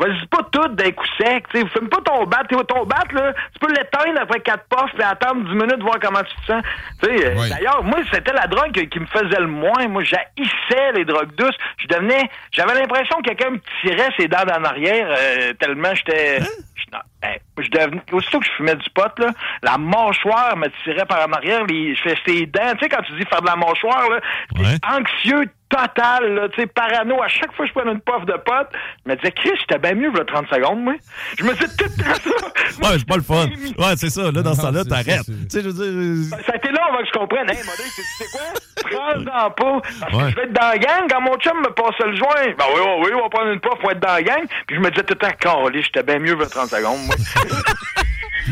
Vas-y 0.00 0.26
pas 0.28 0.42
tout 0.50 0.66
d'un 0.68 0.90
coup 0.92 1.04
sec, 1.20 1.44
tu 1.52 1.60
sais, 1.60 1.66
fume 1.68 1.88
pas 1.90 1.98
ton 2.04 2.24
bat, 2.24 2.42
ton 2.48 2.84
bat, 2.86 3.04
là, 3.12 3.34
tu 3.52 3.58
peux 3.60 3.70
l'éteindre 3.72 4.20
après 4.22 4.40
quatre 4.40 4.64
puffs, 4.68 4.92
puis 4.94 5.02
attendre 5.02 5.42
10 5.44 5.54
minutes, 5.54 5.82
voir 5.82 5.98
comment 6.00 6.22
tu 6.22 6.34
te 6.36 6.46
sens. 6.52 6.62
Tu 7.02 7.08
sais, 7.18 7.26
euh, 7.26 7.34
d'ailleurs, 7.50 7.84
moi, 7.84 7.98
c'était 8.10 8.32
la 8.32 8.46
drogue 8.46 8.72
qui 8.72 8.98
me 8.98 9.06
faisait 9.06 9.38
le 9.40 9.46
moins. 9.46 9.86
Moi, 9.88 10.02
j'haïssais 10.02 10.92
les 10.94 11.04
drogues 11.04 11.34
douces. 11.36 11.56
Je 11.78 11.86
devenais, 11.88 12.30
j'avais 12.52 12.74
l'impression 12.74 13.16
que 13.18 13.28
quelqu'un 13.28 13.50
me 13.50 13.60
tirait 13.82 14.08
ses 14.18 14.26
dents 14.26 14.38
en 14.38 14.64
arrière, 14.64 15.08
euh, 15.10 15.52
tellement 15.54 15.94
j'étais, 15.94 16.40
je- 16.40 16.44
ben, 16.90 17.36
je 17.58 17.68
devenais, 17.70 18.02
aussitôt 18.12 18.40
que 18.40 18.46
je 18.46 18.52
fumais 18.52 18.74
du 18.76 18.88
pot, 18.90 19.12
là, 19.18 19.30
la 19.62 19.78
mâchoire 19.78 20.56
me 20.56 20.68
tirait 20.84 21.06
par 21.06 21.26
en 21.28 21.32
arrière, 21.32 21.64
les, 21.66 21.94
je 21.94 22.02
fais 22.02 22.16
ses 22.26 22.46
dents, 22.46 22.72
tu 22.74 22.80
sais, 22.80 22.88
quand 22.88 23.02
tu 23.02 23.12
dis 23.12 23.24
faire 23.26 23.42
de 23.42 23.46
la 23.46 23.56
mâchoire, 23.56 24.08
là, 24.08 24.20
Ouais. 24.58 24.76
anxieux 24.90 25.44
total, 25.68 26.34
là, 26.34 26.48
tu 26.48 26.60
sais, 26.62 26.66
parano. 26.66 27.22
À 27.22 27.28
chaque 27.28 27.52
fois 27.54 27.64
que 27.64 27.68
je 27.68 27.74
prenais 27.78 27.92
une 27.92 28.00
puff 28.00 28.24
de 28.26 28.32
pot, 28.32 28.66
je 29.06 29.10
me 29.12 29.16
disais, 29.16 29.30
Chris, 29.30 29.52
j'étais 29.60 29.78
bien 29.78 29.94
mieux, 29.94 30.10
là, 30.10 30.24
30 30.24 30.48
secondes, 30.48 30.82
moi. 30.82 30.94
Je 31.38 31.44
me 31.44 31.52
disais 31.52 31.68
tout 31.78 31.84
le 31.96 32.02
temps 32.02 32.14
ça. 32.14 32.88
Ouais, 32.90 32.98
c'est 32.98 33.06
pas 33.08 33.16
le 33.16 33.22
fun. 33.22 33.46
Ouais, 33.78 33.94
c'est 33.96 34.10
ça. 34.10 34.22
Là, 34.32 34.42
dans 34.42 34.54
ce 34.54 34.62
temps-là, 34.62 34.84
t'arrêtes. 34.84 35.26
Tu 35.26 35.32
sais, 35.48 35.62
je 35.62 35.68
veux 35.68 35.72
dire. 35.72 36.36
Ça 36.44 36.52
a 36.52 36.56
été 36.56 36.68
long 36.70 36.82
avant 36.88 36.98
que 36.98 37.06
je 37.06 37.12
comprenne. 37.12 37.48
Hey, 37.50 37.58
modèle, 37.58 37.86
tu 37.94 38.02
sais 38.02 38.24
quoi? 38.32 38.90
Prends-en 38.90 39.50
pas. 39.50 39.80
Parce 40.00 40.12
Ouais. 40.12 40.24
que 40.24 40.30
je 40.30 40.36
vais 40.36 40.42
être 40.42 40.52
dans 40.52 40.68
la 40.68 40.78
gang. 40.78 41.08
Quand 41.08 41.20
mon 41.20 41.36
chum 41.36 41.56
me 41.60 41.70
passait 41.72 42.06
le 42.06 42.16
joint, 42.16 42.54
ben 42.58 42.64
oui, 42.74 42.80
oui, 42.80 43.02
oui, 43.04 43.10
on 43.14 43.22
va 43.22 43.28
prendre 43.28 43.50
une 43.52 43.60
puff 43.60 43.78
pour 43.80 43.90
être 43.92 44.00
dans 44.00 44.12
la 44.14 44.22
gang. 44.22 44.44
Puis 44.66 44.76
je 44.76 44.80
me 44.80 44.90
disais 44.90 45.04
tout 45.04 45.14
le 45.14 45.18
temps, 45.18 45.34
calé, 45.38 45.82
j'étais 45.82 46.02
bien 46.02 46.18
mieux 46.18 46.36
30 46.36 46.69
secondes, 46.70 47.06
moi. 47.06 47.16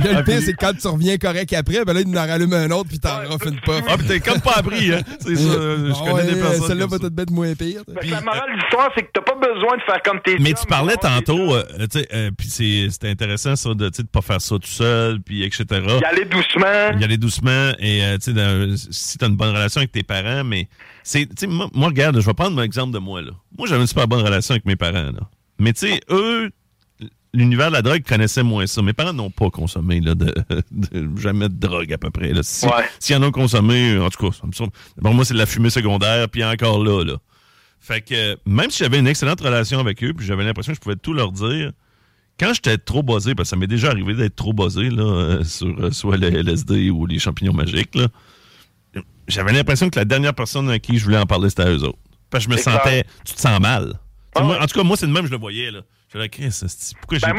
Là, 0.05 0.19
le 0.19 0.25
pire, 0.25 0.41
c'est 0.43 0.53
que 0.53 0.59
quand 0.59 0.73
tu 0.75 0.87
reviens 0.87 1.17
correct 1.17 1.53
après, 1.53 1.85
ben 1.85 1.93
là, 1.93 2.01
il 2.01 2.19
en 2.19 2.27
rallume 2.27 2.53
un 2.53 2.71
autre, 2.71 2.89
puis 2.89 2.99
t'en 2.99 3.19
refais 3.29 3.49
une 3.49 3.61
puff. 3.61 3.83
Ah, 3.89 3.97
pis 3.97 4.05
t'es 4.05 4.21
comme 4.21 4.41
pas 4.41 4.57
appris, 4.57 4.93
hein. 4.93 5.01
C'est 5.21 5.37
ça. 5.37 5.53
Je 5.53 5.93
Ah 5.93 6.11
connais 6.11 6.35
des 6.35 6.41
personnes. 6.41 6.67
Celle-là 6.69 6.87
va 6.87 6.99
peut-être 6.99 7.19
être 7.19 7.31
moins 7.31 7.55
pire. 7.55 7.83
Que 7.87 8.11
la 8.11 8.21
morale 8.21 8.51
de 8.53 8.61
l'histoire, 8.61 8.91
c'est 8.95 9.03
que 9.03 9.09
t'as 9.13 9.23
pas 9.23 9.35
besoin 9.35 9.77
de 9.77 9.83
faire 9.83 10.03
comme 10.05 10.21
tes 10.21 10.39
Mais 10.39 10.53
tu 10.53 10.67
parlais 10.67 10.97
tantôt, 10.97 11.55
euh, 11.55 11.65
tu 11.91 12.01
sais, 12.01 12.09
euh, 12.13 12.31
puis 12.37 12.49
c'est 12.49 12.89
c'était 12.91 13.09
intéressant 13.09 13.57
ça 13.57 13.71
de 13.71 13.89
de 13.89 14.03
pas 14.03 14.21
faire 14.21 14.41
ça 14.41 14.57
tout 14.57 14.69
seul, 14.69 15.21
puis 15.21 15.43
etc. 15.43 15.65
Y 15.71 16.05
aller 16.05 16.25
doucement. 16.25 16.99
Y 16.99 17.05
aller 17.05 17.17
doucement 17.17 17.73
et 17.79 18.05
euh, 18.05 18.19
tu 18.19 18.33
sais 18.33 18.93
si 18.93 19.19
t'as 19.19 19.27
une 19.27 19.37
bonne 19.37 19.51
relation 19.51 19.81
avec 19.81 19.93
tes 19.93 20.03
parents, 20.03 20.45
mais 20.45 20.69
c'est 21.03 21.27
tu 21.27 21.35
sais 21.37 21.47
moi, 21.47 21.69
moi, 21.73 21.89
regarde, 21.89 22.21
je 22.21 22.27
vais 22.27 22.35
prendre 22.35 22.55
mon 22.55 22.63
exemple 22.63 22.93
de 22.93 22.99
moi 22.99 23.23
là. 23.23 23.33
Moi 23.57 23.67
j'avais 23.67 23.81
une 23.81 23.87
super 23.87 24.07
bonne 24.07 24.23
relation 24.23 24.53
avec 24.53 24.67
mes 24.67 24.77
parents 24.77 24.93
là. 24.93 25.21
Mais 25.59 25.73
tu 25.73 25.89
sais 25.89 26.01
eux 26.11 26.51
l'univers 27.35 27.69
de 27.69 27.75
la 27.75 27.83
drogue 27.83 28.03
connaissait 28.03 28.43
moins 28.43 28.67
ça. 28.67 28.81
Mes 28.83 28.93
parents 28.93 29.13
n'ont 29.13 29.31
pas 29.31 29.51
consommé 29.51 30.01
là, 30.01 30.15
de, 30.15 30.35
de- 30.71 31.17
jamais 31.21 31.49
de 31.49 31.55
drogue 31.55 31.93
à 31.93 31.99
peu 31.99 32.11
près. 32.11 32.33
Là. 32.33 32.43
Si, 32.43 32.67
Ouais. 32.67 32.73
S'ils 32.99 33.17
en 33.17 33.23
ont 33.23 33.31
consommé, 33.31 33.99
en 33.99 34.09
tout 34.11 34.27
cas, 34.31 34.37
ça 34.41 34.47
me 34.47 34.53
semble- 34.53 34.73
pour 35.01 35.15
moi, 35.15 35.25
c'est 35.25 35.35
de 35.35 35.39
la 35.39 35.47
fumée 35.47 35.71
secondaire, 35.71 36.29
puis 36.29 36.43
encore 36.45 36.83
là, 36.85 37.05
là. 37.05 37.15
Fait 37.81 38.01
que 38.01 38.37
même 38.45 38.71
si 38.71 38.79
j'avais 38.83 38.99
une 38.99 39.07
excellente 39.07 39.41
relation 39.41 39.79
avec 39.79 40.03
eux, 40.03 40.13
puis 40.13 40.27
j'avais 40.27 40.45
l'impression 40.45 40.73
que 40.73 40.77
je 40.77 40.81
pouvais 40.81 40.97
tout 40.97 41.13
leur 41.13 41.31
dire, 41.33 41.71
quand 42.41 42.53
j'étais 42.55 42.77
trop 42.79 43.03
buzzé, 43.03 43.35
parce 43.35 43.49
que 43.49 43.51
ça 43.51 43.57
m'est 43.57 43.67
déjà 43.69 43.91
arrivé 43.91 44.15
d'être 44.15 44.35
trop 44.37 44.53
buzzé 44.53 44.91
là, 44.91 45.03
euh, 45.03 45.45
sur 45.45 45.69
euh, 45.81 45.91
soit 45.91 46.17
le 46.17 46.29
LSD 46.29 46.91
ou 46.91 47.07
les 47.07 47.19
champignons 47.19 47.53
magiques, 47.53 47.95
là, 47.95 48.07
j'avais 49.29 49.53
l'impression 49.53 49.91
que 49.91 49.99
la 49.99 50.05
dernière 50.05 50.35
personne 50.35 50.71
à 50.71 50.79
qui 50.79 50.99
je 50.99 51.05
voulais 51.05 51.19
en 51.19 51.27
parler, 51.27 51.51
c'était 51.51 51.63
à 51.65 51.71
eux 51.71 51.83
autres. 51.85 51.99
Parce 52.31 52.45
que 52.47 52.51
je 52.51 52.57
me 52.57 52.61
C'est 52.61 52.71
sentais, 52.71 53.05
tu 53.25 53.35
te 53.35 53.41
sens 53.41 53.61
mal. 53.61 53.95
Ah 54.35 54.43
Moi, 54.43 54.59
en 54.61 54.67
tout 54.67 54.79
cas, 54.79 54.85
moi, 54.85 54.97
c'est 54.97 55.07
de 55.07 55.13
même, 55.13 55.27
je 55.27 55.31
le 55.31 55.37
voyais. 55.39 55.71
Là. 55.71 55.81
Je 56.11 56.17
disais, 56.17 56.29
Chris, 56.31 56.49
c'est- 56.53 56.95
pourquoi 57.01 57.19
j'ai 57.19 57.27
Ben, 57.27 57.35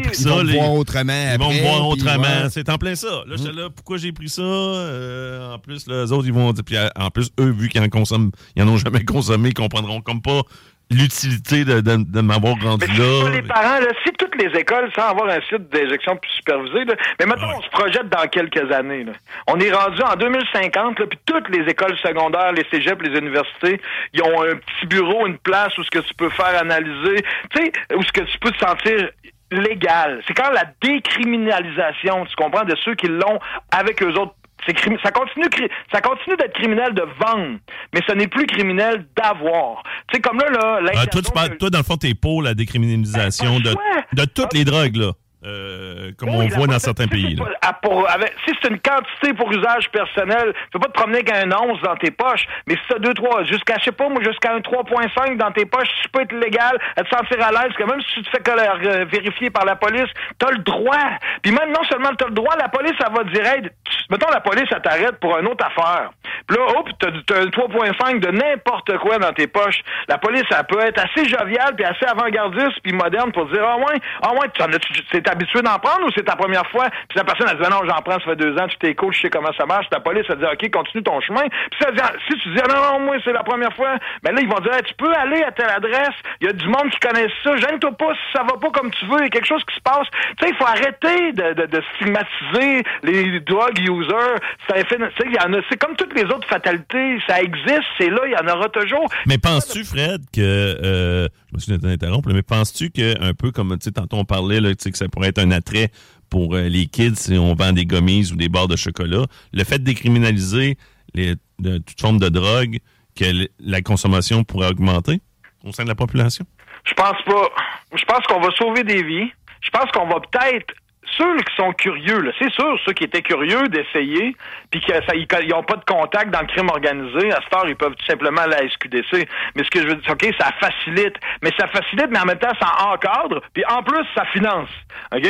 pris 0.00 0.10
Ils 0.12 0.14
ça? 0.14 0.28
vont 0.30 0.44
me 0.44 0.52
voir 0.52 0.72
autrement 0.72 1.32
ils 1.34 1.38
vont 1.38 1.52
me 1.52 1.60
voir 1.62 1.88
autrement. 1.88 2.22
ouais. 2.22 2.44
Mm. 2.44 2.50
C'est 2.50 2.68
en 2.68 2.78
plein 2.78 2.94
ça. 2.94 3.24
Là, 3.26 3.34
j'étais 3.36 3.52
là, 3.52 3.70
pourquoi 3.70 3.96
j'ai 3.98 4.12
pris 4.12 4.28
ça? 4.28 4.42
Euh, 4.42 5.54
en 5.54 5.58
plus, 5.58 5.86
là, 5.88 6.04
les 6.04 6.12
autres, 6.12 6.26
ils 6.26 6.32
vont. 6.32 6.52
Puis 6.52 6.76
euh, 6.76 6.88
en 6.96 7.10
plus, 7.10 7.30
eux, 7.40 7.50
vu 7.50 7.68
qu'ils 7.68 7.80
en 7.82 7.88
consomment, 7.88 8.30
ils 8.54 8.62
en 8.62 8.68
ont 8.68 8.76
jamais 8.76 9.04
consommé, 9.04 9.48
ils 9.48 9.54
comprendront 9.54 10.00
comme 10.00 10.22
pas 10.22 10.42
l'utilité 10.90 11.64
de, 11.64 11.80
de, 11.80 11.96
de 11.96 12.20
m'avoir 12.20 12.54
rendu 12.62 12.84
Mais 12.88 12.98
là. 12.98 13.24
pas 13.24 13.30
les 13.30 13.42
parents, 13.42 13.78
là, 13.80 13.88
si 14.04 14.12
toutes 14.12 14.34
les 14.42 14.58
écoles, 14.58 14.90
sans 14.96 15.08
avoir 15.10 15.28
un 15.28 15.40
site 15.42 15.68
d'injection 15.70 16.16
plus 16.16 16.30
supervisé, 16.30 16.84
là, 16.86 16.94
mais 17.20 17.26
maintenant, 17.26 17.48
Ouais. 17.48 17.54
on 17.58 17.62
se 17.62 17.68
projette 17.70 18.08
dans 18.08 18.26
quelques 18.28 18.72
années. 18.72 19.04
Là. 19.04 19.12
On 19.48 19.58
est 19.60 19.70
rendu 19.72 20.00
en 20.02 20.16
2050, 20.16 20.98
là, 20.98 21.06
puis 21.06 21.18
toutes 21.26 21.48
les 21.50 21.70
écoles 21.70 21.96
secondaires, 21.98 22.52
les 22.52 22.64
cégeps, 22.70 23.02
les 23.02 23.18
universités, 23.18 23.80
ils 24.14 24.22
ont 24.22 24.42
un 24.42 24.56
petit 24.56 24.86
bureau, 24.86 25.26
une 25.26 25.38
place 25.38 25.76
où 25.78 25.84
ce 25.84 25.90
que 25.90 25.98
tu 26.00 26.14
peux 26.14 26.30
faire 26.30 26.58
analyser, 26.60 27.22
tu 27.50 27.62
sais, 27.64 27.72
où 27.94 28.02
ce 28.02 28.12
que 28.12 28.22
tu 28.22 28.38
peux 28.38 28.50
te 28.50 28.58
sentir 28.58 29.10
légal. 29.50 30.22
C'est 30.26 30.34
quand 30.34 30.50
la 30.50 30.64
décriminalisation, 30.82 32.24
tu 32.26 32.36
comprends, 32.36 32.64
de 32.64 32.76
ceux 32.84 32.94
qui 32.94 33.08
l'ont 33.08 33.38
avec 33.72 34.02
eux 34.02 34.12
autres. 34.14 34.34
C'est 34.66 34.76
ça 35.02 35.12
continue, 35.12 35.46
ça 35.92 36.00
continue 36.00 36.36
d'être 36.36 36.52
criminel 36.52 36.92
de 36.92 37.02
vendre, 37.24 37.58
mais 37.94 38.00
ce 38.06 38.12
n'est 38.12 38.26
plus 38.26 38.44
criminel 38.46 39.06
d'avoir. 39.16 39.82
Tu 40.10 40.16
sais, 40.16 40.20
comme 40.22 40.38
là, 40.38 40.80
là, 40.80 40.90
Ah, 40.96 41.06
toi, 41.06 41.20
tu 41.22 41.30
parles, 41.32 41.56
toi, 41.58 41.70
dans 41.70 41.78
le 41.78 41.84
fond, 41.84 41.96
t'es 41.96 42.14
pour 42.14 42.42
la 42.42 42.54
décriminalisation 42.54 43.60
Ben, 43.60 43.74
de, 44.14 44.20
de 44.22 44.24
toutes 44.24 44.46
Ah. 44.46 44.54
les 44.56 44.64
drogues, 44.64 44.96
là. 44.96 45.12
Euh, 45.48 46.10
comme 46.18 46.28
Oui, 46.30 46.48
on 46.52 46.56
voit 46.58 46.66
dans 46.66 46.78
certains 46.78 47.06
pays. 47.06 47.36
c'est 47.38 47.42
Là. 47.44 47.50
pas- 47.60 47.68
à- 47.68 47.72
pour- 47.72 48.08
avec- 48.10 48.34
si 48.46 48.54
c'est 48.60 48.68
une 48.68 48.78
quantité 48.80 49.32
pour 49.34 49.50
usage 49.50 49.88
personnel, 49.90 50.52
tu 50.54 50.70
peux 50.72 50.78
pas 50.80 50.88
te 50.88 50.92
promener 50.92 51.18
avec 51.18 51.30
un 51.32 51.50
11 51.56 51.80
dans 51.82 51.96
tes 51.96 52.10
poches, 52.10 52.46
mais 52.66 52.74
si 52.74 52.80
t'as 52.88 52.98
2, 52.98 53.14
3, 53.14 53.44
jusqu'à, 53.44 53.76
je 53.78 53.84
sais 53.84 53.92
pas, 53.92 54.08
moi, 54.08 54.22
jusqu'à 54.22 54.52
un 54.54 54.60
3.5 54.60 55.36
dans 55.38 55.50
tes 55.52 55.64
poches, 55.64 55.88
tu 56.02 56.08
peux 56.10 56.20
être 56.22 56.32
légal, 56.34 56.78
à 56.96 57.02
te 57.02 57.08
sentir 57.08 57.38
à 57.44 57.50
l'aise, 57.50 57.72
que 57.76 57.84
même 57.84 58.00
si 58.02 58.14
tu 58.14 58.22
te 58.22 58.30
fais 58.30 58.42
euh, 58.48 59.04
vérifier 59.10 59.50
par 59.50 59.64
la 59.64 59.76
police, 59.76 60.08
t'as 60.38 60.50
le 60.50 60.58
droit. 60.58 60.96
Puis 61.42 61.52
même, 61.52 61.70
non 61.70 61.82
seulement 61.88 62.10
t'as 62.16 62.26
le 62.26 62.32
droit, 62.34 62.54
la 62.56 62.68
police, 62.68 62.92
elle 63.00 63.12
va 63.14 63.24
te 63.24 63.30
dire, 63.32 63.46
hey, 63.46 63.62
mettons, 64.10 64.30
la 64.30 64.40
police, 64.40 64.68
elle 64.70 64.82
t'arrête 64.82 65.18
pour 65.20 65.36
une 65.38 65.46
autre 65.46 65.64
affaire. 65.64 66.10
Puis 66.46 66.56
là, 66.56 66.64
hop, 66.76 66.88
t'as, 66.98 67.08
t'as 67.26 67.42
un 67.42 67.46
3.5 67.46 68.20
de 68.20 68.30
n'importe 68.30 68.96
quoi 68.98 69.18
dans 69.18 69.32
tes 69.32 69.46
poches. 69.46 69.80
La 70.08 70.18
police, 70.18 70.44
elle 70.50 70.64
peut 70.66 70.80
être 70.80 70.98
assez 71.04 71.28
joviale, 71.28 71.74
puis 71.76 71.84
assez 71.84 72.04
avant-gardiste, 72.06 72.80
puis 72.82 72.92
moderne 72.92 73.32
pour 73.32 73.46
dire, 73.46 73.64
ah 73.66 73.76
ouais, 73.76 73.98
ah 74.22 74.32
ouais, 74.34 74.48
tu 74.54 74.62
en 74.62 74.72
as- 74.72 74.78
t'es 75.10 75.28
habitué 75.38 75.62
d'en 75.62 75.78
prendre 75.78 76.06
ou 76.06 76.10
c'est 76.14 76.24
ta 76.24 76.34
première 76.34 76.66
fois? 76.70 76.90
Puis 77.08 77.16
la 77.16 77.24
personne, 77.24 77.46
elle 77.50 77.58
dit, 77.58 77.70
non, 77.70 77.86
j'en 77.86 78.02
prends, 78.02 78.18
ça 78.18 78.26
fait 78.26 78.36
deux 78.36 78.56
ans, 78.58 78.66
tu 78.66 78.76
t'es 78.78 78.94
coach, 78.94 79.16
je 79.16 79.22
sais 79.22 79.30
comment 79.30 79.52
ça 79.56 79.66
marche. 79.66 79.86
La 79.92 80.00
police, 80.00 80.26
elle 80.28 80.38
dit, 80.38 80.44
OK, 80.44 80.70
continue 80.70 81.02
ton 81.02 81.20
chemin. 81.20 81.46
Puis 81.70 81.78
ça 81.80 81.90
dit, 81.92 82.00
si 82.28 82.38
tu 82.40 82.48
dis, 82.50 82.60
ah, 82.62 82.68
non, 82.68 82.98
non, 82.98 83.06
moi, 83.06 83.16
c'est 83.24 83.32
la 83.32 83.44
première 83.44 83.72
fois, 83.74 83.96
ben 84.22 84.34
là, 84.34 84.40
ils 84.40 84.48
vont 84.48 84.60
dire, 84.60 84.74
tu 84.84 84.94
peux 84.94 85.12
aller 85.14 85.42
à 85.42 85.52
telle 85.52 85.70
adresse, 85.70 86.16
il 86.40 86.46
y 86.46 86.50
a 86.50 86.52
du 86.52 86.66
monde 86.66 86.90
qui 86.90 86.98
connaît 86.98 87.28
ça, 87.42 87.56
gêne-toi 87.56 87.92
pas 87.92 88.12
si 88.14 88.36
ça 88.36 88.42
va 88.42 88.58
pas 88.58 88.70
comme 88.70 88.90
tu 88.90 89.06
veux, 89.06 89.18
il 89.18 89.24
y 89.24 89.26
a 89.26 89.30
quelque 89.30 89.46
chose 89.46 89.62
qui 89.64 89.74
se 89.76 89.80
passe. 89.80 90.06
Tu 90.38 90.46
sais, 90.46 90.50
il 90.50 90.56
faut 90.56 90.66
arrêter 90.66 91.32
de, 91.32 91.66
de, 91.66 91.82
stigmatiser 91.94 92.82
les 93.02 93.40
drug 93.40 93.78
users. 93.78 94.38
C'est 94.68 95.76
comme 95.78 95.96
toutes 95.96 96.14
les 96.14 96.24
autres 96.24 96.48
fatalités, 96.48 97.18
ça 97.26 97.40
existe, 97.40 97.86
c'est 97.98 98.10
là, 98.10 98.20
il 98.26 98.32
y 98.32 98.36
en 98.36 98.52
aura 98.52 98.68
toujours. 98.68 99.08
Mais 99.26 99.38
penses-tu, 99.38 99.84
Fred, 99.84 100.22
que. 100.32 100.40
euh, 100.40 101.28
je 101.50 101.56
me 101.56 101.60
suis 101.60 101.78
d'interrompre, 101.78 102.30
mais 102.32 102.42
penses-tu 102.42 102.90
que, 102.90 103.22
un 103.22 103.32
peu 103.32 103.50
comme, 103.50 103.70
tu 103.78 103.84
sais, 103.84 103.90
tantôt 103.92 104.18
on 104.18 104.24
parlait, 104.24 104.60
là, 104.60 104.70
tu 104.70 104.76
sais, 104.80 104.90
que 104.90 104.98
ça 104.98 105.08
pourrait 105.18 105.30
être 105.30 105.40
un 105.40 105.50
attrait 105.50 105.90
pour 106.30 106.54
euh, 106.54 106.68
les 106.68 106.86
kids 106.86 107.16
si 107.16 107.36
on 107.36 107.54
vend 107.54 107.72
des 107.72 107.86
gommises 107.86 108.32
ou 108.32 108.36
des 108.36 108.48
barres 108.48 108.68
de 108.68 108.76
chocolat, 108.76 109.24
le 109.52 109.64
fait 109.64 109.78
de 109.80 109.84
décriminaliser 109.84 110.78
les, 111.12 111.34
toute 111.58 112.00
forme 112.00 112.20
de 112.20 112.28
drogue, 112.28 112.78
que 113.16 113.48
la 113.58 113.82
consommation 113.82 114.44
pourrait 114.44 114.68
augmenter 114.68 115.20
au 115.64 115.72
sein 115.72 115.82
de 115.82 115.88
la 115.88 115.96
population? 115.96 116.44
Je 116.84 116.94
pense 116.94 117.20
pas. 117.26 117.48
Je 117.96 118.04
pense 118.04 118.24
qu'on 118.28 118.40
va 118.40 118.50
sauver 118.52 118.84
des 118.84 119.02
vies. 119.02 119.28
Je 119.60 119.70
pense 119.70 119.90
qu'on 119.90 120.06
va 120.06 120.20
peut-être 120.20 120.72
ceux 121.16 121.36
qui 121.38 121.54
sont 121.56 121.72
curieux, 121.72 122.20
là, 122.20 122.32
c'est 122.38 122.52
sûr, 122.52 122.78
ceux 122.84 122.92
qui 122.92 123.04
étaient 123.04 123.22
curieux 123.22 123.68
d'essayer, 123.68 124.36
puis 124.70 124.80
que 124.80 124.92
ça, 124.92 125.14
ils 125.14 125.48
n'ont 125.48 125.62
pas 125.62 125.76
de 125.76 125.84
contact 125.84 126.30
dans 126.30 126.40
le 126.40 126.46
crime 126.46 126.68
organisé, 126.68 127.32
à 127.32 127.40
cette 127.42 127.54
heure, 127.54 127.68
ils 127.68 127.76
peuvent 127.76 127.94
tout 127.94 128.06
simplement 128.06 128.42
aller 128.42 128.54
à 128.54 128.62
la 128.62 128.68
SQDC. 128.68 129.28
Mais 129.54 129.64
ce 129.64 129.70
que 129.70 129.80
je 129.80 129.88
veux 129.88 129.96
dire, 129.96 130.10
OK, 130.10 130.34
ça 130.38 130.50
facilite. 130.60 131.16
Mais 131.42 131.50
ça 131.58 131.66
facilite, 131.68 132.08
mais 132.10 132.18
en 132.18 132.26
même 132.26 132.38
temps, 132.38 132.52
ça 132.60 132.88
encadre, 132.88 133.42
puis 133.52 133.64
en 133.68 133.82
plus, 133.82 134.04
ça 134.14 134.24
finance. 134.26 134.68
OK? 135.14 135.26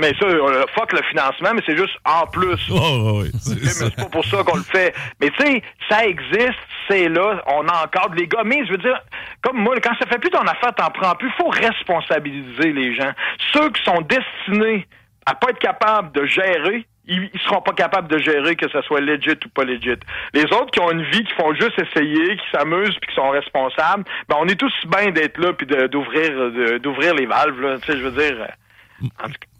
Mais 0.00 0.12
ça, 0.20 0.26
fuck 0.74 0.92
le 0.92 1.02
financement, 1.10 1.50
mais 1.54 1.62
c'est 1.66 1.76
juste 1.76 1.96
en 2.04 2.26
plus. 2.26 2.58
Oh, 2.70 3.22
oui, 3.22 3.30
c'est 3.40 3.94
pas 3.96 4.04
pour 4.06 4.24
ça 4.24 4.42
qu'on 4.44 4.56
le 4.56 4.62
fait. 4.62 4.94
Mais 5.20 5.30
tu 5.30 5.44
sais, 5.44 5.62
ça 5.88 6.04
existe, 6.04 6.58
c'est 6.88 7.08
là, 7.08 7.42
on 7.46 7.66
encadre 7.66 8.14
les 8.16 8.26
gars. 8.26 8.42
Mais 8.44 8.64
je 8.66 8.72
veux 8.72 8.78
dire, 8.78 9.00
comme 9.42 9.58
moi, 9.58 9.74
quand 9.82 9.94
ça 9.98 10.06
fait 10.06 10.18
plus 10.18 10.30
ton 10.30 10.42
affaire, 10.42 10.74
t'en 10.74 10.90
prends 10.90 11.14
plus. 11.14 11.30
faut 11.36 11.48
responsabiliser 11.48 12.72
les 12.72 12.94
gens. 12.94 13.12
Ceux 13.52 13.70
qui 13.70 13.82
sont 13.84 14.00
destinés 14.02 14.86
à 15.26 15.34
pas 15.34 15.50
être 15.50 15.58
capables 15.58 16.12
de 16.12 16.24
gérer, 16.26 16.86
ils, 17.06 17.30
ils 17.34 17.40
seront 17.40 17.60
pas 17.60 17.72
capables 17.72 18.08
de 18.08 18.18
gérer 18.18 18.54
que 18.54 18.68
ce 18.70 18.80
soit 18.82 19.00
legit 19.00 19.38
ou 19.44 19.48
pas 19.48 19.64
legit. 19.64 19.98
Les 20.32 20.44
autres 20.44 20.70
qui 20.70 20.80
ont 20.80 20.90
une 20.90 21.04
vie, 21.04 21.24
qui 21.24 21.34
font 21.34 21.52
juste 21.54 21.78
essayer, 21.78 22.36
qui 22.36 22.44
s'amusent 22.52 22.96
puis 23.00 23.10
qui 23.10 23.14
sont 23.14 23.30
responsables, 23.30 24.04
ben 24.28 24.36
on 24.38 24.46
est 24.46 24.58
tous 24.58 24.72
bien 24.86 25.10
d'être 25.10 25.38
là 25.38 25.52
puis 25.52 25.66
d'ouvrir 25.66 26.80
d'ouvrir 26.80 27.14
les 27.14 27.26
valves 27.26 27.60
là. 27.60 27.78
Tu 27.78 27.92
sais, 27.92 27.98
je 27.98 28.04
veux 28.04 28.10
dire. 28.10 28.46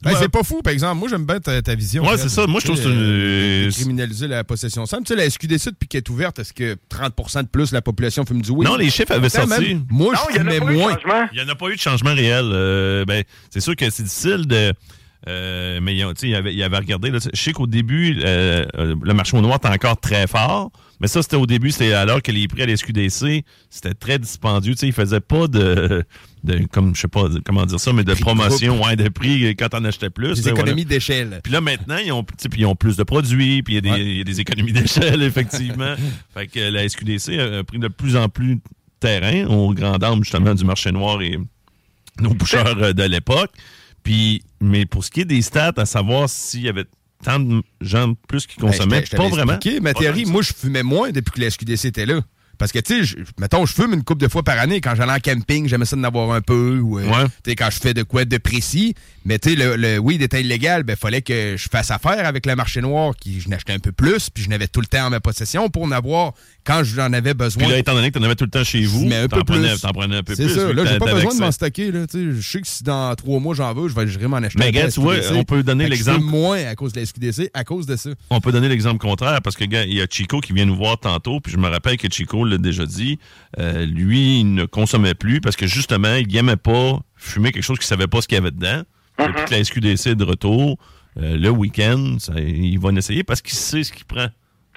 Ben, 0.02 0.14
C'est 0.18 0.28
pas 0.28 0.42
fou, 0.42 0.62
par 0.62 0.72
exemple. 0.72 0.98
Moi, 0.98 1.08
j'aime 1.08 1.24
bien 1.24 1.38
ta, 1.40 1.60
ta 1.62 1.74
vision. 1.74 2.04
Ouais, 2.04 2.16
c'est 2.16 2.28
ça. 2.28 2.46
Moi, 2.46 2.60
je 2.60 2.66
trouve 2.66 2.80
que 2.82 2.88
une- 2.88 2.94
euh, 2.98 3.66
de 3.66 3.72
Criminaliser 3.72 4.26
la 4.28 4.42
possession 4.44 4.84
simple. 4.86 5.04
Tu 5.04 5.14
sais, 5.14 5.16
la 5.16 5.24
SQDC, 5.30 5.70
depuis 5.70 5.86
qu'elle 5.88 5.98
est 5.98 6.08
ouverte, 6.10 6.38
est-ce 6.38 6.52
que 6.52 6.76
30% 6.88 7.42
de 7.42 7.48
plus 7.48 7.70
de 7.70 7.74
la 7.74 7.82
population 7.82 8.24
fume 8.24 8.42
du 8.42 8.50
weed? 8.50 8.68
Non, 8.68 8.76
les 8.76 8.90
chiffres 8.90 9.12
avaient 9.12 9.28
sorti. 9.28 9.48
même, 9.74 9.86
Moi, 9.90 10.12
Non, 10.14 10.20
je 10.32 10.38
fumais 10.38 10.60
moins. 10.60 10.96
Il 11.32 11.36
n'y 11.38 11.44
en 11.44 11.48
a 11.48 11.54
pas 11.54 11.68
eu 11.68 11.76
de 11.76 11.80
changement 11.80 12.14
réel. 12.14 12.44
Euh, 12.52 13.04
ben, 13.04 13.22
c'est 13.50 13.60
sûr 13.60 13.76
que 13.76 13.88
c'est 13.90 14.02
difficile 14.04 14.46
de. 14.46 14.72
euh, 15.28 15.80
mais 15.82 15.94
il 15.96 16.34
avait, 16.34 16.54
il 16.54 16.62
avait 16.62 16.76
regardé. 16.78 17.10
Là, 17.10 17.18
je 17.32 17.40
sais 17.40 17.52
qu'au 17.52 17.66
début, 17.66 18.18
euh, 18.24 18.64
euh, 18.76 18.94
le 19.02 19.14
marché 19.14 19.36
au 19.36 19.40
noir 19.40 19.56
était 19.56 19.68
encore 19.68 20.00
très 20.00 20.26
fort. 20.26 20.70
Mais 21.00 21.06
ça, 21.08 21.22
c'était 21.22 21.36
au 21.36 21.46
début, 21.46 21.70
c'était 21.70 21.92
alors 21.92 22.20
que 22.22 22.32
les 22.32 22.48
prix 22.48 22.62
à 22.62 22.66
l'SQDC, 22.66 23.44
c'était 23.70 23.94
très 23.94 24.18
dispendieux. 24.18 24.72
Tu 24.74 24.80
sais, 24.80 24.86
ils 24.88 24.92
faisaient 24.92 25.20
pas 25.20 25.46
de, 25.46 26.04
de 26.42 26.66
comme 26.72 26.94
je 26.96 27.00
sais 27.02 27.08
pas 27.08 27.26
comment 27.44 27.64
dire 27.66 27.78
ça, 27.78 27.92
mais 27.92 28.02
de 28.02 28.12
Prix 28.12 28.20
de 28.20 28.24
promotion, 28.24 28.82
ouais, 28.84 28.96
de 28.96 29.08
prix 29.08 29.54
quand 29.56 29.68
on 29.74 29.84
achetait 29.84 30.10
plus. 30.10 30.40
Voilà. 30.40 30.58
économies 30.58 30.84
d'échelle. 30.84 31.40
Puis 31.44 31.52
là, 31.52 31.60
maintenant, 31.60 31.98
ils 31.98 32.10
ont, 32.10 32.24
tu 32.24 32.34
sais, 32.38 32.48
puis 32.48 32.62
ils 32.62 32.66
ont 32.66 32.74
plus 32.74 32.96
de 32.96 33.04
produits, 33.04 33.62
puis 33.62 33.74
il 33.74 33.76
y, 33.76 33.78
a 33.78 33.80
des- 33.80 33.90
Ouais. 33.90 34.04
il 34.04 34.16
y 34.18 34.20
a 34.20 34.24
des 34.24 34.40
économies 34.40 34.72
d'échelle, 34.72 35.22
effectivement. 35.22 35.94
fait 36.34 36.46
que 36.48 36.60
la 36.70 36.88
SQDC 36.88 37.38
a, 37.38 37.58
a 37.58 37.64
pris 37.64 37.78
de 37.78 37.88
plus 37.88 38.16
en 38.16 38.28
plus 38.28 38.56
de 38.56 38.60
terrain 38.98 39.46
aux 39.46 39.72
grandes 39.74 40.02
armes, 40.02 40.24
justement, 40.24 40.54
du 40.54 40.64
marché 40.64 40.90
noir 40.90 41.22
et 41.22 41.38
nos 42.20 42.34
boucheurs 42.34 42.76
euh, 42.82 42.92
de 42.92 43.04
l'époque. 43.04 43.50
Puis, 44.02 44.42
mais 44.60 44.86
pour 44.86 45.04
ce 45.04 45.10
qui 45.12 45.20
est 45.20 45.24
des 45.24 45.42
stats, 45.42 45.74
à 45.76 45.84
savoir 45.86 46.28
s'il 46.28 46.62
y 46.62 46.68
avait 46.68 46.86
tant 47.22 47.40
de 47.40 47.62
gens 47.80 48.14
plus 48.28 48.46
qui 48.46 48.56
consommaient, 48.56 49.00
Ben, 49.00 49.06
je 49.10 49.16
pas 49.16 49.28
vraiment. 49.28 49.58
Ma 49.82 49.94
théorie, 49.94 50.24
moi, 50.24 50.42
je 50.42 50.52
fumais 50.52 50.82
moins 50.82 51.10
depuis 51.10 51.32
que 51.32 51.40
la 51.40 51.50
SQDC 51.50 51.86
était 51.86 52.06
là. 52.06 52.20
Parce 52.58 52.72
que, 52.72 52.78
tu 52.80 53.06
sais, 53.06 53.16
mettons, 53.40 53.64
je 53.66 53.72
fume 53.72 53.94
une 53.94 54.02
couple 54.04 54.22
de 54.22 54.28
fois 54.28 54.42
par 54.42 54.58
année. 54.58 54.80
Quand 54.80 54.94
j'allais 54.94 55.12
en 55.12 55.18
camping, 55.20 55.68
j'aimais 55.68 55.84
ça 55.84 55.96
d'en 55.96 56.04
avoir 56.04 56.32
un 56.32 56.40
peu. 56.40 56.78
Ou, 56.80 56.98
euh, 56.98 57.04
Ouais. 57.08 57.24
tu 57.44 57.50
sais, 57.50 57.56
quand 57.56 57.70
je 57.70 57.78
fais 57.78 57.94
de 57.94 58.02
quoi 58.02 58.24
de 58.24 58.36
précis. 58.38 58.94
Mais, 59.24 59.38
tu 59.38 59.50
sais, 59.50 59.56
le, 59.56 59.76
le 59.76 59.98
weed 59.98 60.22
était 60.22 60.40
illégal. 60.40 60.82
Ben, 60.82 60.96
fallait 60.96 61.22
que 61.22 61.56
je 61.56 61.68
fasse 61.70 61.90
affaire 61.90 62.26
avec 62.26 62.46
le 62.46 62.56
marché 62.56 62.80
noir, 62.80 63.14
qui 63.18 63.40
je 63.40 63.48
n'achetais 63.48 63.72
un 63.74 63.78
peu 63.78 63.92
plus. 63.92 64.30
Puis, 64.30 64.42
je 64.44 64.48
n'avais 64.48 64.68
tout 64.68 64.80
le 64.80 64.86
temps 64.86 65.06
en 65.06 65.10
ma 65.10 65.20
possession 65.20 65.68
pour 65.68 65.82
en 65.84 65.90
avoir 65.92 66.32
quand 66.64 66.82
j'en 66.84 67.12
avais 67.12 67.34
besoin. 67.34 67.62
Puis 67.62 67.72
là, 67.72 67.78
étant 67.78 67.94
donné 67.94 68.10
que 68.10 68.18
tu 68.18 68.22
en 68.22 68.26
avais 68.26 68.34
tout 68.34 68.44
le 68.44 68.50
temps 68.50 68.64
chez 68.64 68.84
vous, 68.84 69.04
mais 69.06 69.16
un 69.16 69.28
peu 69.28 69.42
prenais, 69.44 69.70
plus. 69.70 69.80
t'en 69.80 69.92
prenais 69.92 70.16
un 70.16 70.22
peu 70.22 70.34
C'est 70.34 70.44
plus. 70.46 70.54
ça. 70.54 70.66
vu 70.66 70.72
Là, 70.74 70.84
j'ai 70.84 70.98
pas 70.98 71.12
besoin 71.14 71.34
de 71.34 71.40
m'en 71.40 71.52
stocker. 71.52 71.90
Là, 71.92 72.06
je 72.12 72.40
sais 72.40 72.60
que 72.60 72.66
si 72.66 72.82
dans 72.82 73.14
trois 73.14 73.38
mois 73.40 73.54
j'en 73.54 73.72
veux, 73.72 73.88
je 73.88 73.94
vais 73.94 74.04
vraiment 74.06 74.36
en 74.36 74.42
acheter. 74.42 74.58
Mais 74.58 74.78
à 74.80 74.90
tu 74.90 75.00
vois, 75.00 75.16
on 75.32 75.44
peut 75.44 75.62
donner 75.62 75.88
l'exemple. 75.88 76.24
moins 76.24 76.64
à 76.66 76.74
cause 76.74 76.92
de 76.92 77.00
la 77.00 77.06
SQDC, 77.06 77.50
à 77.54 77.64
cause 77.64 77.86
de 77.86 77.96
ça. 77.96 78.10
On 78.30 78.40
peut 78.40 78.52
donner 78.52 78.68
l'exemple 78.68 78.98
contraire 78.98 79.40
parce 79.42 79.56
que 79.56 79.64
gars, 79.64 79.84
il 79.84 79.94
y 79.94 80.00
a 80.02 80.06
Chico 80.10 80.40
qui 80.40 80.52
vient 80.52 80.64
nous 80.66 80.76
voir 80.76 80.98
tantôt, 80.98 81.40
puis 81.40 81.52
je 81.52 81.58
me 81.58 81.68
rappelle 81.68 81.96
que 81.96 82.08
Chico 82.10 82.44
l'a 82.48 82.58
déjà 82.58 82.84
dit. 82.86 83.18
euh, 83.58 83.86
lui, 83.86 84.40
il 84.40 84.54
ne 84.54 84.64
consommait 84.64 85.14
plus 85.14 85.40
parce 85.40 85.56
que 85.56 85.66
justement, 85.66 86.14
il 86.16 86.26
n'aimait 86.28 86.56
pas 86.56 87.00
fumer 87.16 87.52
quelque 87.52 87.62
chose 87.64 87.78
qu'il 87.78 87.86
savait 87.86 88.06
pas 88.06 88.20
ce 88.20 88.28
qu'il 88.28 88.36
y 88.36 88.38
avait 88.40 88.50
dedans. 88.50 88.82
Depuis 89.18 89.44
que 89.46 89.50
la 89.50 89.64
SQDC 89.64 90.06
est 90.10 90.14
de 90.14 90.24
retour, 90.24 90.78
euh, 91.20 91.36
le 91.36 91.50
week-end, 91.50 92.16
ça- 92.20 92.38
il 92.40 92.78
va 92.78 92.88
en 92.90 92.96
essayer 92.96 93.24
parce 93.24 93.42
qu'il 93.42 93.54
sait 93.56 93.82
ce 93.82 93.92
qu'il 93.92 94.04
prend 94.04 94.28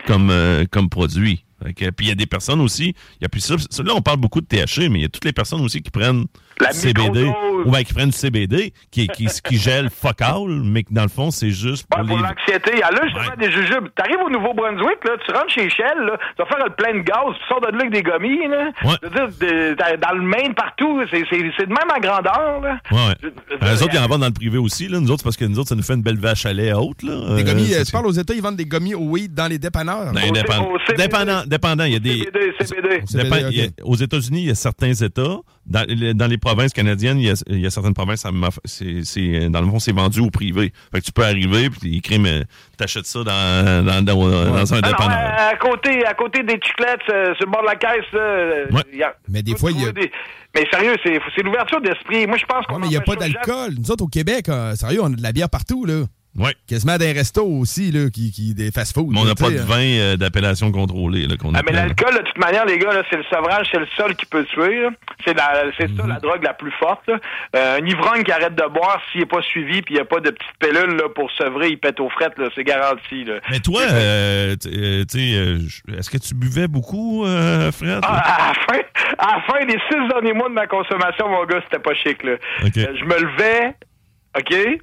comme, 0.07 0.29
euh, 0.31 0.65
comme 0.69 0.89
produit. 0.89 1.45
Puis 1.63 1.75
il 1.99 2.07
y 2.07 2.12
a 2.12 2.15
des 2.15 2.25
personnes 2.25 2.60
aussi, 2.60 2.95
il 3.19 3.21
y 3.21 3.25
a 3.25 3.29
plus 3.29 3.41
ça, 3.41 3.55
là 3.84 3.93
on 3.95 4.01
parle 4.01 4.17
beaucoup 4.17 4.41
de 4.41 4.47
THC, 4.47 4.89
mais 4.89 4.97
il 4.97 5.01
y 5.03 5.05
a 5.05 5.10
toutes 5.10 5.25
les 5.25 5.31
personnes 5.34 5.62
aussi 5.62 5.84
qui 5.84 5.91
prennent 5.91 6.25
La 6.60 6.72
CBD, 6.74 7.24
microdose. 7.24 7.66
ou 7.66 7.72
bien 7.72 7.84
qui 7.84 7.94
prennent 7.94 8.10
du 8.10 8.18
CBD, 8.18 8.74
qui, 8.92 9.08
qui, 9.08 9.26
qui 9.26 9.58
gèle 9.58 9.90
fuck 9.90 10.22
all, 10.22 10.62
mais 10.64 10.84
que 10.84 10.94
dans 10.94 11.04
le 11.04 11.10
fond 11.10 11.32
c'est 11.32 11.50
juste 11.52 11.88
pour 11.90 12.02
Ouais, 12.02 12.08
pour 12.08 12.18
les... 12.18 12.24
l'anxiété. 12.24 12.82
Ah, 12.84 12.92
là, 12.92 13.00
justement, 13.04 13.22
Ouais. 13.38 13.46
des 13.48 13.52
jujubes. 13.52 13.88
T'arrives 13.96 14.20
au 14.26 14.30
Nouveau-Brunswick, 14.30 15.04
là, 15.06 15.12
tu 15.26 15.32
rentres 15.34 15.50
chez 15.50 15.70
Shell, 15.70 15.98
là, 16.06 16.18
tu 16.36 16.44
vas 16.44 16.46
faire 16.48 16.66
le 16.66 16.74
plein 16.76 16.94
de 16.94 17.00
gaz, 17.04 17.36
tu 17.40 17.48
sors 17.48 17.62
de 17.62 17.68
là 17.68 17.78
avec 17.80 17.92
des 17.92 18.04
gommis, 18.04 18.48
là. 18.48 18.72
Ouais. 18.84 18.96
Je 19.02 19.08
veux 19.08 19.14
dire, 19.14 19.28
de- 19.40 19.76
dans- 19.76 20.00
dans 20.10 20.16
le 20.18 20.22
Maine, 20.24 20.54
partout, 20.54 21.02
c'est 21.10 21.24
c'est- 21.30 21.52
c'est 21.58 21.66
de 21.66 21.74
même 21.74 21.90
en 21.96 22.00
grandeur, 22.00 22.62
là. 22.62 22.78
Ouais, 22.92 22.98
ouais. 22.98 23.14
Je- 23.24 23.28
je- 23.54 23.58
Ben, 23.60 23.72
les 23.74 23.84
autres, 23.84 23.94
ils 23.94 24.00
en 24.00 24.08
vendent 24.08 24.22
dans 24.22 24.28
le 24.28 24.34
privé 24.34 24.58
aussi. 24.58 24.88
Là. 24.88 25.00
Nous 25.00 25.12
autres, 25.12 25.24
parce 25.24 25.38
que 25.38 25.46
nous 25.46 25.58
autres, 25.60 25.70
ça 25.70 25.76
nous 25.76 25.84
fait 25.84 25.94
une 25.94 26.04
belle 26.04 26.20
vache 26.20 26.46
à 26.46 26.54
lait 26.54 26.74
haute. 26.74 27.04
Là. 27.04 27.36
Des 27.36 27.42
Euh, 27.42 27.46
gommis, 27.46 27.68
c'est- 27.68 27.80
euh, 27.80 27.84
tu 27.84 27.92
parles 27.92 28.08
aux 28.08 28.12
États, 28.12 28.34
ils 28.34 28.42
vendent 28.42 28.56
des 28.56 28.66
gommis 28.66 28.94
au 28.94 29.02
weed 29.10 29.34
dans 29.34 29.48
les 29.48 29.58
dépanneurs. 29.60 30.12
Au- 30.12 30.32
dépend- 30.32 30.66
au 30.72 30.78
CBD. 30.86 31.04
dépendant, 31.04 31.42
dépendant, 31.46 31.84
il 31.86 31.94
y 31.94 31.96
a 31.96 32.00
des. 32.00 32.20
CBD, 32.62 33.02
CBD. 33.06 33.24
Dépend- 33.24 33.84
aux 33.90 33.96
États-Unis, 33.96 34.42
il 34.42 34.48
y 34.48 34.52
a 34.52 34.56
certains 34.56 34.94
États. 34.94 35.38
Dans, 35.67 35.86
les- 35.88 36.13
dans 36.15 36.26
les 36.28 36.39
provinces 36.39 36.74
canadiennes, 36.74 37.19
il 37.19 37.28
y 37.28 37.30
a, 37.30 37.43
il 37.47 37.60
y 37.60 37.65
a 37.67 37.69
certaines 37.69 37.93
provinces, 37.93 38.26
c'est, 38.65 39.50
dans 39.50 39.62
le 39.62 39.67
fond, 39.67 39.80
c'est 39.80 39.91
vendu 39.91 40.19
au 40.19 40.30
privé. 40.32 40.74
Fait 40.91 41.00
que 41.02 41.06
tu 41.06 41.12
peux 41.12 41.24
arriver, 41.24 41.69
puis 41.69 42.02
mais 42.19 42.43
t'achètes 42.78 43.06
ça 43.06 43.24
dans, 43.24 43.86
dans, 43.86 44.02
dans, 44.04 44.15
dans 44.52 44.74
un 44.74 44.82
dépanneur. 44.82 45.12
à, 45.12 45.47
à 45.50 45.56
côté, 45.58 46.04
à 46.06 46.13
côté 46.15 46.41
des 46.43 46.60
chiclettes, 46.63 47.02
euh, 47.10 47.36
sur 47.36 47.45
le 47.45 47.52
bord 47.52 47.62
de 47.62 47.67
la 47.67 47.76
caisse, 47.76 48.12
là, 48.12 48.19
euh, 48.19 48.65
Ouais. 48.71 48.82
il 48.91 49.00
y 49.00 49.04
a- 49.04 49.15
Mais 49.30 49.43
des 49.43 49.56
fois, 49.56 49.71
il 49.71 49.82
y 49.82 49.86
a- 49.86 49.91
des- 49.91 50.12
Mais 50.56 50.67
sérieux, 50.74 50.95
c'est 51.06 51.19
c'est 51.36 51.43
l'ouverture 51.43 51.80
d'esprit. 51.80 52.28
Moi, 52.28 52.38
je 52.38 52.45
pense 52.45 52.65
qu'on 52.65 52.74
Ouais, 52.74 52.80
mais 52.82 52.88
il 52.88 52.91
n'y 52.91 52.97
a 52.97 53.02
pas 53.02 53.15
d'alcool. 53.15 53.76
Nous 53.80 53.89
autres, 53.91 54.04
au 54.04 54.08
Québec, 54.08 54.50
euh, 54.50 54.76
sérieux, 54.76 55.00
on 55.02 55.13
a 55.13 55.15
de 55.15 55.21
la 55.24 55.32
bière 55.32 55.50
partout, 55.50 55.86
là. 55.86 56.04
Ouais. 56.38 56.56
Quasiment 56.67 56.98
des 56.98 57.12
restos 57.12 57.46
aussi, 57.46 57.91
là, 57.91 58.10
qui, 58.10 58.32
qui, 58.32 58.54
des 58.54 58.72
fast-food. 58.72 59.08
Mais 59.12 59.20
on 59.20 59.26
n'a 59.26 59.36
pas 59.36 59.50
de 59.50 59.58
vin 59.58 59.82
euh, 59.82 60.15
d'appellation 60.15 60.72
contrôlée. 60.72 61.28
Là, 61.28 61.36
qu'on 61.36 61.54
Ah, 61.54 61.62
mais 61.65 61.74
l'alcool, 61.74 62.13
de 62.13 62.24
toute 62.24 62.38
manière, 62.38 62.65
les 62.65 62.78
gars, 62.80 62.94
là, 62.94 63.04
c'est 63.10 63.17
le 63.17 63.24
sevrage, 63.24 63.67
c'est 63.70 63.80
le 63.80 63.88
seul 63.98 64.15
qui 64.15 64.26
peut 64.26 64.46
tuer. 64.46 64.88
C'est 65.26 65.34
la- 65.36 65.65
c'est 65.78 65.89
Mhm. 65.89 65.98
ça 65.98 66.08
la 66.08 66.20
drogue 66.20 66.41
la 66.44 66.54
plus 66.54 66.72
forte. 66.80 67.10
Euh, 67.10 67.80
un 67.80 67.86
ivrogne 67.86 68.24
qui 68.24 68.32
arrête 68.32 68.56
de 68.56 68.67
boire, 68.74 69.02
s'il 69.12 69.22
n'est 69.22 69.28
pas 69.28 69.41
suivi, 69.41 69.82
puis 69.82 69.96
il 69.96 69.98
n'y 69.98 70.02
a 70.02 70.06
pas 70.06 70.22
de 70.22 70.30
petite 70.30 70.52
pilule 70.60 70.96
là, 70.96 71.10
pour 71.13 71.30
sevrer, 71.32 71.67
il 71.70 71.78
pète 71.78 72.00
aux 72.00 72.10
frettes, 72.10 72.38
là, 72.38 72.48
c'est 72.56 72.63
garanti. 72.63 73.26
Là. 73.26 73.39
Mais 73.50 73.60
toi, 73.60 73.82
euh, 73.91 74.56
euh, 74.67 75.04
tu 75.12 75.20
sais, 75.20 75.58
j- 75.67 75.82
est-ce 75.98 76.10
que 76.10 76.17
tu 76.17 76.34
buvais 76.34 76.67
beaucoup, 76.70 77.26
euh, 77.26 77.72
Fred? 77.74 78.00
Ah, 78.04 78.17
à, 78.17 78.48
la 78.48 78.54
fin, 78.54 78.82
à 79.17 79.36
la 79.36 79.41
fin 79.41 79.65
des 79.65 79.78
six 79.89 80.08
derniers 80.10 80.34
mois 80.34 80.48
de 80.48 80.54
ma 80.54 80.65
consommation, 80.67 81.28
mon 81.28 81.44
gars, 81.46 81.60
c'était 81.65 81.82
pas 81.84 81.94
chic. 81.94 82.24
Là. 82.24 82.36
Ok. 82.65 82.78
Euh, 82.78 82.88
je 82.98 83.04
me 83.06 83.20
levais, 83.20 83.76
OK? 84.38 84.50
Ouais. 84.52 84.80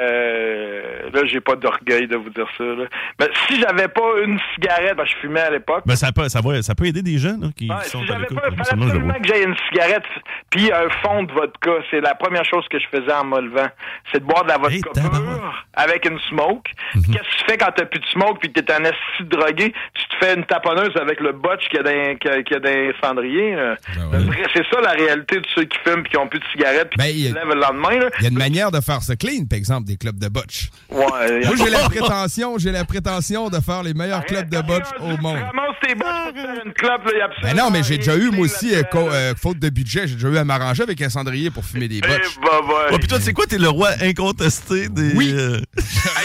euh, 0.00 1.10
là, 1.12 1.20
j'ai 1.26 1.40
pas 1.40 1.54
d'orgueil 1.56 2.06
de 2.08 2.16
vous 2.16 2.30
dire 2.30 2.46
ça. 2.56 2.64
Là. 2.64 2.84
Mais 3.20 3.26
si 3.46 3.60
j'avais 3.60 3.88
pas 3.88 4.10
une 4.24 4.38
cigarette, 4.54 4.96
ben, 4.96 5.04
je 5.06 5.14
fumais 5.20 5.40
à 5.40 5.50
l'époque. 5.50 5.82
Ben, 5.86 5.94
ça, 5.96 6.10
peut, 6.12 6.28
ça, 6.28 6.40
va, 6.40 6.62
ça 6.62 6.74
peut 6.74 6.86
aider 6.86 7.02
des 7.02 7.18
gens 7.18 7.36
là, 7.40 7.48
qui 7.56 7.68
Ouais, 7.70 7.76
sont 7.84 8.02
si 8.04 8.10
à 8.10 8.14
j'avais 8.14 8.26
pas, 8.26 8.42
fallait 8.64 8.84
absolument 8.84 9.14
que 9.14 9.26
j'aie 9.28 9.44
une 9.44 9.56
cigarette 9.70 10.04
puis 10.50 10.72
un 10.72 10.88
fond 11.02 11.22
de 11.22 11.32
vodka. 11.32 11.70
C'est 11.90 12.00
la 12.00 12.14
première 12.14 12.44
chose 12.44 12.66
que 12.68 12.78
je 12.78 12.86
faisais 12.90 13.12
en 13.12 13.24
me 13.24 13.40
levant. 13.40 13.68
C'est 14.12 14.20
de 14.20 14.24
boire 14.24 14.44
de 14.44 14.48
la 14.48 14.58
vodka 14.58 14.74
Hey, 14.78 14.82
pure 15.10 15.64
avec 15.74 16.06
une 16.08 16.18
smoke. 16.28 16.70
Mhm. 16.94 17.02
Qu'est-ce 17.12 17.18
que 17.18 17.38
tu 17.38 17.44
fais 17.50 17.56
quand 17.56 17.70
t'as 17.74 17.84
plus 17.84 18.00
de 18.00 18.06
smoke 18.06 18.38
puis 18.40 18.52
que 18.52 18.60
t'es 18.60 18.72
un 18.72 18.84
assis 18.84 19.22
drogué? 19.24 19.72
Tu 19.94 20.08
te 20.08 20.24
fais 20.24 20.34
une 20.34 20.44
taponneuse 20.44 20.96
avec 21.00 21.20
le 21.20 21.32
botch 21.32 21.68
qu'il 21.68 21.80
y 21.80 21.86
a 21.86 21.88
a 21.88 22.58
dans 22.60 22.68
les 22.70 22.92
cendriers. 23.02 23.54
là. 23.54 23.76
Ben 24.10 24.28
ouais. 24.28 24.36
C'est 24.54 24.64
ça 24.72 24.80
la 24.80 24.90
réalité 24.92 25.36
de 25.36 25.46
ceux 25.54 25.64
qui 25.64 25.78
fument 25.86 26.02
puis 26.02 26.12
qui 26.12 26.16
ont 26.18 26.26
plus 26.26 26.40
de 26.40 26.44
cigarettes 26.52 26.90
puis 26.90 26.98
Ben, 26.98 27.12
qui 27.12 27.28
se 27.28 27.34
lèvent 27.34 27.48
le 27.54 27.60
lendemain. 27.60 28.08
Il 28.18 28.24
y 28.24 28.26
a 28.26 28.30
une 28.30 28.38
manière 28.38 28.70
de 28.70 28.80
faire 28.88 29.02
ça 29.02 29.16
clean, 29.16 29.44
par 29.48 29.58
exemple, 29.58 29.86
des 29.86 29.96
clubs 29.96 30.18
de 30.18 30.28
botch. 30.28 30.70
Ouais, 30.90 31.44
Moi, 31.44 31.56
j'ai 31.56 31.70
la 31.70 31.80
prétention, 31.80 32.56
j'ai 32.58 32.72
la 32.72 32.84
prétention 32.84 33.50
de 33.50 33.60
faire 33.60 33.82
les 33.82 33.92
meilleurs 33.94 34.24
clubs 34.24 34.48
de 34.48 34.60
botch 34.62 34.86
au 35.00 35.16
monde. 35.20 35.38
Tes 35.86 35.94
botches 35.94 36.34
pour 36.34 36.42
faire 36.42 36.64
une 36.66 36.72
clope, 36.72 37.04
là, 37.06 37.12
y 37.16 37.20
a 37.20 37.28
Ben 37.42 37.56
non, 37.56 37.70
mais 37.70 37.82
j'ai 37.82 37.96
déjà 37.98 38.16
eu, 38.16 38.30
moi 38.30 38.44
aussi, 38.46 38.74
euh, 38.74 38.82
euh, 38.94 39.32
faute 39.40 39.58
de 39.58 39.70
budget, 39.70 40.06
j'ai 40.08 40.14
déjà 40.16 40.28
eu 40.28 40.36
à 40.36 40.44
m'arranger 40.44 40.82
avec 40.82 41.00
un 41.00 41.08
cendrier 41.08 41.50
pour 41.50 41.64
fumer 41.64 41.88
des 41.88 42.00
là. 42.00 42.08
botches. 42.08 42.36
Eh, 42.36 42.40
bah, 42.44 42.50
bah. 42.66 42.74
Ouais, 42.92 42.98
puis 42.98 43.08
toi, 43.08 43.18
tu 43.18 43.24
sais 43.24 43.32
quoi, 43.32 43.46
t'es 43.46 43.58
le 43.58 43.68
roi 43.68 43.90
incontesté 44.02 44.88
des. 44.88 45.12
Oui. 45.14 45.30
euh, 45.32 45.60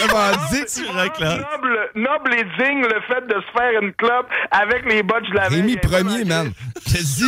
Revendique. 0.01 0.65
tu 0.73 0.85
réclames. 0.89 1.43
Noble, 1.51 1.79
noble 1.95 2.33
et 2.33 2.43
digne 2.63 2.81
le 2.81 2.99
fait 3.07 3.21
de 3.27 3.35
se 3.41 3.57
faire 3.57 3.81
une 3.81 3.93
clope 3.93 4.27
avec 4.51 4.85
les 4.91 5.03
botches 5.03 5.29
de 5.29 5.35
la 5.35 5.49
veille. 5.49 5.61
Rémi 5.61 5.77
premier, 5.77 6.25
man. 6.25 6.51
Je 6.87 6.93
te 6.93 6.97
dis, 7.03 7.23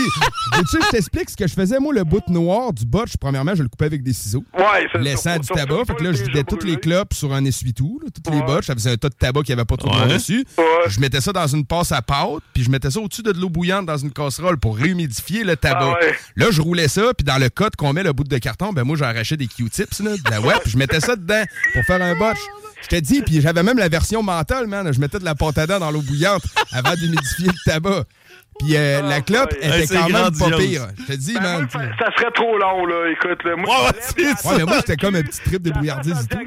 veux-tu 0.58 0.78
que 0.80 0.86
je 0.86 0.90
t'explique 0.90 1.30
ce 1.30 1.38
que 1.38 1.48
je 1.48 1.54
faisais, 1.54 1.80
moi, 1.80 1.94
le 1.94 2.04
bout 2.04 2.28
noir 2.28 2.74
du 2.74 2.86
botch? 2.86 3.16
Premièrement, 3.20 3.56
je 3.56 3.64
le 3.64 3.70
coupais 3.70 3.86
avec 3.86 4.04
des 4.04 4.12
ciseaux. 4.14 4.44
Ouais, 4.58 4.88
c'est 4.92 5.00
du 5.40 5.48
tabac. 5.48 5.86
Fait 5.86 5.96
que 5.96 6.04
là, 6.04 6.14
je 6.14 6.24
vidais 6.24 6.44
toutes 6.44 6.64
les 6.64 6.78
clopes 6.78 7.14
sur 7.14 7.34
un 7.34 7.44
essuie-tout, 7.46 8.02
toutes 8.14 8.34
les. 8.34 8.42
Ça 8.62 8.74
faisait 8.74 8.92
un 8.92 8.98
tas 8.98 9.10
de 9.10 9.16
tabac 9.16 9.44
qui 9.44 9.54
avait 9.54 9.66
pas 9.66 9.78
trop 9.78 9.90
de 9.90 10.14
dessus. 10.14 10.46
Je 10.88 11.00
mettais 11.00 11.22
ça 11.22 11.34
dans 11.34 11.48
une 11.48 11.66
passe 11.66 11.92
à 11.92 12.02
pâte, 12.02 12.44
puis 12.54 12.64
je 12.64 12.70
mettais 12.70 12.92
ça 12.92 13.00
au-dessus 13.00 13.24
de 13.24 13.32
l'eau 13.32 13.50
bouillante 13.50 13.86
dans 13.86 13.98
une 13.98 14.12
casserole 14.12 14.58
pour 14.58 14.78
réhumidifier 14.78 15.44
le 15.44 15.56
tabac. 15.56 15.96
Ah 15.96 16.06
ouais. 16.06 16.16
Là, 16.36 16.48
je 16.52 16.62
roulais 16.62 16.88
ça, 16.88 17.14
puis 17.18 17.26
dans 17.26 17.38
le 17.38 17.50
code 17.50 17.76
qu'on 17.76 17.94
met 17.94 18.04
le 18.04 18.14
bout 18.14 18.24
de 18.24 18.38
carton, 18.38 18.72
ben 18.74 18.84
moi, 18.84 18.96
j'arrachais 18.98 19.38
des 19.38 19.48
Q-tips, 19.48 20.00
là, 20.02 20.12
de 20.12 20.32
la 20.32 20.42
web, 20.42 20.58
puis 20.62 20.72
je 20.72 20.78
mettais 20.78 21.00
ça 21.00 21.16
dedans 21.16 21.44
pour 21.74 21.84
faire 21.84 22.02
un 22.02 22.16
botch. 22.16 22.40
Je 22.84 22.88
te 22.88 22.96
dis, 22.98 23.22
puis 23.22 23.42
j'avais 23.42 23.64
même 23.64 23.78
la 23.78 23.90
version 23.90 24.22
mentale, 24.22 24.68
man. 24.68 24.92
Je 24.94 25.00
mettais 25.00 25.20
de 25.20 25.26
la 25.26 25.34
pâte 25.34 25.58
à 25.58 25.66
dents 25.66 25.80
dans 25.80 25.92
l'eau 25.92 26.02
bouillante 26.02 26.44
avant 26.72 26.94
d'humidifier 26.94 27.48
le 27.48 27.72
tabac. 27.72 28.04
Puis 28.60 28.78
euh, 28.78 29.02
la 29.02 29.22
clope 29.22 29.52
ouais. 29.62 29.84
était 29.84 29.96
quand 29.96 30.10
même 30.10 30.38
pas 30.38 30.58
pire. 30.58 30.88
Je 30.98 31.06
te 31.14 31.18
dis, 31.18 31.34
Ben, 31.34 31.42
man. 31.42 31.68
moi, 31.74 31.84
ça 32.00 32.12
serait 32.18 32.32
trop 32.32 32.58
long, 32.58 32.86
là. 32.86 33.10
Écoute, 33.12 33.44
là, 33.44 33.56
moi, 33.58 33.70
Ouais, 33.70 33.76
je 33.76 33.84
ouais, 33.84 33.98
me 33.98 34.02
c'est 34.02 34.22
lève, 34.22 34.36
ça. 34.38 34.50
Ouais, 34.50 34.56
mais 34.60 34.64
moi, 34.64 34.76
c'était 34.78 34.96
comme 34.98 35.16
un 35.16 35.22
petit 35.24 35.42
trip 35.42 35.62
de 35.62 35.70
la 35.70 35.76
brouillardise 35.76 36.28
tout. 36.30 36.38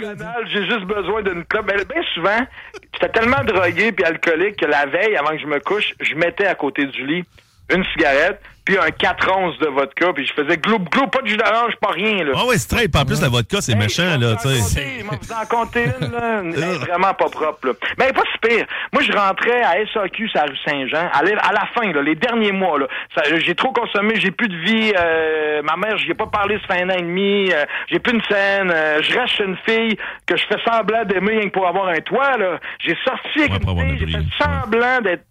J'ai 0.52 0.64
juste 0.64 0.84
besoin 0.86 1.22
d'une 1.22 1.44
clope. 1.44 1.66
Mais 1.66 1.84
bien 1.84 2.02
souvent, 2.14 2.46
j'étais 2.94 3.08
tellement 3.10 3.44
drogué 3.44 3.92
puis 3.92 4.04
alcoolique 4.04 4.56
que 4.56 4.66
la 4.66 4.86
veille, 4.86 5.16
avant 5.16 5.30
que 5.30 5.38
je 5.40 5.46
me 5.46 5.60
couche, 5.60 5.92
je 6.00 6.14
mettais 6.14 6.46
à 6.46 6.54
côté 6.54 6.86
du 6.86 7.06
lit 7.06 7.24
une 7.70 7.84
cigarette, 7.92 8.40
puis 8.68 8.76
un 8.76 8.90
4 8.90 9.30
onces 9.34 9.58
de 9.60 9.66
vodka, 9.68 10.12
puis 10.12 10.26
je 10.26 10.34
faisais 10.34 10.58
gloup 10.58 10.78
gloup, 10.90 11.06
pas 11.06 11.22
de 11.22 11.26
jus 11.28 11.38
d'orange, 11.38 11.72
pas 11.80 11.88
rien, 11.92 12.22
là. 12.22 12.32
Ah 12.36 12.44
ouais, 12.44 12.58
straight. 12.58 12.92
Puis 12.92 13.00
En 13.00 13.06
plus, 13.06 13.22
la 13.22 13.30
vodka, 13.30 13.62
c'est 13.62 13.72
Hey, 13.72 13.78
méchant, 13.78 14.18
là, 14.20 14.36
tu 14.36 14.46
sais. 14.50 15.02
vous 15.02 15.32
en 15.32 15.46
compter 15.46 15.84
une, 15.84 16.12
là. 16.12 16.42
Elle 16.44 16.58
est 16.62 16.76
vraiment 16.86 17.14
pas 17.14 17.30
propre, 17.30 17.68
là. 17.68 17.72
Mais 17.98 18.12
pas 18.12 18.20
si 18.30 18.38
pire. 18.46 18.66
Moi, 18.92 19.02
je 19.02 19.12
rentrais 19.12 19.62
à 19.62 19.72
SAQ, 19.94 20.28
sur 20.28 20.38
la 20.38 20.44
rue 20.46 20.56
Saint-Jean, 20.66 21.08
à 21.14 21.22
la 21.22 21.38
à 21.40 21.52
la 21.54 21.66
fin, 21.74 21.90
là, 21.92 22.02
les 22.02 22.14
derniers 22.14 22.52
mois, 22.52 22.78
là. 22.78 22.86
J'ai 23.36 23.54
trop 23.54 23.72
consommé, 23.72 24.16
j'ai 24.20 24.32
plus 24.32 24.48
de 24.48 24.56
vie. 24.58 24.92
euh, 24.98 25.62
ma 25.62 25.76
mère, 25.76 25.96
j'y 25.96 26.10
ai 26.10 26.14
pas 26.14 26.26
parlé, 26.26 26.58
ça 26.68 26.74
fait 26.74 26.82
un 26.82 26.90
an 26.90 26.94
et 26.98 27.00
demi. 27.02 27.50
euh, 27.50 27.64
j'ai 27.90 28.00
plus 28.00 28.12
une 28.14 28.22
scène. 28.30 28.70
euh, 28.70 29.00
je 29.02 29.18
reste 29.18 29.34
chez 29.34 29.44
une 29.44 29.56
fille 29.66 29.96
que 30.26 30.36
je 30.36 30.44
fais 30.46 30.58
semblant 30.70 31.04
d'aimer 31.06 31.48
pour 31.50 31.66
avoir 31.66 31.88
un 31.88 32.00
toit, 32.00 32.36
là. 32.36 32.60
J'ai 32.80 32.96
sorti 33.02 33.50
avec 33.50 33.66
Ouais, 33.66 33.82
une 33.84 33.98
fille, 33.98 34.08
j'ai 34.12 34.18
fait 34.18 34.24
semblant 34.44 35.00
d'être... 35.00 35.24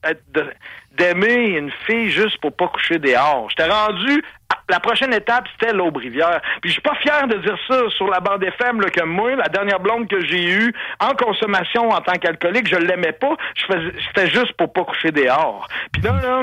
d'aimer 0.97 1.57
une 1.57 1.71
fille 1.85 2.09
juste 2.09 2.39
pour 2.39 2.55
pas 2.55 2.67
coucher 2.67 2.99
dehors. 2.99 3.49
J'étais 3.49 3.69
rendu 3.69 4.23
la 4.69 4.79
prochaine 4.79 5.13
étape, 5.13 5.45
c'était 5.57 5.73
l'Aubrivière. 5.73 6.41
Puis 6.61 6.69
je 6.69 6.73
suis 6.73 6.81
pas 6.81 6.95
fier 6.95 7.27
de 7.27 7.37
dire 7.37 7.57
ça 7.67 7.89
sur 7.89 8.07
la 8.07 8.19
bande 8.19 8.43
FM 8.43 8.81
là, 8.81 8.89
que 8.89 9.03
moi, 9.03 9.35
la 9.35 9.47
dernière 9.47 9.79
blonde 9.79 10.09
que 10.09 10.19
j'ai 10.25 10.43
eue 10.43 10.73
en 10.99 11.13
consommation 11.13 11.89
en 11.89 12.01
tant 12.01 12.13
qu'alcoolique, 12.13 12.67
je 12.67 12.75
l'aimais 12.75 13.13
pas. 13.13 13.35
Je 13.55 13.91
c'était 14.07 14.29
juste 14.29 14.53
pour 14.53 14.71
pas 14.73 14.83
coucher 14.83 15.11
dehors. 15.11 15.67
Puis 15.93 16.01
là, 16.01 16.13
là, 16.21 16.41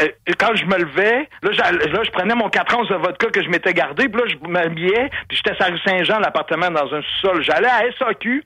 euh, 0.00 0.08
quand 0.38 0.54
je 0.54 0.66
me 0.66 0.76
levais, 0.76 1.28
là, 1.42 1.70
là, 1.70 2.00
je 2.02 2.10
prenais 2.10 2.34
mon 2.34 2.50
4 2.50 2.78
onces 2.78 2.88
de 2.88 2.96
vodka 2.96 3.28
que 3.28 3.42
je 3.42 3.48
m'étais 3.48 3.72
gardé, 3.72 4.08
puis 4.08 4.20
là, 4.20 4.28
je 4.28 4.48
m'habillais, 4.48 5.10
puis 5.28 5.38
j'étais 5.38 5.56
la 5.58 5.66
rue 5.66 5.78
Saint-Jean, 5.78 6.18
l'appartement 6.18 6.70
dans 6.70 6.92
un 6.94 7.00
sous-sol. 7.02 7.42
J'allais 7.42 7.68
à 7.68 7.82
SAQ, 7.98 8.44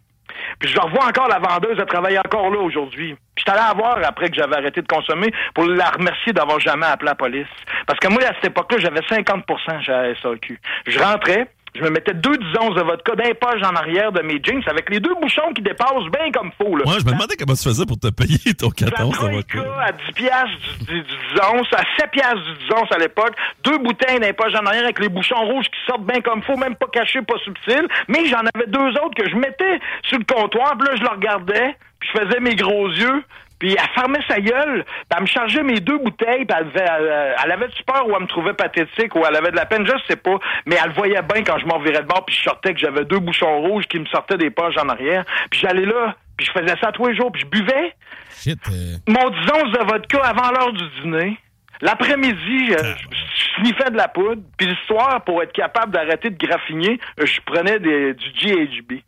puis 0.59 0.71
je 0.71 0.81
revois 0.81 1.07
encore 1.07 1.29
la 1.29 1.39
vendeuse, 1.39 1.77
elle 1.79 1.87
travaille 1.87 2.19
encore 2.19 2.51
là 2.51 2.59
aujourd'hui. 2.59 3.15
Puis 3.35 3.45
j'étais 3.45 3.51
allé 3.51 3.69
la 3.69 3.75
voir 3.75 3.99
après 4.05 4.31
que 4.31 4.37
j'avais 4.37 4.57
arrêté 4.57 4.81
de 4.81 4.87
consommer 4.87 5.33
pour 5.55 5.65
la 5.65 5.91
remercier 5.91 6.33
d'avoir 6.33 6.61
jamais 6.61 6.87
appelé 6.87 7.11
la 7.11 7.15
police. 7.15 7.47
Parce 7.87 7.99
que 7.99 8.09
moi, 8.09 8.23
à 8.23 8.35
cette 8.35 8.47
époque-là, 8.47 8.79
j'avais 8.79 9.01
50% 9.01 9.83
chez 9.83 9.93
la 9.93 10.15
SAQ. 10.21 10.59
Je 10.87 10.99
rentrais, 10.99 11.49
je 11.77 11.83
me 11.83 11.91
mettais 11.91 12.15
deux 12.15 12.37
10 12.37 12.45
onces 12.61 12.75
de 12.75 12.83
vodka 12.83 13.15
d'un 13.15 13.35
poche 13.35 13.63
en 13.63 13.75
arrière 13.75 14.13
de 14.13 14.23
mes 14.23 14.41
jeans 14.43 14.63
avec 14.67 14.91
les 14.91 15.01
deux 15.01 15.15
bouchons 15.21 15.53
qui 15.55 15.63
dépassent 15.63 16.11
bien 16.13 16.31
comme 16.33 16.51
faux. 16.59 16.77
Là. 16.77 16.85
Ouais, 16.87 16.99
je 17.01 17.05
me 17.05 17.13
demandais 17.13 17.37
comment 17.39 17.55
tu 17.55 17.63
faisais 17.65 17.87
pour 17.87 17.99
te 17.99 18.09
payer 18.09 18.55
ton 18.55 18.71
La 18.81 18.91
14 18.91 19.19
de 19.21 19.35
vodka. 19.37 19.61
à 19.83 19.93
10 19.93 19.99
piastres 20.15 20.57
du, 20.81 20.85
du, 20.87 21.01
du 21.03 21.17
10 21.35 21.41
onces, 21.55 21.73
à 21.73 21.83
7 22.01 22.11
piastres 22.11 22.43
du 22.45 22.67
10 22.67 22.73
onces 22.75 22.93
à 22.93 22.99
l'époque, 22.99 23.35
deux 23.65 23.79
bouteilles 23.79 24.21
d'un 24.21 24.33
poche 24.33 24.55
en 24.55 24.67
arrière 24.67 24.85
avec 24.85 24.99
les 25.01 25.09
bouchons 25.09 25.45
rouges 25.45 25.67
qui 25.67 25.79
sortent 25.87 26.07
bien 26.07 26.21
comme 26.21 26.43
faut, 26.43 26.57
même 26.57 26.77
pas 26.77 26.87
cachés, 26.93 27.23
pas 27.23 27.39
subtils, 27.45 27.87
mais 28.09 28.27
j'en 28.27 28.41
avais 28.55 28.67
deux 28.67 28.91
autres 29.03 29.15
que 29.17 29.29
je 29.29 29.37
mettais 29.37 29.79
sur 30.09 30.19
le 30.19 30.25
comptoir, 30.25 30.77
puis 30.79 30.89
là, 30.89 30.97
je 30.97 31.03
le 31.03 31.09
regardais, 31.11 31.77
puis 32.01 32.09
je 32.13 32.21
faisais 32.21 32.41
mes 32.41 32.55
gros 32.55 32.89
yeux, 32.89 33.23
puis 33.59 33.73
elle 33.79 33.89
fermait 33.95 34.21
sa 34.29 34.41
gueule, 34.41 34.85
puis 34.85 35.05
elle 35.17 35.23
me 35.23 35.27
chargeait 35.27 35.63
mes 35.63 35.81
deux 35.81 35.99
bouteilles, 35.99 36.45
puis 36.45 36.57
elle, 36.59 36.67
avait- 36.67 36.85
elle, 37.09 37.35
elle 37.45 37.53
avait-tu 37.53 37.83
peur 37.85 38.07
ou 38.09 38.13
elle 38.15 38.23
me 38.23 38.27
trouvait 38.27 38.55
pathétique 38.55 39.15
ou 39.15 39.25
elle 39.29 39.37
avait 39.37 39.51
de 39.51 39.57
la 39.57 39.67
peine, 39.67 39.87
je 39.87 39.93
sais 40.09 40.17
pas, 40.17 40.37
mais 40.67 40.77
elle 40.83 40.89
le 40.91 40.95
voyait 40.95 41.23
bien 41.23 41.43
quand 41.43 41.59
je 41.59 41.67
m'en 41.67 41.79
virais 41.79 42.03
de 42.03 42.07
bord, 42.07 42.25
puis 42.25 42.35
je 42.37 42.43
sortais 42.43 42.75
que 42.75 42.81
j'avais 42.81 43.05
deux 43.05 43.19
bouchons 43.19 43.61
rouges 43.63 43.87
qui 43.87 43.99
me 43.99 44.07
sortaient 44.07 44.37
des 44.39 44.51
poches 44.51 44.77
en 44.77 44.89
arrière, 44.89 45.25
puis 45.51 45.61
j'allais 45.61 45.87
là, 45.87 46.15
puis 46.37 46.47
je 46.47 46.53
faisais 46.53 46.75
ça 46.81 46.93
tous 46.93 47.07
les 47.07 47.17
jours, 47.17 47.33
puis 47.33 47.43
je 47.43 47.47
buvais, 47.47 47.95
Shit. 48.31 48.59
euh, 48.69 48.97
mon 49.09 49.31
10 49.31 49.37
onces 49.53 49.73
de 49.73 49.91
vodka 49.91 50.19
avant 50.23 50.51
l'heure 50.51 50.73
du 50.73 50.85
dîner. 51.03 51.39
L'après-midi, 51.81 52.73
euh, 52.73 52.77
je 53.11 53.17
je 53.57 53.63
sniffais 53.63 53.91
de 53.91 53.97
la 53.97 54.09
poudre. 54.09 54.43
Puis 54.59 54.67
le 54.67 54.75
soir, 54.87 55.23
pour 55.25 55.43
être 55.43 55.53
capable 55.53 55.93
d'arrêter 55.93 56.31
de 56.31 56.37
graffiner, 56.47 56.99
je 57.19 57.41
prenais 57.45 57.79
des, 57.79 58.13
du 58.15 58.31
GHB. 58.33 59.01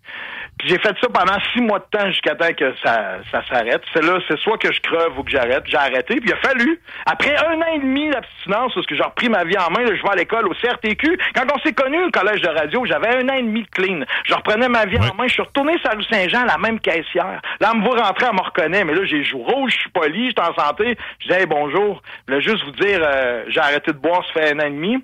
Puis 0.59 0.69
j'ai 0.71 0.79
fait 0.79 0.95
ça 1.01 1.07
pendant 1.13 1.39
six 1.53 1.61
mois 1.61 1.79
de 1.79 1.85
temps 1.97 2.07
jusqu'à 2.09 2.35
temps 2.35 2.53
que 2.53 2.75
ça, 2.83 3.19
ça 3.31 3.43
s'arrête. 3.49 3.81
C'est 3.93 4.03
là, 4.03 4.19
c'est 4.27 4.39
soit 4.41 4.59
que 4.59 4.73
je 4.73 4.81
creve 4.81 5.17
ou 5.17 5.23
que 5.23 5.31
j'arrête. 5.31 5.63
J'ai 5.67 5.77
arrêté. 5.77 6.17
Puis 6.17 6.31
il 6.31 6.33
a 6.33 6.37
fallu, 6.37 6.81
après 7.07 7.37
un 7.37 7.61
an 7.61 7.67
et 7.75 7.79
demi 7.79 8.11
d'abstinence, 8.11 8.73
parce 8.75 8.87
que 8.87 8.97
j'ai 8.97 9.03
repris 9.05 9.29
ma 9.29 9.45
vie 9.45 9.57
en 9.57 9.71
main, 9.71 9.85
là, 9.85 9.95
je 9.95 10.03
vais 10.03 10.11
à 10.11 10.17
l'école 10.17 10.49
au 10.49 10.55
CRTQ. 10.55 11.17
Quand 11.35 11.45
on 11.55 11.59
s'est 11.61 11.75
connu 11.75 12.03
au 12.05 12.11
collège 12.11 12.41
de 12.41 12.49
radio, 12.49 12.85
j'avais 12.87 13.17
un 13.23 13.29
an 13.29 13.35
et 13.35 13.43
demi 13.43 13.63
de 13.63 13.69
clean. 13.69 14.01
Je 14.27 14.35
reprenais 14.35 14.69
ma 14.69 14.85
vie 14.87 14.97
Ouais. 14.99 15.11
en 15.11 15.15
main. 15.15 15.29
Je 15.29 15.35
suis 15.35 15.43
retourné 15.43 15.79
sur 15.79 15.91
la 15.91 15.97
rue 15.97 16.05
Saint-Jean, 16.05 16.45
la 16.45 16.59
même 16.59 16.81
caissière. 16.81 17.41
Là, 17.61 17.71
elle 17.73 17.79
me 17.81 17.85
voit 17.85 18.03
rentrer, 18.03 18.27
elle 18.29 18.35
me 18.35 18.43
reconnaît. 18.43 18.83
Mais 18.85 18.95
là, 18.95 19.05
j'ai 19.05 19.23
joué 19.23 19.43
rouge, 19.45 19.73
je 19.75 19.79
suis 19.83 19.91
poli, 19.91 20.31
je 20.37 20.43
suis 20.43 20.51
en 20.51 20.55
santé. 20.61 20.97
Je 21.21 21.29
dis, 21.29 21.35
hey, 21.35 21.47
bonjour. 21.47 22.03
Voulais 22.27 22.41
vous 22.65 22.73
dire, 22.73 23.01
euh, 23.03 23.45
j'ai 23.49 23.61
arrêté 23.61 23.93
de 23.93 23.99
boire, 23.99 24.25
ça 24.27 24.41
fait 24.41 24.53
un 24.53 24.61
an 24.61 24.67
et 24.67 24.71
demi. 24.71 24.97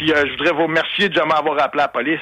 Puis 0.00 0.10
euh, 0.12 0.24
je 0.24 0.30
voudrais 0.30 0.52
vous 0.52 0.62
remercier 0.62 1.10
de 1.10 1.14
jamais 1.14 1.34
avoir 1.34 1.62
appelé 1.62 1.82
la 1.82 1.88
police. 1.88 2.20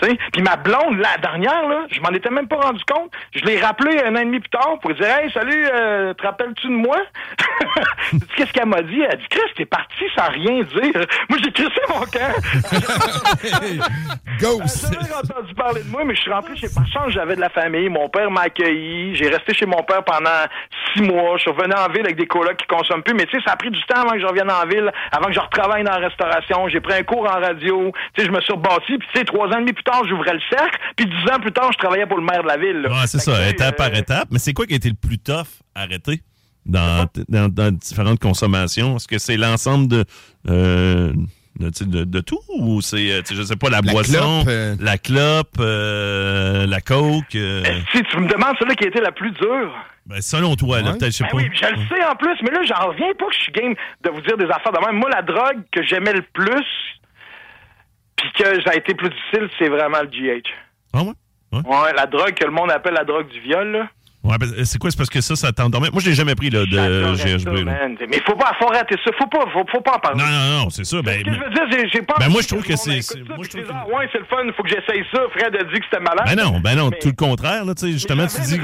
Puis 0.00 0.42
ma 0.42 0.56
blonde, 0.56 0.98
la 0.98 1.18
dernière, 1.18 1.68
là, 1.68 1.84
je 1.90 2.00
m'en 2.00 2.08
étais 2.08 2.30
même 2.30 2.48
pas 2.48 2.56
rendu 2.56 2.82
compte. 2.90 3.12
Je 3.34 3.44
l'ai 3.44 3.60
rappelé 3.60 4.00
un 4.02 4.16
an 4.16 4.20
et 4.20 4.24
demi 4.24 4.40
plus 4.40 4.48
tard 4.48 4.78
pour 4.80 4.94
dire 4.94 5.04
Hey, 5.04 5.30
salut, 5.32 5.68
euh, 5.70 6.14
te 6.14 6.22
rappelles-tu 6.22 6.68
de 6.68 6.72
moi? 6.72 6.96
Qu'est-ce 8.36 8.50
qu'elle 8.54 8.64
m'a 8.64 8.80
dit? 8.80 9.02
Elle 9.02 9.12
a 9.12 9.16
dit 9.16 9.26
Chris, 9.28 9.42
t'es 9.56 9.66
parti 9.66 10.04
sans 10.16 10.30
rien 10.30 10.62
dire. 10.62 11.06
Moi, 11.28 11.38
j'ai 11.44 11.52
crissé 11.52 11.80
mon 11.90 12.00
camp. 12.06 12.32
Ghost. 14.40 14.86
J'ai 14.88 14.94
jamais 14.94 15.14
entendu 15.14 15.54
parler 15.54 15.82
de 15.82 15.90
moi, 15.90 16.04
mais 16.06 16.14
je 16.14 16.22
suis 16.22 16.32
rentré 16.32 16.56
chez 16.56 16.68
chance, 16.68 17.10
j'avais 17.10 17.36
de 17.36 17.40
la 17.40 17.50
famille. 17.50 17.90
Mon 17.90 18.08
père 18.08 18.30
m'a 18.30 18.42
accueilli. 18.42 19.14
J'ai 19.16 19.28
resté 19.28 19.52
chez 19.52 19.66
mon 19.66 19.82
père 19.82 20.02
pendant 20.04 20.46
six 20.94 21.02
mois. 21.02 21.36
Je 21.36 21.42
suis 21.42 21.50
revenu 21.50 21.74
en 21.74 21.92
ville 21.92 22.06
avec 22.06 22.16
des 22.16 22.26
colocs 22.26 22.56
qui 22.56 22.66
consomment 22.66 23.02
plus. 23.02 23.14
Mais 23.14 23.26
tu 23.26 23.36
sais, 23.36 23.44
ça 23.44 23.52
a 23.52 23.56
pris 23.56 23.70
du 23.70 23.82
temps 23.82 24.00
avant 24.00 24.12
que 24.12 24.20
je 24.20 24.26
revienne 24.26 24.50
en 24.50 24.66
ville, 24.66 24.90
avant 25.12 25.26
que 25.26 25.34
je 25.34 25.40
retravaille 25.40 25.84
dans 25.84 25.98
la 25.98 26.08
restauration. 26.08 26.68
J'ai 26.68 26.80
pris 26.80 26.94
un 26.94 27.02
cours 27.02 27.17
en 27.26 27.40
radio. 27.40 27.92
Tu 28.14 28.20
sais, 28.22 28.26
je 28.28 28.32
me 28.32 28.40
suis 28.40 28.52
rebâti. 28.52 28.98
Puis 28.98 29.08
tu 29.12 29.18
sais, 29.18 29.24
trois 29.24 29.46
ans 29.48 29.56
et 29.58 29.60
demi 29.60 29.72
plus 29.72 29.84
tard, 29.84 30.02
j'ouvrais 30.08 30.34
le 30.34 30.40
cercle. 30.50 30.78
Puis 30.96 31.06
dix 31.06 31.32
ans 31.32 31.38
plus 31.40 31.52
tard, 31.52 31.70
je 31.72 31.78
travaillais 31.78 32.06
pour 32.06 32.18
le 32.18 32.24
maire 32.24 32.42
de 32.42 32.48
la 32.48 32.56
ville. 32.56 32.82
là. 32.82 32.90
Ouais, 32.90 33.06
c'est 33.06 33.18
que, 33.18 33.24
ça, 33.24 33.48
étape 33.48 33.74
euh, 33.80 33.88
par 33.88 33.94
étape. 33.96 34.28
Mais 34.30 34.38
c'est 34.38 34.52
quoi 34.52 34.66
qui 34.66 34.74
a 34.74 34.76
été 34.76 34.88
le 34.88 34.94
plus 34.96 35.18
tough 35.18 35.46
à 35.74 35.82
arrêter 35.82 36.20
dans, 36.66 37.06
dans, 37.28 37.48
dans 37.52 37.72
différentes 37.72 38.20
consommations? 38.20 38.96
Est-ce 38.96 39.08
que 39.08 39.18
c'est 39.18 39.36
l'ensemble 39.36 39.88
de, 39.88 40.04
euh, 40.48 41.12
de, 41.58 42.20
tout 42.20 42.38
ou 42.56 42.80
c'est, 42.80 43.10
euh, 43.12 43.22
je 43.30 43.42
sais 43.42 43.56
pas, 43.56 43.68
la, 43.70 43.80
La 43.80 43.92
boisson, 43.92 44.42
clope, 44.42 44.48
euh. 44.48 44.76
la 44.80 44.98
clope, 44.98 45.56
euh, 45.60 46.66
la 46.66 46.80
coke? 46.80 47.34
euh, 47.34 47.62
Si 47.92 48.02
tu 48.02 48.16
me 48.18 48.28
demandes 48.28 48.54
celle 48.58 48.74
qui 48.76 48.84
a 48.84 48.88
été 48.88 49.00
la 49.00 49.10
plus 49.12 49.30
dure. 49.32 49.74
ben, 50.06 50.20
selon 50.20 50.54
toi, 50.56 50.80
là, 50.80 50.92
Ouais. 50.92 50.98
peut-être, 50.98 51.12
je 51.12 51.16
sais 51.18 51.24
Ben 51.24 51.30
pas. 51.30 51.36
oui, 51.38 51.50
je 51.52 51.66
le 51.66 51.76
sais 51.88 52.04
en 52.06 52.14
plus, 52.16 52.36
mais 52.42 52.50
là, 52.50 52.60
j'en 52.64 52.88
reviens 52.88 53.12
pas 53.18 53.26
que 53.26 53.34
je 53.34 53.40
suis 53.40 53.52
game 53.52 53.74
de 54.04 54.10
vous 54.10 54.20
dire 54.20 54.36
des 54.36 54.44
affaires 54.46 54.72
de 54.72 54.86
même. 54.86 54.96
Moi, 54.96 55.10
la 55.10 55.22
drogue 55.22 55.62
que 55.72 55.82
j'aimais 55.82 56.12
le 56.12 56.22
plus, 56.22 56.64
puis 58.18 58.32
que 58.32 58.62
ça 58.62 58.70
a 58.72 58.74
été 58.74 58.94
plus 58.94 59.08
difficile, 59.08 59.48
c'est 59.58 59.68
vraiment 59.68 60.00
le 60.02 60.08
GH. 60.08 60.48
Ah 60.92 61.02
ouais? 61.02 61.12
Ouais, 61.52 61.92
la 61.96 62.04
drogue 62.04 62.34
que 62.34 62.44
le 62.44 62.50
monde 62.50 62.70
appelle 62.70 62.92
la 62.94 63.04
drogue 63.04 63.28
du 63.28 63.40
viol, 63.40 63.70
là. 63.72 63.88
Ouais, 64.24 64.36
ben, 64.36 64.48
c'est 64.64 64.78
quoi? 64.78 64.90
C'est 64.90 64.96
parce 64.98 65.08
que 65.08 65.20
ça, 65.20 65.36
ça 65.36 65.52
t'endormait? 65.52 65.90
Moi, 65.90 66.02
je 66.02 66.08
l'ai 66.10 66.14
jamais 66.14 66.34
pris, 66.34 66.50
là, 66.50 66.60
de 66.66 66.66
GHB. 67.14 67.64
là. 67.64 67.88
Mais 68.10 68.20
faut 68.26 68.34
pas, 68.34 68.52
faut 68.58 68.66
arrêter 68.68 68.96
ça. 69.04 69.10
Faut 69.16 69.26
pas, 69.28 69.44
faut, 69.52 69.64
faut 69.70 69.80
pas 69.80 69.94
en 69.94 69.98
parler. 70.00 70.18
Non, 70.22 70.28
non, 70.28 70.64
non, 70.64 70.70
c'est 70.70 70.84
ça. 70.84 71.00
Ben, 71.02 71.20
Ce 71.20 71.24
que 71.24 71.32
je 71.32 71.38
veux 71.38 71.50
dire, 71.50 71.88
j'ai- 71.92 72.02
pas. 72.02 72.14
Ben, 72.18 72.28
moi, 72.28 72.42
je 72.42 72.48
trouve 72.48 72.62
que 72.64 72.76
c'est- 72.76 72.90
moi, 73.28 73.38
je 73.44 73.48
trouve 73.48 73.62
que- 73.62 73.72
Ah, 73.72 73.86
ouais, 73.86 74.08
c'est 74.12 74.18
le 74.18 74.24
fun, 74.24 74.38
faut 74.56 74.62
que 74.64 74.68
j'essaye 74.70 75.04
ça. 75.14 75.22
Fred 75.32 75.54
a 75.54 75.62
dit 75.64 75.78
que 75.80 75.84
c'était 75.90 76.02
malade. 76.02 76.26
ben 76.26 76.36
non, 76.36 76.58
ben 76.60 76.74
non, 76.76 76.88
Mais- 76.90 76.98
tout 76.98 77.08
le 77.08 77.14
contraire, 77.14 77.64
là, 77.64 77.74
tu 77.74 77.86
sais, 77.86 77.92
justement, 77.92 78.26
tu 78.26 78.40
dis... 78.42 78.58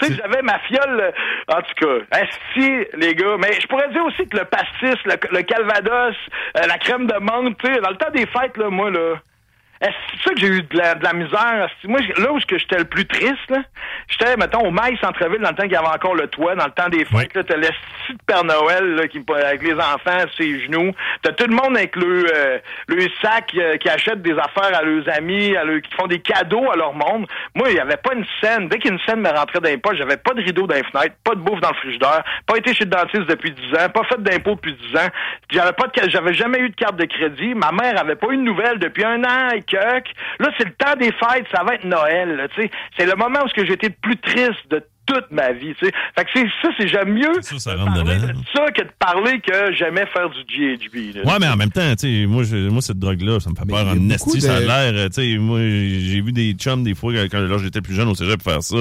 Tu 0.00 0.06
sais, 0.06 0.14
j'avais 0.22 0.42
ma 0.42 0.58
fiole, 0.60 1.00
euh, 1.00 1.54
en 1.56 1.62
tout 1.62 1.86
cas. 2.10 2.18
Esti, 2.20 2.70
les 2.98 3.14
gars. 3.14 3.36
Mais 3.38 3.58
je 3.60 3.66
pourrais 3.68 3.88
dire 3.90 4.04
aussi 4.04 4.26
que 4.28 4.36
le 4.36 4.44
pastis, 4.44 4.98
le, 5.06 5.14
le 5.36 5.42
calvados, 5.42 6.16
euh, 6.58 6.66
la 6.66 6.78
crème 6.78 7.06
de 7.06 7.14
menthe, 7.20 7.56
tu 7.58 7.72
sais, 7.72 7.80
dans 7.80 7.90
le 7.90 7.96
temps 7.96 8.10
des 8.12 8.26
fêtes, 8.26 8.56
là, 8.56 8.68
moi, 8.70 8.90
là. 8.90 9.14
Est-ce 9.80 9.94
c'est 10.10 10.28
ça 10.28 10.34
que 10.34 10.40
j'ai 10.40 10.48
eu 10.48 10.62
de 10.62 10.76
la, 10.76 10.94
de 10.94 11.02
la 11.02 11.12
misère? 11.14 11.68
Moi, 11.84 12.00
là 12.18 12.32
où 12.32 12.38
j'étais 12.38 12.76
le 12.76 12.84
plus 12.84 13.06
triste, 13.06 13.52
j'étais, 14.08 14.36
mettons, 14.36 14.66
au 14.66 14.70
maïs 14.70 14.98
centre-ville, 15.00 15.40
dans 15.40 15.50
le 15.50 15.54
temps 15.54 15.62
qu'il 15.62 15.72
y 15.72 15.76
avait 15.76 15.86
encore 15.86 16.14
le 16.14 16.26
toit, 16.26 16.54
dans 16.54 16.66
le 16.66 16.72
temps 16.72 16.88
des 16.88 17.04
fêtes, 17.06 17.34
là, 17.34 17.42
t'as 17.42 17.56
l'esti 17.56 18.12
de 18.12 18.18
Père 18.26 18.44
Noël, 18.44 18.94
là, 18.96 19.08
qui, 19.08 19.24
avec 19.28 19.62
les 19.62 19.74
enfants 19.74 20.18
ses 20.36 20.60
genoux. 20.60 20.92
T'as 21.22 21.32
tout 21.32 21.46
le 21.48 21.54
monde 21.54 21.76
avec 21.76 21.96
le, 21.96 22.26
euh, 22.30 22.58
le 22.88 23.06
sac 23.22 23.52
euh, 23.56 23.76
qui 23.78 23.88
achète 23.88 24.20
des 24.20 24.32
affaires 24.32 24.76
à 24.76 24.82
leurs 24.82 25.08
amis, 25.16 25.56
à 25.56 25.64
leurs, 25.64 25.80
qui 25.80 25.94
font 25.94 26.06
des 26.06 26.20
cadeaux 26.20 26.70
à 26.70 26.76
leur 26.76 26.92
monde. 26.92 27.26
Moi, 27.54 27.70
il 27.70 27.74
n'y 27.74 27.80
avait 27.80 27.96
pas 27.96 28.14
une 28.14 28.26
scène. 28.42 28.68
Dès 28.68 28.78
qu'une 28.78 28.98
scène 29.06 29.20
me 29.20 29.30
rentrait 29.30 29.60
dans 29.60 29.70
les 29.70 29.78
poches, 29.78 29.96
j'avais 29.96 30.18
pas 30.18 30.34
de 30.34 30.42
rideau 30.42 30.66
dans 30.66 30.74
les 30.74 30.84
fenêtres, 30.84 31.14
pas 31.24 31.34
de 31.34 31.40
bouffe 31.40 31.60
dans 31.60 31.70
le 31.70 31.76
frigidaire, 31.76 32.22
pas 32.46 32.56
été 32.58 32.74
chez 32.74 32.84
le 32.84 32.90
dentiste 32.90 33.26
depuis 33.26 33.52
10 33.52 33.74
ans, 33.76 33.88
pas 33.88 34.04
fait 34.04 34.22
d'impôts 34.22 34.56
depuis 34.56 34.74
10 34.74 34.96
ans. 34.96 35.08
J'avais 35.50 35.72
pas 35.72 35.86
j'avais 36.08 36.34
jamais 36.34 36.58
eu 36.58 36.68
de 36.68 36.74
carte 36.74 36.96
de 36.96 37.04
crédit. 37.04 37.54
Ma 37.54 37.72
mère 37.72 37.98
avait 37.98 38.16
pas 38.16 38.28
eu 38.30 38.36
de 38.36 38.42
nouvelles 38.42 38.78
depuis 38.78 39.04
un 39.04 39.22
an 39.24 39.50
et 39.54 39.62
Là, 39.76 40.48
c'est 40.58 40.64
le 40.64 40.72
temps 40.72 40.96
des 40.98 41.12
fêtes, 41.12 41.46
ça 41.54 41.62
va 41.64 41.74
être 41.74 41.84
Noël, 41.84 42.36
là, 42.36 42.48
tu 42.48 42.62
sais. 42.62 42.70
C'est 42.98 43.06
le 43.06 43.14
moment 43.16 43.40
où 43.44 43.48
ce 43.48 43.54
que 43.54 43.64
j'ai 43.66 43.74
été 43.74 43.88
le 43.88 43.94
plus 44.00 44.16
triste 44.16 44.68
de 44.70 44.82
toute 45.06 45.30
ma 45.32 45.50
vie, 45.52 45.74
tu 45.78 45.86
sais. 45.86 45.92
Fait 46.16 46.24
que 46.24 46.30
c'est 46.34 46.46
ça, 46.62 46.68
c'est 46.78 46.86
j'aime 46.86 47.12
mieux 47.12 47.32
Ça, 47.42 47.58
ça 47.58 47.74
de 47.74 47.78
rentre 47.80 47.94
parler 47.94 48.14
dedans. 48.16 48.26
de 48.28 48.34
ça 48.54 48.70
que 48.70 48.82
de 48.82 48.90
parler 48.98 49.40
que 49.40 49.72
j'aimais 49.74 50.06
faire 50.06 50.30
du 50.30 50.40
GHB. 50.44 51.16
là. 51.16 51.22
Ouais, 51.32 51.38
mais 51.40 51.48
en 51.48 51.56
même 51.56 51.70
temps, 51.72 51.94
tu 51.96 52.22
sais, 52.22 52.26
moi, 52.26 52.44
je- 52.44 52.68
moi, 52.68 52.80
cette 52.80 52.98
drogue-là, 52.98 53.40
ça 53.40 53.50
me 53.50 53.54
fait 53.56 53.64
Mais 53.66 53.72
peur 53.72 53.88
en 53.88 54.10
esti, 54.10 54.40
ça 54.40 54.56
a 54.56 54.60
l'air, 54.60 54.92
euh, 54.94 55.08
tu 55.08 55.14
sais, 55.32 55.38
moi, 55.38 55.58
j'ai 55.60 56.20
vu 56.20 56.30
des 56.32 56.52
chums 56.52 56.84
des 56.84 56.94
fois, 56.94 57.12
quand, 57.28 57.58
j'étais 57.58 57.80
plus 57.80 57.94
jeune 57.94 58.08
au 58.08 58.14
cégep 58.14 58.40
faire 58.42 58.62
ça, 58.62 58.76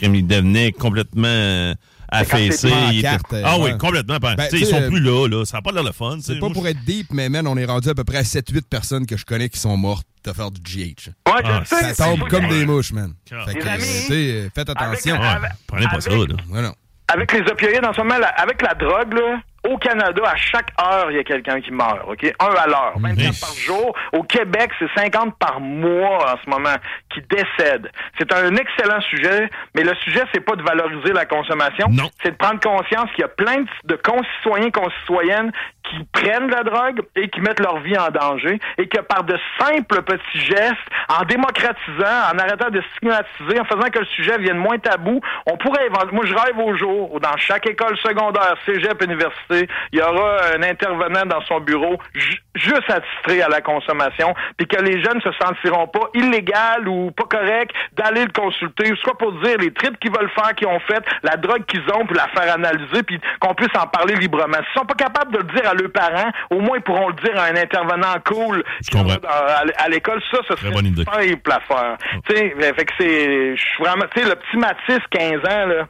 quand 0.00 0.12
ils 0.12 0.26
devenaient 0.26 0.72
complètement 0.72 1.24
euh, 1.28 1.74
affaissés. 2.18 2.72
euh, 2.72 3.42
ah 3.44 3.56
oui, 3.58 3.64
ouais. 3.72 3.78
complètement. 3.78 4.16
Ben, 4.18 4.34
Ben, 4.36 4.48
ils 4.52 4.66
sont 4.66 4.80
euh, 4.80 4.88
plus 4.88 5.00
là, 5.00 5.26
là. 5.28 5.44
Ça 5.44 5.58
n'a 5.58 5.62
pas 5.62 5.72
l'air 5.72 5.82
le 5.82 5.92
fun. 5.92 6.18
C'est 6.20 6.34
pas 6.38 6.46
Moi, 6.46 6.54
pour 6.54 6.66
être 6.68 6.82
deep, 6.84 7.08
mais 7.12 7.28
man, 7.28 7.46
on 7.46 7.56
est 7.56 7.64
rendu 7.64 7.88
à 7.88 7.94
peu 7.94 8.04
près 8.04 8.18
à 8.18 8.22
7-8 8.22 8.62
personnes 8.68 9.06
que 9.06 9.16
je 9.16 9.24
connais 9.24 9.48
qui 9.48 9.58
sont 9.58 9.76
mortes 9.76 10.06
de 10.24 10.32
faire 10.32 10.50
du 10.50 10.60
GH. 10.60 11.08
Ouais, 11.26 11.32
je 11.44 11.50
Ah, 11.50 11.62
sais, 11.64 11.94
Ça 11.94 12.04
tombe 12.06 12.28
comme 12.28 12.48
des 12.48 12.64
mouches, 12.64 12.92
man. 12.92 13.12
Fait 13.28 13.54
que, 13.54 13.66
amis, 13.68 14.50
faites 14.54 14.68
attention. 14.70 15.20
avec- 15.20 15.42
Ouais, 15.42 15.48
prenez 15.66 15.86
pas 15.88 16.00
ça, 16.00 16.10
avec- 16.12 16.28
là. 16.30 16.36
Ouais, 16.50 16.62
non. 16.62 16.74
avec 17.12 17.32
les 17.32 17.40
opioïdes 17.40 17.84
en 17.84 17.92
ce 17.92 17.98
moment, 18.00 18.18
la- 18.18 18.28
avec 18.28 18.62
la 18.62 18.74
drogue, 18.74 19.12
là, 19.12 19.40
au 19.68 19.78
Canada, 19.78 20.22
à 20.26 20.36
chaque 20.36 20.70
heure, 20.80 21.10
il 21.10 21.16
y 21.16 21.20
a 21.20 21.24
quelqu'un 21.24 21.60
qui 21.60 21.70
meurt, 21.70 22.00
OK? 22.06 22.24
Un 22.40 22.54
à 22.54 22.66
l'heure, 22.66 22.92
24 22.96 23.16
Mais- 23.16 23.30
par 23.40 23.54
jour. 23.54 23.94
Au 24.12 24.22
Québec, 24.22 24.70
c'est 24.78 24.88
50 24.96 25.38
par 25.38 25.60
mois 25.60 26.32
en 26.34 26.36
ce 26.44 26.50
moment 26.50 26.74
qui 27.12 27.20
décèdent. 27.22 27.90
C'est 28.18 28.32
un 28.32 28.54
excellent 28.56 29.00
sujet, 29.02 29.48
mais 29.74 29.82
le 29.82 29.94
sujet, 29.96 30.22
c'est 30.32 30.40
pas 30.44 30.56
de 30.56 30.62
valoriser 30.62 31.12
la 31.12 31.24
consommation. 31.26 31.86
Non. 31.90 32.10
C'est 32.22 32.32
de 32.32 32.36
prendre 32.36 32.60
conscience 32.60 33.10
qu'il 33.12 33.20
y 33.22 33.24
a 33.24 33.28
plein 33.28 33.62
de, 33.62 33.68
de 33.84 33.96
concitoyens, 33.96 34.70
concitoyennes 34.70 35.52
qui 35.84 36.04
prennent 36.12 36.50
la 36.50 36.62
drogue 36.62 37.00
et 37.16 37.28
qui 37.28 37.40
mettent 37.40 37.60
leur 37.60 37.78
vie 37.80 37.96
en 37.98 38.08
danger 38.08 38.58
et 38.78 38.88
que 38.88 39.00
par 39.00 39.24
de 39.24 39.36
simples 39.60 40.02
petits 40.02 40.38
gestes, 40.40 40.74
en 41.08 41.24
démocratisant, 41.24 42.32
en 42.32 42.38
arrêtant 42.38 42.70
de 42.70 42.82
stigmatiser, 42.96 43.60
en 43.60 43.64
faisant 43.64 43.90
que 43.90 43.98
le 43.98 44.06
sujet 44.06 44.38
vienne 44.38 44.56
moins 44.56 44.78
tabou, 44.78 45.20
on 45.46 45.56
pourrait 45.56 45.88
Moi, 46.12 46.24
je 46.26 46.34
rêve 46.34 46.58
au 46.58 46.76
jour 46.76 47.14
où 47.14 47.20
dans 47.20 47.36
chaque 47.36 47.66
école 47.66 47.96
secondaire, 47.98 48.54
cégep, 48.64 49.02
université, 49.02 49.68
il 49.92 49.98
y 49.98 50.02
aura 50.02 50.38
un 50.56 50.62
intervenant 50.62 51.26
dans 51.26 51.40
son 51.42 51.60
bureau 51.60 51.98
ju- 52.14 52.40
juste 52.54 52.90
attitré 52.90 53.42
à 53.42 53.48
la 53.48 53.60
consommation, 53.60 54.34
puis 54.56 54.66
que 54.66 54.80
les 54.80 55.02
jeunes 55.02 55.20
se 55.20 55.30
sentiront 55.32 55.86
pas 55.88 56.08
illégal 56.14 56.88
ou 56.88 57.10
pas 57.10 57.24
correct 57.24 57.72
d'aller 57.92 58.24
le 58.24 58.32
consulter, 58.32 58.92
soit 59.02 59.16
pour 59.18 59.32
dire 59.42 59.58
les 59.58 59.72
trips 59.72 59.98
qu'ils 59.98 60.12
veulent 60.12 60.30
faire, 60.30 60.54
qu'ils 60.54 60.68
ont 60.68 60.80
fait, 60.80 61.04
la 61.22 61.36
drogue 61.36 61.64
qu'ils 61.66 61.84
ont, 61.94 62.06
puis 62.06 62.16
la 62.16 62.28
faire 62.28 62.54
analyser, 62.54 63.02
puis 63.02 63.20
qu'on 63.40 63.54
puisse 63.54 63.74
en 63.78 63.86
parler 63.86 64.14
librement. 64.14 64.56
S'ils 64.56 64.80
sont 64.80 64.86
pas 64.86 64.94
capables 64.94 65.32
de 65.32 65.38
le 65.38 65.44
dire 65.60 65.68
à 65.68 65.73
leurs 65.74 65.92
parents, 65.92 66.30
au 66.50 66.60
moins 66.60 66.76
ils 66.78 66.82
pourront 66.82 67.08
le 67.08 67.14
dire 67.22 67.38
à 67.40 67.44
un 67.46 67.56
intervenant 67.56 68.14
cool 68.26 68.62
qui 68.88 68.90
dans- 68.96 69.06
à, 69.08 69.88
l'école. 69.88 70.20
Ça, 70.30 70.38
ce 70.48 70.56
serait 70.56 70.70
bonne 70.72 70.86
idée. 70.86 71.04
simple 71.04 71.52
à 71.52 71.60
faire. 71.60 71.96
Tu 72.28 72.36
sais, 72.36 72.54
fait 72.60 72.84
que 72.84 72.92
c'est, 72.98 73.56
je 73.56 73.60
suis 73.62 73.82
vraiment, 73.82 74.04
tu 74.14 74.22
sais, 74.22 74.28
le 74.28 74.34
petit 74.36 74.56
Mathis, 74.56 75.04
15 75.10 75.40
ans, 75.40 75.66
là, 75.66 75.88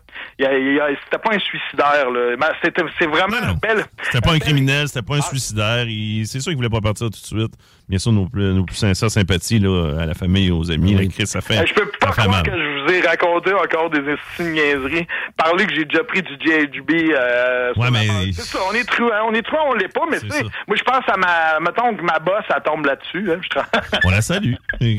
c'était 1.05 1.19
pas 1.19 1.35
un 1.35 1.39
suicidaire, 1.39 2.11
là. 2.11 2.37
Ben, 2.37 2.47
C'était, 2.63 2.83
c'est 2.99 3.07
vraiment 3.07 3.41
Non, 3.41 3.47
non. 3.49 3.53
une 3.55 3.59
belle. 3.59 3.85
C'était 4.03 4.21
pas 4.21 4.33
un 4.33 4.39
criminel, 4.39 4.89
c'était 4.89 5.03
pas 5.07 5.17
un 5.17 5.21
suicidaire. 5.21 5.85
Il- 5.87 6.27
C'est 6.27 6.41
sûr 6.41 6.51
qu'il 6.51 6.57
voulait 6.57 6.69
pas 6.71 6.81
partir 6.81 7.07
tout 7.07 7.11
de 7.13 7.17
suite. 7.41 7.53
Bien 7.89 7.99
sûr, 7.99 8.13
nos 8.13 8.27
plus, 8.27 8.55
nos 8.55 8.65
plus 8.65 8.77
sincères 8.77 9.11
sympathies 9.11 9.59
là, 9.59 10.01
à 10.01 10.07
la 10.07 10.15
famille 10.15 10.49
et 10.49 10.51
aux 10.51 10.71
amis. 10.71 10.95
Là, 10.95 11.03
Chris, 11.07 11.27
ça 11.27 11.41
fait, 11.41 11.59
Euh, 11.59 11.65
Je 11.67 11.75
peux 11.75 11.91
pas 12.01 12.09
croire 12.13 12.43
que 12.43 12.51
je 12.51 12.74
vous 12.85 12.93
ai 12.93 13.01
raconté 13.07 13.53
encore 13.53 13.91
des 13.91 14.01
niaiseries. 14.41 15.07
Parler 15.37 15.67
que 15.67 15.75
j'ai 15.75 15.85
déjà 15.85 16.05
pris 16.05 16.23
du 16.23 16.37
GHB. 16.37 16.91
Euh, 17.13 17.73
Ouais, 17.77 17.89
mais- 17.91 18.33
ça, 18.33 18.59
on 18.71 18.75
est 18.75 18.85
truand, 18.85 19.29
on 19.29 19.35
est 19.35 19.43
truand, 19.43 19.71
on 19.71 19.75
l'est 19.75 19.93
pas, 19.93 20.03
mais 20.11 20.19
C'est 20.19 20.27
tu 20.29 20.33
sais, 20.37 20.43
moi 20.69 20.77
je 20.77 20.83
pense 20.83 21.03
à 21.09 21.17
ma, 21.17 21.61
mettons 21.61 21.95
que 21.97 22.03
ma 22.03 22.19
bosse, 22.19 22.45
elle 22.55 22.63
tombe 22.63 22.87
là-dessus. 22.87 23.31
Hein, 23.33 23.41
On 24.05 24.11
la 24.11 24.21
salue. 24.23 24.55
Mais, 24.81 24.99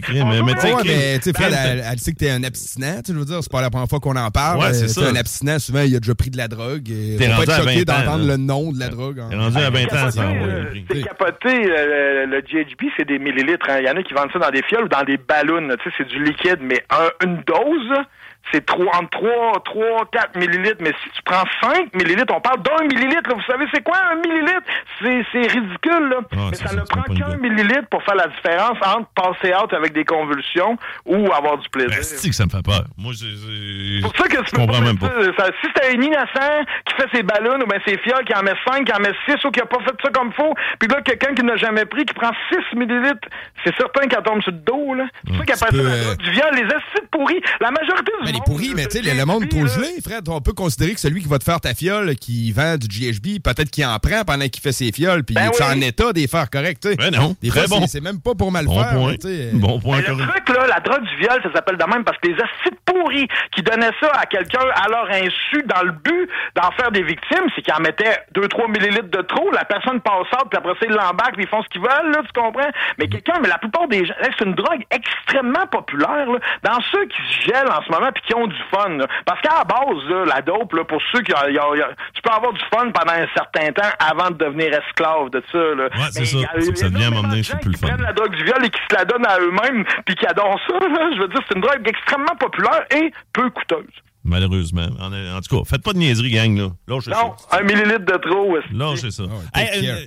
tu 1.19 1.21
sais, 1.23 1.33
Fred, 1.33 1.53
elle, 1.65 1.83
elle 1.91 1.99
sait 1.99 2.11
que 2.13 2.17
t'es 2.17 2.29
un 2.29 2.43
abstinent, 2.43 2.97
tu 3.03 3.07
sais, 3.07 3.13
je 3.13 3.19
veux 3.19 3.25
dire, 3.25 3.38
c'est 3.41 3.51
pas 3.51 3.61
la 3.61 3.69
première 3.69 3.88
fois 3.88 3.99
qu'on 3.99 4.15
en 4.15 4.31
parle. 4.31 4.59
Ouais, 4.59 4.73
c'est 4.73 4.86
Euh, 4.86 5.03
ça. 5.05 5.09
Un 5.09 5.15
abstinent, 5.15 5.59
souvent, 5.59 5.81
il 5.81 5.95
a 5.95 5.99
déjà 5.99 6.15
pris 6.15 6.29
de 6.29 6.38
la 6.38 6.47
drogue. 6.47 6.89
et 6.89 7.17
T'es 7.17 7.27
pas 7.27 7.36
rendu 7.36 7.43
être 7.43 7.51
à 7.53 7.61
choqué 7.61 7.83
20 7.86 7.93
ans, 7.93 7.99
d'entendre 8.05 8.27
le 8.27 8.38
nom 8.38 8.71
de 8.71 8.79
la 8.79 8.89
drogue. 8.89 9.19
hein. 9.19 9.27
T'es 9.29 9.36
rendu 9.38 9.57
à 9.57 9.69
20 9.69 9.83
ans, 9.93 10.11
ça 10.11 10.21
euh. 10.23 10.65
C'est 10.91 11.01
capoté, 11.03 11.49
euh, 11.69 12.25
le 12.25 12.41
GHB, 12.41 12.89
c'est 12.97 13.07
des 13.07 13.19
millilitres. 13.19 13.65
hein. 13.69 13.77
Il 13.79 13.86
y 13.86 13.89
en 13.89 13.95
a 13.97 14.03
qui 14.03 14.13
vendent 14.13 14.31
ça 14.33 14.39
dans 14.39 14.49
des 14.51 14.63
fioles 14.63 14.86
ou 14.86 14.88
dans 14.89 15.03
des 15.03 15.17
ballons. 15.17 15.67
Tu 15.83 15.89
sais, 15.89 15.95
c'est 15.97 16.07
du 16.07 16.23
liquide, 16.23 16.59
mais 16.61 16.83
un- 16.89 17.25
une 17.25 17.38
dose, 17.45 17.74
là, 17.84 18.07
c'est 18.51 18.65
trois- 18.65 18.95
entre 18.97 19.09
3, 19.09 19.61
3, 19.65 20.05
4 20.11 20.35
millilitres. 20.37 20.77
Mais 20.81 20.93
si 21.03 21.09
tu 21.09 21.21
prends 21.23 21.43
5 21.61 21.93
millilitres, 21.93 22.33
on 22.35 22.41
parle 22.41 22.61
d'un 22.63 22.83
millilitre. 22.85 23.29
là. 23.29 23.35
Vous 23.35 23.51
savez, 23.51 23.65
c'est 23.73 23.83
quoi 23.83 23.97
un 24.11 24.15
millilitre? 24.15 24.61
C'est 25.01 25.25
c'est 25.31 25.47
ridicule. 25.51 26.09
Là. 26.09 26.17
Ah, 26.31 26.35
mais 26.51 26.55
ça, 26.55 26.67
ça, 26.67 26.75
ne 26.75 26.81
prend 26.81 27.03
qu'un 27.03 27.37
idée. 27.37 27.49
millilitre 27.49 27.87
pour 27.89 28.03
faire 28.03 28.15
la 28.15 28.27
différence 28.27 28.77
entre 28.85 29.07
passer 29.15 29.53
out 29.55 29.73
avec 29.73 29.93
des 29.93 30.05
convulsions 30.05 30.77
ou 31.05 31.31
avoir 31.33 31.57
du 31.57 31.67
plaisir. 31.69 31.89
Ben, 31.97 32.03
c'est 32.03 32.29
que 32.29 32.35
ça 32.35 32.45
me 32.45 32.49
fait 32.49 32.63
peur? 32.63 32.83
Moi, 32.97 33.13
je, 33.13 34.01
pour 34.01 34.15
ça 34.15 34.27
que 34.27 34.41
tu 34.43 34.55
comprends 34.55 34.79
pas 34.79 34.85
même 34.85 34.97
pas. 34.97 35.09
ça. 35.37 35.45
Si 35.61 35.67
c'est 35.75 35.85
un 35.95 36.01
innocent 36.01 36.63
qui 36.85 36.93
fait 36.95 37.09
ses 37.17 37.23
ballons 37.23 37.59
ou 37.61 37.65
bien 37.67 37.79
ses 37.85 37.97
fioles, 37.99 38.23
qui 38.25 38.33
en 38.35 38.43
met 38.43 38.53
5, 38.67 38.85
qui 38.85 38.93
en 38.93 38.99
met 38.99 39.13
6 39.27 39.43
ou 39.45 39.51
qui 39.51 39.61
a 39.61 39.65
pas 39.65 39.79
fait 39.83 39.95
ça 40.03 40.09
comme 40.11 40.31
faut, 40.33 40.53
puis 40.79 40.87
là, 40.87 41.01
quelqu'un 41.01 41.33
qui 41.33 41.43
n'a 41.43 41.55
jamais 41.57 41.85
pris, 41.85 42.05
qui 42.05 42.13
prend 42.13 42.31
6 42.51 42.77
millilitres, 42.77 43.27
c'est 43.63 43.75
certain 43.75 44.07
qu'elle 44.07 44.23
tombe 44.23 44.41
sur 44.41 44.51
le 44.51 44.57
dos, 44.59 44.93
là. 44.93 45.05
C'est 45.25 45.31
pour 45.37 45.55
ça 45.55 45.67
qu'elle 45.67 45.79
drogue 45.83 46.17
du 46.17 46.31
viol, 46.31 46.49
les 46.53 46.63
acides 46.65 47.09
pourris. 47.11 47.41
La 47.59 47.71
majorité 47.71 48.11
du 48.23 48.31
Ben, 48.36 48.39
monde, 48.39 48.45
pourris, 48.45 48.67
là, 48.69 48.73
mais 48.75 48.86
tu 48.88 49.01
sais, 49.01 49.01
le, 49.01 49.17
le 49.17 49.25
monde 49.25 49.49
trop 49.49 49.65
gelé, 49.65 49.88
Fred, 50.03 50.27
on 50.29 50.41
peut 50.41 50.53
considérer 50.53 50.93
que 50.93 50.99
celui 50.99 51.21
qui 51.21 51.27
va 51.27 51.39
te 51.39 51.43
faire 51.43 51.59
ta 51.61 51.73
fiole, 51.73 52.15
qui 52.15 52.51
vend 52.51 52.77
du 52.77 52.88
GHB, 52.88 53.41
peut-être 53.43 53.69
qu'il 53.71 53.86
en 53.86 53.97
prend 53.99 54.23
pendant 54.25 54.47
qu'il 54.47 54.61
fait 54.61 54.71
ses 54.71 54.91
fioles, 54.91 55.23
puis 55.23 55.36
Ben 55.36 55.49
il 55.53 55.61
est 55.61 55.63
oui. 55.65 55.77
en 55.77 55.81
état 55.81 56.13
des 56.13 56.27
faire 56.27 56.49
correct, 56.49 56.81
tu 56.81 56.89
sais. 56.89 56.95
Ben 56.95 57.11
non, 57.11 57.36
Des 57.41 57.49
très 57.49 57.67
fois, 57.67 57.79
bon. 57.79 57.88
c'est- 57.88 58.01
même 58.01 58.19
pas 58.21 58.36
pour 58.36 58.51
mal 58.51 58.65
Bon 58.65 58.79
faire, 58.79 58.91
point. 58.93 59.11
mais 59.11 59.17
tu 59.17 59.27
sais, 59.27 59.49
Bon 59.53 59.79
point, 59.79 59.97
Mais 60.01 60.13
le 60.13 60.27
truc, 60.27 60.49
là, 60.49 60.67
la 60.67 60.79
drogue 60.79 61.03
du 61.03 61.15
viol, 61.17 61.39
ça 61.43 61.51
s'appelle 61.53 61.77
de 61.77 61.86
même 61.86 62.03
parce 62.03 62.17
que 62.19 62.27
les 62.27 62.36
acides 62.36 62.77
pourris 62.86 63.27
qui 63.55 63.61
donnaient 63.61 63.91
ça 63.99 64.11
à 64.13 64.25
quelqu'un 64.25 64.59
à 64.75 64.88
leur 64.89 65.09
insu 65.11 65.63
dans 65.65 65.83
le 65.83 65.91
but 65.91 66.29
d'en 66.55 66.71
faire 66.71 66.91
des 66.91 67.03
victimes, 67.03 67.45
c'est 67.55 67.61
qu'ils 67.61 67.73
en 67.73 67.79
mettaient 67.79 68.17
2-3 68.33 68.67
millilitres 68.69 69.09
de 69.09 69.21
trop, 69.21 69.49
la 69.51 69.65
personne 69.65 69.99
passe 70.01 70.27
out, 70.36 70.47
puis 70.49 70.57
après 70.57 70.73
ça, 70.79 70.86
ils 70.88 70.93
l'embarquent, 70.93 71.36
puis 71.36 71.43
ils 71.45 71.49
font 71.49 71.63
ce 71.63 71.69
qu'ils 71.69 71.81
veulent, 71.81 72.11
là, 72.11 72.21
tu 72.23 72.39
comprends? 72.39 72.69
Mais 72.99 73.07
quelqu'un, 73.07 73.39
mais 73.41 73.47
la 73.47 73.57
plupart 73.57 73.88
des 73.88 74.05
gens, 74.05 74.13
c'est 74.38 74.45
une 74.45 74.53
drogue 74.55 74.83
extrêmement 74.91 75.65
populaire, 75.71 76.25
là, 76.29 76.39
dans 76.63 76.79
ceux 76.91 77.05
qui 77.05 77.17
se 77.33 77.45
gèlent 77.47 77.69
en 77.69 77.81
ce 77.83 77.91
moment 77.91 78.11
puis 78.13 78.23
qui 78.26 78.36
ont 78.36 78.47
du 78.47 78.55
fun, 78.73 78.89
là. 78.97 79.05
Parce 79.26 79.41
qu'à 79.41 79.55
la 79.59 79.63
base, 79.63 80.03
là, 80.09 80.26
la 80.26 80.41
dope, 80.41 80.73
là, 80.73 80.84
pour 80.84 81.01
ceux 81.11 81.21
qui 81.21 81.34
ont, 81.34 81.47
y 81.47 81.57
a- 81.57 81.76
y 81.78 81.82
a- 81.82 81.89
tu 82.13 82.21
peux 82.21 82.32
avoir 82.32 82.53
du 82.53 82.61
fun 82.73 82.91
pendant 82.91 83.13
un 83.13 83.28
certain 83.36 83.71
temps 83.71 83.89
avant 83.99 84.30
de 84.32 84.38
devenir 84.38 84.73
esclave 84.73 85.30
de 85.32 85.43
ça, 85.51 85.57
là. 85.57 85.84
Ouais, 85.86 85.89
c'est 86.11 86.26
ça. 86.26 86.38
y 86.38 86.45
a- 86.45 86.61
ça 86.76 86.89
devient 86.89 87.03
à 87.05 87.07
un 87.07 87.11
moment 87.11 87.28
donné, 87.30 87.43
c'est 87.43 87.59
plus 87.59 87.69
le 87.71 87.73
qui 87.78 87.80
fun. 87.82 87.88
prennent 87.88 88.01
la 88.05 88.13
drogue 88.13 88.36
du 88.36 88.43
viol 88.43 88.65
et 88.65 88.69
qui 88.69 88.82
se 88.89 88.95
la 88.95 89.05
donnent 89.05 89.26
à 89.28 89.39
eux-mêmes 89.39 89.86
puis 90.05 90.15
qui 90.15 90.26
adorent 90.28 90.59
ça. 90.67 90.73
Je 90.82 91.21
veux 91.21 91.28
dire, 91.28 91.39
c'est 91.47 91.55
une 91.55 91.61
drogue 91.61 91.88
extrêmement 91.88 92.36
populaire 92.39 92.86
et 92.91 93.11
peu 93.34 93.49
coûteuse. 93.49 93.86
Malheureusement. 94.26 94.88
En, 94.99 95.13
en 95.13 95.41
tout 95.41 95.55
cas, 95.57 95.63
faites 95.69 95.84
pas 95.84 95.93
de 95.93 95.99
niaiserie, 95.99 96.32
gang, 96.32 96.57
là. 96.57 96.67
Lâchez 96.88 97.11
Non, 97.11 97.34
ça. 97.38 97.59
un 97.59 97.63
millilitre 97.63 98.05
de 98.05 98.17
trop. 98.17 98.53
que- 98.55 98.76
Lâchez 98.78 99.11
ça. 99.11 99.23
Hey, 99.53 99.86
care. 99.86 99.97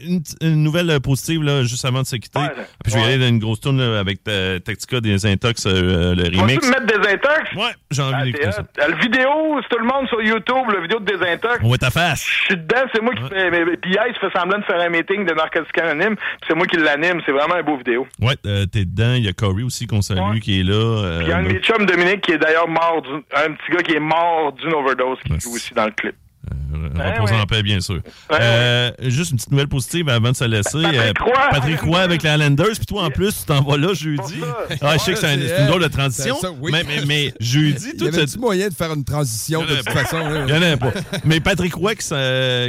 une, 0.42 0.62
nouvelle 0.62 0.90
euh, 0.90 1.00
positive, 1.00 1.42
là, 1.42 1.62
juste 1.62 1.84
avant 1.84 2.02
de 2.02 2.06
se 2.06 2.16
quitter. 2.16 2.38
Ouais, 2.40 2.50
Puis 2.84 2.92
je 2.92 2.94
vais 2.96 3.00
ouais. 3.00 3.06
aller 3.14 3.18
dans 3.18 3.28
une 3.28 3.38
grosse 3.38 3.60
tourne 3.60 3.78
là, 3.78 3.98
avec 4.00 4.22
ta, 4.24 4.58
Tactica 4.60 5.00
des 5.00 5.24
Intox, 5.24 5.64
euh, 5.66 6.14
le 6.14 6.24
remix. 6.40 6.66
me 6.66 6.70
mettre 6.70 6.86
des 6.86 7.08
intox? 7.10 7.54
Ouais, 7.56 7.70
j'ai 7.90 8.02
envie 8.02 8.14
Ah, 8.18 8.24
d'écouter 8.24 8.52
ça. 8.52 8.62
La 8.76 8.96
vidéo, 8.96 9.28
c'est 9.62 9.68
tout 9.68 9.78
le 9.82 9.86
monde 9.86 10.08
sur 10.08 10.20
YouTube, 10.20 10.66
la 10.74 10.80
vidéo 10.80 10.98
de 10.98 11.04
Désintox. 11.04 11.60
On 11.62 11.70
va 11.70 11.78
ta 11.78 11.90
face. 11.90 12.24
Je 12.26 12.44
suis 12.46 12.56
dedans, 12.56 12.82
c'est 12.92 13.00
moi 13.02 13.14
qui 13.14 13.22
Ouais. 13.22 13.28
fais. 13.28 13.50
mais- 13.50 13.76
Puis 13.76 13.92
hier, 13.92 14.02
il 14.08 14.14
se 14.14 14.18
fait 14.20 14.36
semblant 14.36 14.58
de 14.58 14.64
faire 14.64 14.80
un 14.80 14.88
meeting 14.88 15.24
de 15.24 15.32
Narcotiques 15.34 15.78
Anonymes, 15.78 16.16
puis 16.16 16.48
c'est 16.48 16.54
moi 16.56 16.66
qui 16.66 16.76
l'anime. 16.76 17.20
C'est 17.24 17.32
vraiment 17.32 17.54
un 17.54 17.62
beau 17.62 17.76
vidéo. 17.76 18.06
Ouais, 18.20 18.34
euh, 18.46 18.66
t'es 18.66 18.84
dedans. 18.84 19.14
Il 19.14 19.24
y 19.24 19.28
a 19.28 19.32
Corey 19.32 19.62
aussi 19.62 19.86
qu'on 19.86 20.02
salue, 20.02 20.18
Ouais. 20.34 20.40
qui 20.40 20.60
est 20.60 20.64
là. 20.64 20.74
euh, 20.74 21.18
Puis 21.18 21.26
il 21.26 21.30
y 21.30 21.32
a 21.32 21.36
un 21.38 21.42
de 21.44 21.48
mes 21.52 21.60
chums, 21.60 21.86
Dominique, 21.86 22.22
qui 22.22 22.32
est 22.32 22.38
d'ailleurs 22.38 22.68
mort, 22.68 23.02
un 23.36 23.52
petit 23.52 23.72
gars 23.72 23.82
qui 23.82 23.92
est 23.92 24.00
mort 24.00 24.07
d'une 24.52 24.74
overdose, 24.74 25.18
qui 25.24 25.40
joue 25.40 25.54
aussi 25.54 25.74
dans 25.74 25.86
le 25.86 25.92
clip. 25.92 26.16
Euh, 26.50 26.88
reposant 27.12 27.34
ouais. 27.36 27.40
en 27.42 27.46
paix, 27.46 27.62
bien 27.62 27.80
sûr. 27.80 27.96
Ouais, 28.30 28.38
Euh, 28.40 28.90
Juste 29.02 29.30
une 29.32 29.36
petite 29.38 29.50
nouvelle 29.50 29.68
positive 29.68 30.08
avant 30.08 30.30
de 30.30 30.36
se 30.36 30.44
laisser. 30.44 30.82
Patrick 30.82 31.20
Euh, 31.20 31.24
Roy. 31.24 31.48
Patrick 31.50 31.80
Roy 31.80 32.00
avec 32.00 32.22
les 32.22 32.30
Islanders. 32.30 32.66
Puis 32.76 32.86
toi, 32.86 33.02
en 33.04 33.10
plus, 33.10 33.40
tu 33.40 33.44
t'en 33.46 33.62
vas 33.62 33.76
là 33.76 33.92
jeudi. 33.94 34.40
Ah, 34.82 34.94
je 34.94 34.98
sais 34.98 35.12
que 35.12 35.18
c'est 35.18 35.26
un- 35.26 35.60
une 35.62 35.66
drôle 35.66 35.82
de 35.82 35.88
transition. 35.88 36.36
c'est 36.40 36.46
ça, 36.46 36.52
oui. 36.60 36.70
mais, 36.72 36.82
mais, 36.86 37.04
mais 37.06 37.32
jeudi, 37.40 37.90
Il 37.94 37.94
y 37.94 37.96
tout 37.98 38.06
avait 38.16 38.26
du 38.26 38.38
moyen 38.38 38.68
de 38.68 38.74
faire 38.74 38.92
une 38.92 39.04
transition 39.04 39.62
de 39.62 39.76
toute 39.76 39.90
façon. 39.90 40.18
Il 40.48 40.54
y 40.54 40.58
en 40.58 40.62
a 40.62 40.76
pas. 40.76 40.92
Mais 41.24 41.40
Patrick 41.40 41.74
Roy 41.74 41.94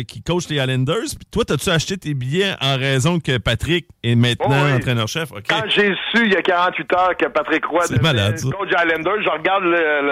qui, 0.08 0.22
coach 0.24 0.48
les 0.50 0.58
Islanders, 0.58 1.10
puis 1.18 1.28
toi, 1.32 1.44
t'as-tu 1.46 1.70
acheté 1.70 1.98
tes 1.98 2.14
billets 2.14 2.54
en 2.62 2.78
raison 2.78 3.20
que 3.20 3.38
Patrick 3.38 3.88
est 4.04 4.16
maintenant 4.16 4.48
Oh 4.62 4.66
oui. 4.66 4.74
entraîneur-chef? 4.74 5.30
Quand 5.48 5.64
j'ai 5.70 5.94
su 6.12 6.26
il 6.26 6.34
y 6.34 6.36
a 6.36 6.42
48 6.42 6.94
heures 6.94 7.18
que 7.18 7.26
Patrick 7.28 7.66
Roy 7.66 7.82
C'est 7.86 7.94
devenait 7.96 8.14
malade, 8.14 8.42
coach 8.42 8.70
Islanders, 8.70 9.22
je 9.24 9.30
regarde 9.30 9.64
le, 9.64 9.72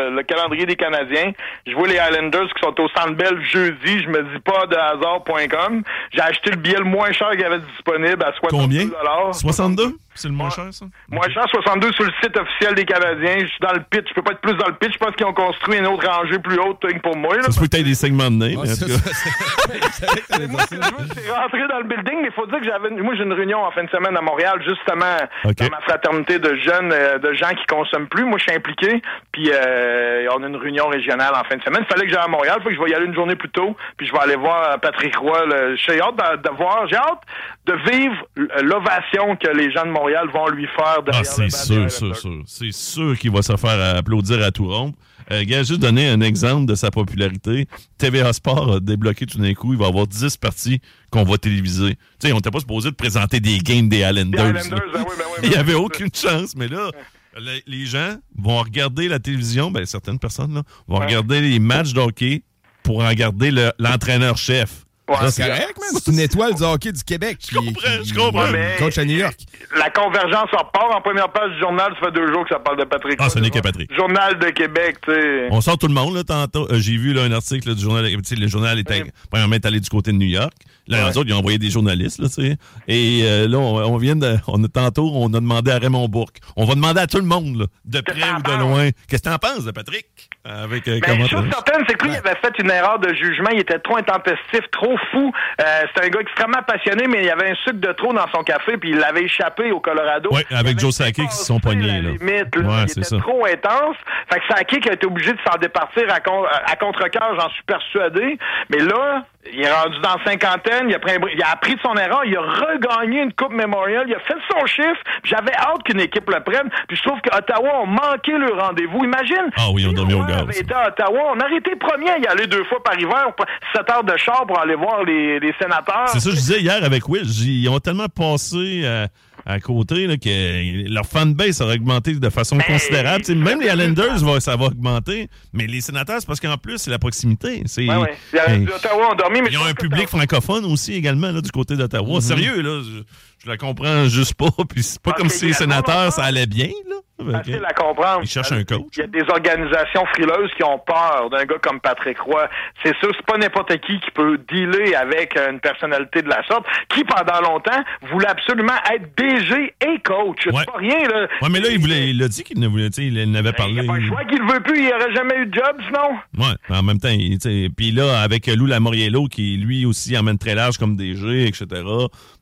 le- 0.09 0.15
le 0.15 0.24
calendrier 0.24 0.65
des 0.65 0.76
Canadiens. 0.76 1.32
Je 1.65 1.74
vois 1.74 1.88
les 1.88 1.95
Islanders 1.95 2.47
qui 2.55 2.61
sont 2.61 2.74
au 2.82 2.88
Centre 2.89 3.15
Bell 3.15 3.38
jeudi. 3.66 4.03
Je 4.03 4.10
me 4.10 4.24
dis 4.24 4.39
pas 4.39 4.66
de 4.68 4.76
hasard.com. 4.76 5.84
J'ai 6.12 6.22
acheté 6.22 6.51
le 6.51 6.58
billet 6.58 6.78
le 6.78 6.86
moins 6.86 7.12
cher 7.12 7.32
qu'il 7.32 7.41
y 7.41 7.43
avait 7.43 7.60
disponible 7.60 8.24
à 8.24 8.34
62 8.34 8.58
Combien? 8.89 9.34
62? 9.34 9.95
C'est 10.18 10.28
le 10.28 10.34
moins 10.34 10.49
cher, 10.49 10.65
ça? 10.72 10.86
Moins 11.09 11.30
cher, 11.30 11.45
62 11.49 11.91
sur 11.93 12.03
le 12.05 12.11
site 12.22 12.36
officiel 12.38 12.76
des 12.76 12.86
Canadiens. 12.86 13.38
Je 13.39 13.45
suis 13.45 13.59
dans 13.61 13.74
le 13.74 13.82
pitch. 13.89 14.07
Je 14.09 14.13
peux 14.15 14.22
pas 14.24 14.32
être 14.32 14.41
plus 14.41 14.55
dans 14.55 14.68
le 14.68 14.74
pitch. 14.74 14.93
Je 14.93 14.97
pense 14.97 15.15
qu'ils 15.15 15.26
ont 15.26 15.34
construit 15.34 15.78
une 15.78 15.88
autre 15.88 16.07
rangée 16.07 16.39
plus 16.39 16.59
haute 16.59 16.80
que 16.82 16.99
pour 16.99 17.15
moi. 17.15 17.36
là. 17.36 17.43
Ça 17.43 17.51
se 17.51 17.59
peut 17.59 17.68
que 17.68 17.82
des 17.84 17.93
segments 17.95 18.32
de 18.32 18.36
nez, 18.38 18.55
Ouais, 18.57 18.63
mais 18.65 18.72
en 18.74 18.76
tout 18.76 18.88
cas. 18.88 20.47
Moi, 20.47 20.61
c'est 20.70 21.32
rentrer 21.32 21.68
dans 21.70 21.78
le 21.80 21.84
building, 21.84 22.20
mais 22.22 22.28
il 22.28 22.34
faut 22.34 22.45
dire 22.47 22.59
que 22.59 22.65
j'avais, 22.65 22.89
moi, 22.89 23.13
j'ai 23.15 23.24
une 23.24 23.34
réunion 23.34 23.63
en 23.63 23.72
fin 23.72 23.84
de 23.84 23.89
semaine 23.89 24.15
à 24.18 24.22
Montréal, 24.22 24.61
justement, 24.68 25.18
OK. 25.45 25.55
dans 25.57 25.70
ma 25.70 25.82
fraternité 25.82 26.39
de 26.39 26.55
jeunes, 26.55 26.91
euh, 26.93 27.18
de 27.20 27.34
gens 27.34 27.49
qui 27.49 27.65
consomment 27.68 28.07
plus. 28.07 28.24
Moi, 28.26 28.38
je 28.39 28.43
suis 28.43 28.55
impliqué, 28.57 29.01
puis 29.32 29.51
euh, 29.53 30.28
on 30.36 30.43
a 30.43 30.47
une 30.47 30.55
réunion 30.55 30.88
régionale 30.88 31.34
en 31.36 31.43
fin 31.43 31.57
de 31.57 31.63
semaine. 31.63 31.84
Il 31.88 31.93
fallait 31.93 32.05
que 32.07 32.13
j'aille 32.13 32.24
à 32.24 32.28
Montréal, 32.28 32.59
faut 32.63 32.70
que 32.70 32.76
je 32.76 32.82
vais 32.82 32.89
y 32.89 32.93
aller 32.95 33.05
une 33.05 33.15
journée 33.15 33.36
plus 33.36 33.49
tôt, 33.49 33.76
puis 33.97 34.07
je 34.07 34.13
vais 34.13 34.20
aller 34.20 34.36
voir 34.36 34.72
euh, 34.72 34.78
Patrick 34.78 35.15
Roy. 35.18 35.45
J'ai 35.76 36.01
hâte 36.01 36.15
de, 36.15 36.49
de 36.49 36.55
voir, 36.55 36.88
j'ai 36.88 36.95
hâte 36.97 37.22
de 37.65 37.74
vivre 37.91 38.15
l'ovation 38.63 39.36
que 39.36 39.47
les 39.49 39.72
gens 39.72 39.84
de 39.86 39.91
Montréal 39.91 40.07
vont 40.34 40.47
lui 40.49 40.68
faire 40.76 41.03
derrière 41.03 41.22
Ah, 41.22 41.24
c'est 41.24 41.49
sûr, 41.49 41.91
sûr, 41.91 42.16
sûr. 42.16 42.41
C'est 42.45 42.72
sûr 42.72 43.18
qu'il 43.18 43.32
va 43.32 43.41
se 43.41 43.55
faire 43.55 43.95
applaudir 43.97 44.41
à 44.43 44.51
tout 44.51 44.68
rompre. 44.68 44.97
Euh, 45.32 45.43
gars, 45.43 45.64
juste 45.64 45.82
donner 45.82 46.08
un 46.08 46.22
exemple 46.22 46.66
de 46.68 46.76
sa 46.76 46.89
popularité. 46.89 47.68
TVA 47.97 48.32
Sport 48.32 48.76
a 48.76 48.80
débloqué 48.80 49.26
tout 49.26 49.38
d'un 49.39 49.53
coup. 49.53 49.74
Il 49.74 49.80
va 49.80 49.86
y 49.86 49.89
avoir 49.89 50.08
10 50.08 50.38
parties 50.38 50.80
qu'on 51.12 51.24
va 51.24 51.38
téléviser. 51.38 51.95
Tu 52.20 52.28
sais, 52.28 52.32
on 52.32 52.38
n'était 52.38 52.51
pas 52.51 52.60
supposé 52.62 52.89
de 52.91 52.95
présenter 52.95 53.39
des 53.41 53.58
games 53.58 53.89
des 53.89 53.97
Islanders. 53.99 54.55
Islanders, 54.58 54.88
ben 54.93 54.99
oui, 55.08 55.16
ben 55.18 55.26
oui, 55.30 55.39
Il 55.43 55.49
n'y 55.49 55.55
ben 55.55 55.60
avait 55.60 55.74
aucune 55.74 56.10
chance, 56.14 56.55
mais 56.55 56.68
là, 56.70 56.91
le- 57.36 57.60
les 57.68 57.86
gens 57.86 58.16
vont 58.38 58.60
regarder 58.60 59.08
la 59.10 59.20
télévision, 59.20 59.70
ben 59.70 59.86
certaines 59.86 60.18
personnes 60.20 60.53
là, 60.55 60.64
vont 60.88 60.99
regarder 60.99 61.41
les 61.41 61.60
matchs 61.60 61.91
de 61.93 61.99
hockey 61.99 62.43
pour 62.84 63.05
regarder 63.05 63.51
le- 63.51 63.74
l'entraîneur-chef. 63.80 64.86
Ouais, 65.10 65.16
Ça, 65.22 65.32
C'est 65.32 65.43
correct, 65.47 65.78
man. 65.80 66.01
C'est 66.03 66.12
une 66.12 66.20
étoile 66.20 66.53
du 66.53 66.64
hockey 66.64 66.91
du 66.91 67.03
Québec. 67.03 67.38
qui- 67.39 67.55
comprends, 67.55 67.72
qui- 68.01 68.10
je 68.10 68.14
comprends. 68.14 68.51
Mais- 68.51 68.76
Coach 68.78 68.97
à 68.97 69.05
New 69.05 69.16
York. 69.18 69.36
La 69.78 69.89
convergence 69.89 70.49
repart 70.51 70.93
en 70.95 71.01
première 71.01 71.32
page 71.32 71.51
du 71.53 71.60
journal. 71.60 71.93
Ça 71.99 72.08
fait 72.08 72.12
deux 72.14 72.28
jours 72.34 72.43
que 72.43 72.49
ça 72.49 72.60
parle 72.60 72.78
de 72.78 72.84
Patrick. 72.84 73.16
Ah, 73.20 73.30
ce 73.30 73.39
n'est 73.39 73.49
que 73.49 73.60
Patrick. 73.60 73.93
Journal 73.95 74.38
de 74.38 74.49
Québec, 74.49 74.97
tu 75.05 75.14
sais. 75.14 75.47
On 75.51 75.62
sort 75.62 75.78
tout 75.78 75.88
le 75.88 75.93
monde, 75.93 76.16
là, 76.16 76.24
tantôt. 76.24 76.68
Euh, 76.72 76.80
J'ai 76.80 76.97
vu 76.97 77.14
là, 77.14 77.24
un 77.24 77.32
article 77.32 77.70
là, 77.70 77.76
du 77.76 77.82
journal. 77.82 78.05
Tu 78.05 78.20
sais, 78.24 78.36
le 78.36 78.47
journal 78.47 78.78
était, 78.80 79.03
Oui. 79.03 79.12
premièrement, 79.30 79.55
est 79.55 79.66
allé 79.66 79.80
du 79.80 79.89
côté 79.89 80.12
de 80.12 80.18
New 80.18 80.28
York. 80.28 80.51
Là, 80.88 81.06
Ouais. 81.06 81.18
autres, 81.18 81.26
ils 81.28 81.34
ont 81.34 81.40
envoyé 81.40 81.58
des 81.58 81.70
journalistes, 81.70 82.20
là, 82.20 82.28
tu 82.28 82.42
sais. 82.50 82.58
Et 82.88 83.22
euh, 83.24 83.48
là, 83.48 83.58
on, 83.58 83.76
on 83.94 83.98
vient 83.98 84.16
de. 84.16 84.38
On 84.48 84.64
a 84.64 84.68
tantôt, 84.68 85.12
on 85.14 85.28
a 85.28 85.40
demandé 85.40 85.72
à 85.72 85.78
Raymond 85.80 86.08
Bourque. 86.08 86.38
On 86.56 86.66
va 86.66 86.76
demander 86.76 87.02
à 87.02 87.08
tout 87.08 87.18
le 87.18 87.26
monde, 87.26 87.58
là, 87.60 87.66
de 87.86 88.02
près 88.02 88.32
ou 88.32 88.42
de 88.42 88.60
loin. 88.60 88.90
Qu'est-ce 89.10 89.24
que 89.24 89.30
t'en 89.30 89.38
penses 89.38 89.70
Patrick? 89.74 90.06
Avec 90.46 90.88
euh, 90.88 91.00
comment 91.06 91.28
chose 91.28 91.44
certaine, 91.52 91.84
c'est 91.90 91.96
que 91.96 92.06
lui, 92.06 92.14
il 92.14 92.18
avait 92.18 92.38
fait 92.42 92.54
une 92.60 92.72
erreur 92.72 93.00
de 93.00 93.14
jugement. 93.14 93.50
Il 93.52 93.60
était 93.60 93.80
trop 93.80 93.98
intempestif, 93.98 94.62
trop 94.72 94.96
fou. 95.12 95.34
Euh, 95.62 95.64
C'était 95.88 96.06
un 96.08 96.10
gars 96.10 96.22
extrêmement 96.22 96.64
passionné, 96.66 97.06
mais 97.08 97.20
il 97.20 97.26
y 97.26 97.30
avait 97.30 97.52
un 97.52 97.56
sucre 97.56 97.80
de 97.82 97.92
trop 97.92 98.14
dans 98.14 98.28
son 98.34 98.44
café, 98.44 98.78
puis 98.78 98.92
il 98.92 98.98
l'avait 98.98 99.24
échappé 99.24 99.72
au 99.72 99.82
Colorado. 99.82 100.30
Il 100.50 100.56
avec 100.56 100.80
Joe 100.80 100.94
Sakic 100.96 101.28
qui 101.30 101.36
se 101.36 101.44
sont 101.46 101.60
pognés, 101.60 102.02
là. 102.02 102.12
limite, 102.12 102.56
là. 102.56 102.62
Ouais, 102.68 102.84
il 102.84 102.90
c'est 102.90 103.00
était 103.02 103.10
ça. 103.10 103.18
trop 103.18 103.46
intense. 103.46 103.98
Fait 104.32 104.40
que 104.40 104.46
Sakic 104.56 104.88
a 104.90 104.94
été 104.94 105.06
obligé 105.06 105.34
de 105.34 105.40
s'en 105.46 105.58
départir 105.60 106.04
à, 106.10 106.20
con- 106.22 106.46
à 106.66 106.76
contre-cœur, 106.78 107.36
j'en 107.38 107.50
suis 107.50 107.64
persuadé. 107.64 108.38
Mais 108.70 108.80
là, 108.80 109.26
il 109.54 109.62
est 109.62 109.72
rendu 109.72 110.00
dans 110.00 110.18
cinquantaine, 110.26 110.89
il 110.89 110.95
a, 110.95 111.00
pris 111.00 111.14
il 111.34 111.41
a 111.41 111.52
appris 111.52 111.76
de 111.76 111.80
son 111.82 111.95
erreur, 111.95 112.22
il 112.26 112.36
a 112.36 112.41
regagné 112.41 113.22
une 113.22 113.34
Coupe 113.34 113.54
Memorial, 113.54 114.06
il 114.08 114.16
a 114.16 114.20
fait 114.20 114.38
son 114.52 114.66
chiffre. 114.66 115.02
J'avais 115.24 115.54
hâte 115.54 115.84
qu'une 115.84 116.00
équipe 116.00 116.30
le 116.30 116.43
prenne. 116.43 116.70
Puis 116.88 116.98
je 116.98 117.04
trouve 117.04 117.20
qu'Ottawa 117.22 117.82
ont 117.82 117.88
manqué 117.88 118.32
le 118.32 118.54
rendez-vous. 118.54 119.04
Imagine. 119.04 119.50
Ah 119.58 119.70
oui, 119.74 119.86
ont 119.86 119.95
si 119.95 120.28
gaz. 120.28 120.41
avait 120.41 120.60
été 120.60 120.74
à 120.74 120.88
Ottawa, 120.89 121.34
on 121.36 121.39
aurait 121.39 121.58
été 121.58 121.76
premier 121.76 122.10
à 122.12 122.18
y 122.20 122.28
aller 122.28 122.48
deux 122.48 122.64
fois 122.66 122.84
par 122.84 123.00
hiver, 123.00 123.28
7 123.76 123.89
heures 123.91 124.04
de 124.04 124.18
char 124.18 124.45
pour 124.45 124.60
aller 124.60 124.76
voir 124.76 125.04
les, 125.04 125.39
les 125.39 125.54
sénateurs. 125.60 126.08
C'est 126.08 126.20
ça 126.20 126.30
que 126.30 126.36
je 126.36 126.41
disais 126.41 126.60
hier 126.60 126.84
avec 126.84 127.08
Will. 127.08 127.24
Ils 127.26 127.70
ont 127.70 127.80
tellement 127.80 128.08
passé 128.08 128.82
euh, 128.84 129.08
à 129.50 129.62
côté 129.62 130.08
là, 130.08 130.18
que 130.18 130.89
leur 130.93 131.06
fanbase 131.06 131.62
a 131.62 131.68
augmenté 131.68 132.14
de 132.16 132.30
façon 132.30 132.58
considérable. 132.58 133.22
Tu 133.24 133.32
sais, 133.32 133.36
même 133.36 133.62
les 133.62 133.68
Islanders, 133.68 134.18
va- 134.18 134.39
ça 134.41 134.58
va 134.58 134.66
augmenter. 134.66 135.30
Mais 135.54 135.68
les 135.68 135.80
sénateurs, 135.80 136.18
c'est 136.20 136.28
parce 136.28 136.41
qu'en 136.41 136.58
plus, 136.58 136.78
c'est 136.80 136.91
la 136.91 137.00
proximité. 137.00 137.62
C'est, 137.66 137.88
Ouais, 137.88 137.95
ouais. 137.95 138.14
Il 138.34 138.36
y 138.36 138.39
a- 138.39 138.50
Hey. 138.54 138.66
les 138.66 138.72
Ottawa 138.74 139.12
ont 139.14 139.16
dormi, 139.16 139.41
mais 139.41 139.48
Ils 139.50 139.54
je 139.54 139.58
ont 139.58 139.62
pense 139.62 139.70
un 139.72 139.74
public 139.76 140.08
francophone 140.10 140.66
aussi 140.66 140.93
également 140.93 141.32
là, 141.32 141.39
du 141.39 141.50
côté 141.52 141.78
d'Ottawa. 141.78 142.20
Sérieux, 142.20 142.62
là, 142.62 142.82
je, 142.84 143.04
je 143.45 143.50
la 143.50 143.56
comprends 143.56 144.06
juste 144.10 144.34
pas. 144.34 144.50
Puis 144.70 144.84
c'est 144.84 145.02
pas 145.02 145.12
Parce 145.12 145.22
comme 145.22 145.30
si 145.30 145.45
les 145.45 145.54
sénateurs, 145.54 146.12
ça 146.12 146.26
allait 146.26 146.45
bien. 146.45 146.68
Là. 146.89 146.95
Facile 147.20 147.65
à 147.68 147.74
comprendre. 147.74 148.20
Ils 148.24 148.30
cherchent 148.30 148.51
un 148.51 148.63
coach. 148.63 148.82
Il 148.95 148.99
y 148.99 149.03
a 149.03 149.07
des 149.07 149.24
organisations 149.30 150.05
frileuses 150.13 150.51
qui 150.55 150.63
ont 150.63 150.78
peur 150.80 151.30
d'un 151.32 151.45
gars 151.45 151.57
comme 151.61 151.80
Patrick 151.80 152.20
Roy. 152.20 152.47
C'est 152.84 152.95
sûr, 152.97 153.09
c'est 153.15 153.26
pas 153.26 153.38
n'importe 153.38 153.70
qui 153.80 153.99
qui 153.99 154.11
peut 154.11 154.38
dealer 154.49 154.93
avec 154.95 155.36
une 155.49 155.59
personnalité 155.59 156.22
de 156.22 156.30
la 156.30 156.45
sorte, 156.47 156.65
qui 156.89 157.03
pendant 157.03 157.41
longtemps 157.41 157.84
voulait 158.11 158.28
absolument 158.28 158.74
être 158.93 159.15
DG 159.18 159.74
et 159.82 159.99
coach. 160.03 160.45
Ouais. 160.47 160.53
C'est 160.59 160.65
pas 160.72 160.78
rien, 160.78 160.99
là. 161.07 161.28
Ouais, 161.41 161.49
mais 161.51 161.59
là, 161.59 161.70
il, 161.72 161.80
voulait, 161.80 162.09
il 162.11 162.22
a 162.22 162.28
dit 162.28 162.43
qu'il 162.43 162.59
ne 162.59 162.68
voulait, 162.68 162.88
il 162.88 163.20
en 163.30 163.34
avait 163.36 163.49
Il 163.49 163.55
parlé. 163.55 163.74
n'y 163.74 163.80
a 163.80 163.84
pas 163.84 163.97
le 163.97 164.07
choix 164.07 164.24
qu'il 164.26 164.41
veut 164.43 164.59
plus, 164.61 164.80
il 164.86 164.93
aurait 164.93 165.13
jamais 165.15 165.36
eu 165.38 165.45
de 165.47 165.53
job 165.53 165.76
sinon. 165.88 166.18
Ouais, 166.38 166.53
mais 166.70 166.78
en 166.78 166.84
même 166.84 166.99
temps, 166.99 167.09
il- 167.09 167.72
puis 167.76 167.91
là, 167.91 168.22
avec 168.22 168.45
Lou 168.47 168.65
Lamoriello, 168.68 169.26
qui 169.28 169.57
lui 169.57 169.86
aussi 169.86 170.15
emmène 170.18 170.38
très 170.38 170.53
large 170.55 170.78
comme 170.78 170.95
DG, 170.95 171.47
etc., 171.47 171.65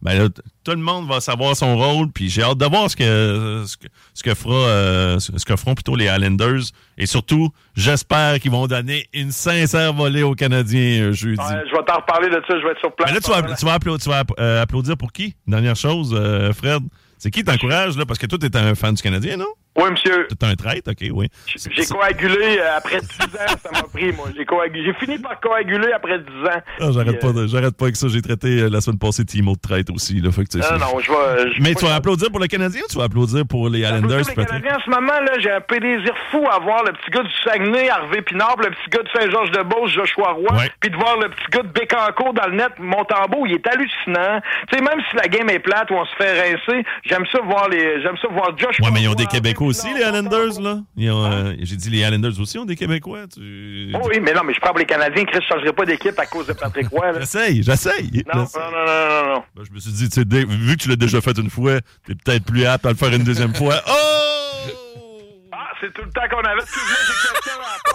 ben 0.01 0.17
là, 0.19 0.27
tout 0.63 0.71
le 0.71 0.77
monde 0.77 1.07
va 1.07 1.19
savoir 1.21 1.55
son 1.55 1.77
rôle, 1.77 2.07
puis 2.11 2.27
j'ai 2.29 2.41
hâte 2.43 2.57
de 2.57 2.65
voir 2.65 2.89
ce 2.89 2.95
que, 2.95 3.63
ce 3.67 3.77
que, 3.77 3.87
ce 4.13 4.23
que 4.23 4.33
fera, 4.33 4.64
euh, 4.65 5.19
ce 5.19 5.45
que 5.45 5.55
feront 5.55 5.75
plutôt 5.75 5.95
les 5.95 6.05
Islanders, 6.05 6.61
et 6.97 7.05
surtout, 7.05 7.49
j'espère 7.75 8.39
qu'ils 8.39 8.51
vont 8.51 8.67
donner 8.67 9.07
une 9.13 9.31
sincère 9.31 9.93
volée 9.93 10.23
aux 10.23 10.35
Canadiens 10.35 11.03
euh, 11.03 11.11
jeudi. 11.13 11.39
Ouais, 11.39 11.61
je 11.69 11.75
vais 11.75 11.83
t'en 11.85 11.95
reparler 11.95 12.29
de 12.29 12.41
ça, 12.47 12.59
je 12.59 12.63
vais 12.65 12.71
être 12.71 12.79
sur 12.79 12.93
place. 12.95 13.09
Mais 13.09 13.15
là, 13.15 13.21
tu 13.21 13.31
vas, 13.31 13.55
tu 13.55 13.65
vas, 13.65 13.77
applau- 13.77 14.01
tu 14.01 14.09
vas 14.09 14.23
euh, 14.39 14.61
applaudir 14.61 14.97
pour 14.97 15.11
qui? 15.11 15.35
Dernière 15.47 15.75
chose, 15.75 16.13
Fred. 16.57 16.83
C'est 17.17 17.31
qui 17.31 17.43
t'encourage, 17.43 17.97
là? 17.97 18.05
Parce 18.05 18.19
que 18.19 18.25
toi, 18.25 18.37
t'es 18.37 18.55
un 18.57 18.75
fan 18.75 18.93
du 18.93 19.01
Canadien, 19.01 19.37
non? 19.37 19.45
Oui, 19.77 19.91
monsieur. 19.91 20.27
T'es 20.39 20.45
un 20.45 20.55
traître, 20.55 20.89
OK, 20.91 21.05
oui. 21.11 21.27
J'ai 21.55 21.85
coagulé 21.85 22.57
euh, 22.59 22.77
après 22.77 22.99
10 23.01 23.05
ans, 23.23 23.57
ça 23.61 23.71
m'a 23.73 23.83
pris, 23.83 24.11
moi. 24.13 24.27
J'ai 24.35 24.45
coagulé. 24.45 24.85
J'ai 24.85 24.93
fini 25.05 25.19
par 25.19 25.39
coaguler 25.39 25.91
après 25.93 26.19
10 26.19 26.25
ans. 26.47 26.61
Ah, 26.79 26.85
j'arrête 26.93 27.19
pas, 27.19 27.31
de- 27.33 27.47
j'arrête 27.47 27.75
pas 27.75 27.85
avec 27.85 27.95
ça. 27.97 28.07
J'ai 28.07 28.21
traité 28.21 28.61
euh, 28.61 28.69
la 28.69 28.79
semaine 28.81 28.99
passée 28.99 29.25
Timo 29.25 29.53
de 29.55 29.59
traite 29.59 29.89
aussi. 29.89 30.21
Là, 30.21 30.31
fait 30.31 30.45
que, 30.45 30.57
euh, 30.57 30.77
Non, 30.77 30.99
je 30.99 31.11
vais. 31.11 31.51
Mais 31.59 31.73
tu 31.75 31.85
vas 31.85 31.95
applaudir 31.95 32.29
pour 32.31 32.39
le 32.39 32.47
Canadien 32.47 32.81
ou 32.85 32.91
tu 32.91 32.97
vas 32.97 33.03
applaudir 33.05 33.45
pour 33.45 33.67
les 33.69 33.79
Islanders, 33.79 34.21
peut-être? 34.33 34.47
Canadiens, 34.47 34.77
en 34.77 34.79
ce 34.85 34.89
moment, 34.89 35.19
là, 35.19 35.33
j'ai 35.39 35.51
un 35.51 35.61
plaisir 35.61 36.13
fou 36.31 36.45
à 36.49 36.59
voir 36.59 36.83
le 36.85 36.93
petit 36.93 37.11
gars 37.11 37.23
du 37.23 37.31
Saguenay, 37.43 37.89
Harvey 37.89 38.21
Pinard, 38.21 38.55
le 38.59 38.69
petit 38.69 38.89
gars 38.91 39.03
de 39.03 39.09
Saint-Georges-de-Beauce, 39.19 39.91
Joshua 39.91 40.31
Roy, 40.31 40.55
Ouais. 40.57 40.71
puis 40.79 40.89
de 40.89 40.95
voir 40.95 41.17
le 41.19 41.29
petit 41.29 41.45
gars 41.51 41.63
de 41.63 41.67
Bécancourt 41.67 42.33
dans 42.33 42.47
le 42.47 42.55
net, 42.55 42.71
Montembeau, 42.79 43.45
il 43.45 43.53
est 43.55 43.67
hallucinant. 43.67 44.39
Tu 44.71 44.77
sais, 44.77 44.81
même 44.81 45.01
si 45.09 45.15
la 45.17 45.27
game 45.27 45.49
est 45.49 45.59
plate 45.59 45.91
ou 45.91 45.95
on 45.95 46.05
se 46.05 46.15
fait 46.15 46.39
rincer, 46.41 46.85
j'aime 47.03 47.25
ça 47.31 47.39
voir 47.43 47.67
les, 47.69 48.01
j'aime 48.01 48.15
ça 48.21 48.27
voir 48.31 48.57
Joshua 48.57 48.85
Ouais, 48.85 48.91
mais 48.93 49.01
ils 49.01 49.09
ont 49.09 49.15
des 49.15 49.25
Québécois 49.25 49.64
aussi, 49.65 49.93
les 49.93 50.01
Islanders, 50.01 50.59
là. 50.61 50.79
Euh, 50.97 51.55
J'ai 51.61 51.75
dit 51.75 51.89
les 51.89 51.99
Islanders 51.99 52.39
aussi 52.39 52.57
ont 52.57 52.65
des 52.65 52.75
Québécois. 52.75 53.27
Tu... 53.33 53.91
Oh 53.93 53.99
oui, 54.07 54.19
mais 54.21 54.33
non, 54.33 54.43
mais 54.43 54.53
je 54.53 54.59
parle 54.59 54.73
pour 54.73 54.79
les 54.79 54.85
Canadiens, 54.85 55.25
Chris, 55.25 55.39
je 55.41 55.53
changerai 55.53 55.73
pas 55.73 55.85
d'équipe 55.85 56.17
à 56.17 56.25
cause 56.25 56.47
de 56.47 56.53
Patrick 56.53 56.87
Roy, 56.89 57.11
là. 57.11 57.19
J'essaye, 57.19 57.63
j'essaye. 57.63 58.23
Non, 58.33 58.41
non, 58.41 58.47
non, 58.55 58.71
non, 58.71 59.25
non, 59.25 59.33
non. 59.35 59.43
Ben, 59.55 59.63
je 59.67 59.71
me 59.73 59.79
suis 59.79 59.91
dit, 59.91 60.09
tu 60.09 60.21
sais, 60.21 60.45
vu 60.45 60.77
que 60.77 60.83
tu 60.83 60.89
l'as 60.89 60.95
déjà 60.95 61.21
fait 61.21 61.37
une 61.37 61.49
fois, 61.49 61.79
t'es 62.05 62.15
peut-être 62.15 62.45
plus 62.45 62.65
apte 62.65 62.85
à 62.85 62.89
le 62.89 62.95
faire 62.95 63.13
une 63.13 63.23
deuxième 63.23 63.53
fois. 63.55 63.75
Oh! 63.87 63.91
Ah, 65.51 65.69
c'est 65.81 65.93
tout 65.93 66.01
le 66.03 66.11
temps 66.11 66.27
qu'on 66.29 66.43
avait. 66.43 66.61
J'ai 66.61 67.29
quelqu'un 67.29 67.61
à. 67.61 67.94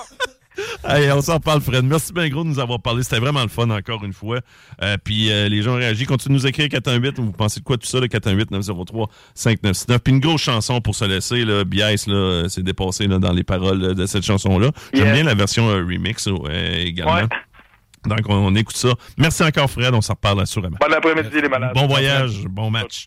Hey, 0.84 1.10
on 1.12 1.20
s'en 1.22 1.38
parle, 1.40 1.60
Fred. 1.60 1.84
Merci 1.84 2.12
bien 2.12 2.28
gros 2.28 2.42
de 2.42 2.48
nous 2.48 2.58
avoir 2.58 2.80
parlé. 2.80 3.02
C'était 3.02 3.18
vraiment 3.18 3.42
le 3.42 3.48
fun, 3.48 3.68
encore 3.70 4.02
une 4.04 4.12
fois. 4.12 4.40
Euh, 4.82 4.96
puis 5.02 5.30
euh, 5.30 5.48
les 5.48 5.62
gens 5.62 5.72
ont 5.72 5.76
réagi. 5.76 6.04
Continuez 6.06 6.36
de 6.38 6.42
nous 6.42 6.46
écrire 6.46 6.68
418. 6.68 7.18
Vous 7.20 7.32
pensez 7.32 7.60
de 7.60 7.64
quoi 7.64 7.76
tout 7.76 7.86
ça, 7.86 8.00
le 8.00 8.06
418-903-5969. 8.08 9.98
Puis 9.98 10.12
une 10.12 10.20
grosse 10.20 10.42
chanson 10.42 10.80
pour 10.80 10.94
se 10.94 11.04
laisser. 11.04 11.44
Là, 11.44 11.64
Bias, 11.64 12.04
là, 12.06 12.14
euh, 12.14 12.48
s'est 12.48 12.62
dépassé 12.62 13.06
là, 13.06 13.18
dans 13.18 13.32
les 13.32 13.44
paroles 13.44 13.94
de 13.94 14.06
cette 14.06 14.24
chanson-là. 14.24 14.70
J'aime 14.92 15.04
Yeah. 15.06 15.14
bien 15.14 15.24
la 15.24 15.34
version 15.34 15.68
euh, 15.68 15.78
remix 15.84 16.28
également. 16.72 17.14
Ouais. 17.14 17.26
Donc, 18.06 18.20
on, 18.28 18.34
on 18.34 18.54
écoute 18.54 18.76
ça. 18.76 18.88
Merci 19.18 19.42
encore, 19.42 19.70
Fred. 19.70 19.92
On 19.94 20.00
s'en 20.00 20.14
reparle 20.14 20.40
assurément. 20.40 20.76
Bon 20.80 20.92
après-midi, 20.92 21.40
les 21.42 21.48
malades. 21.48 21.72
Bon 21.74 21.86
voyage, 21.86 22.44
bon 22.48 22.70
match. 22.70 23.06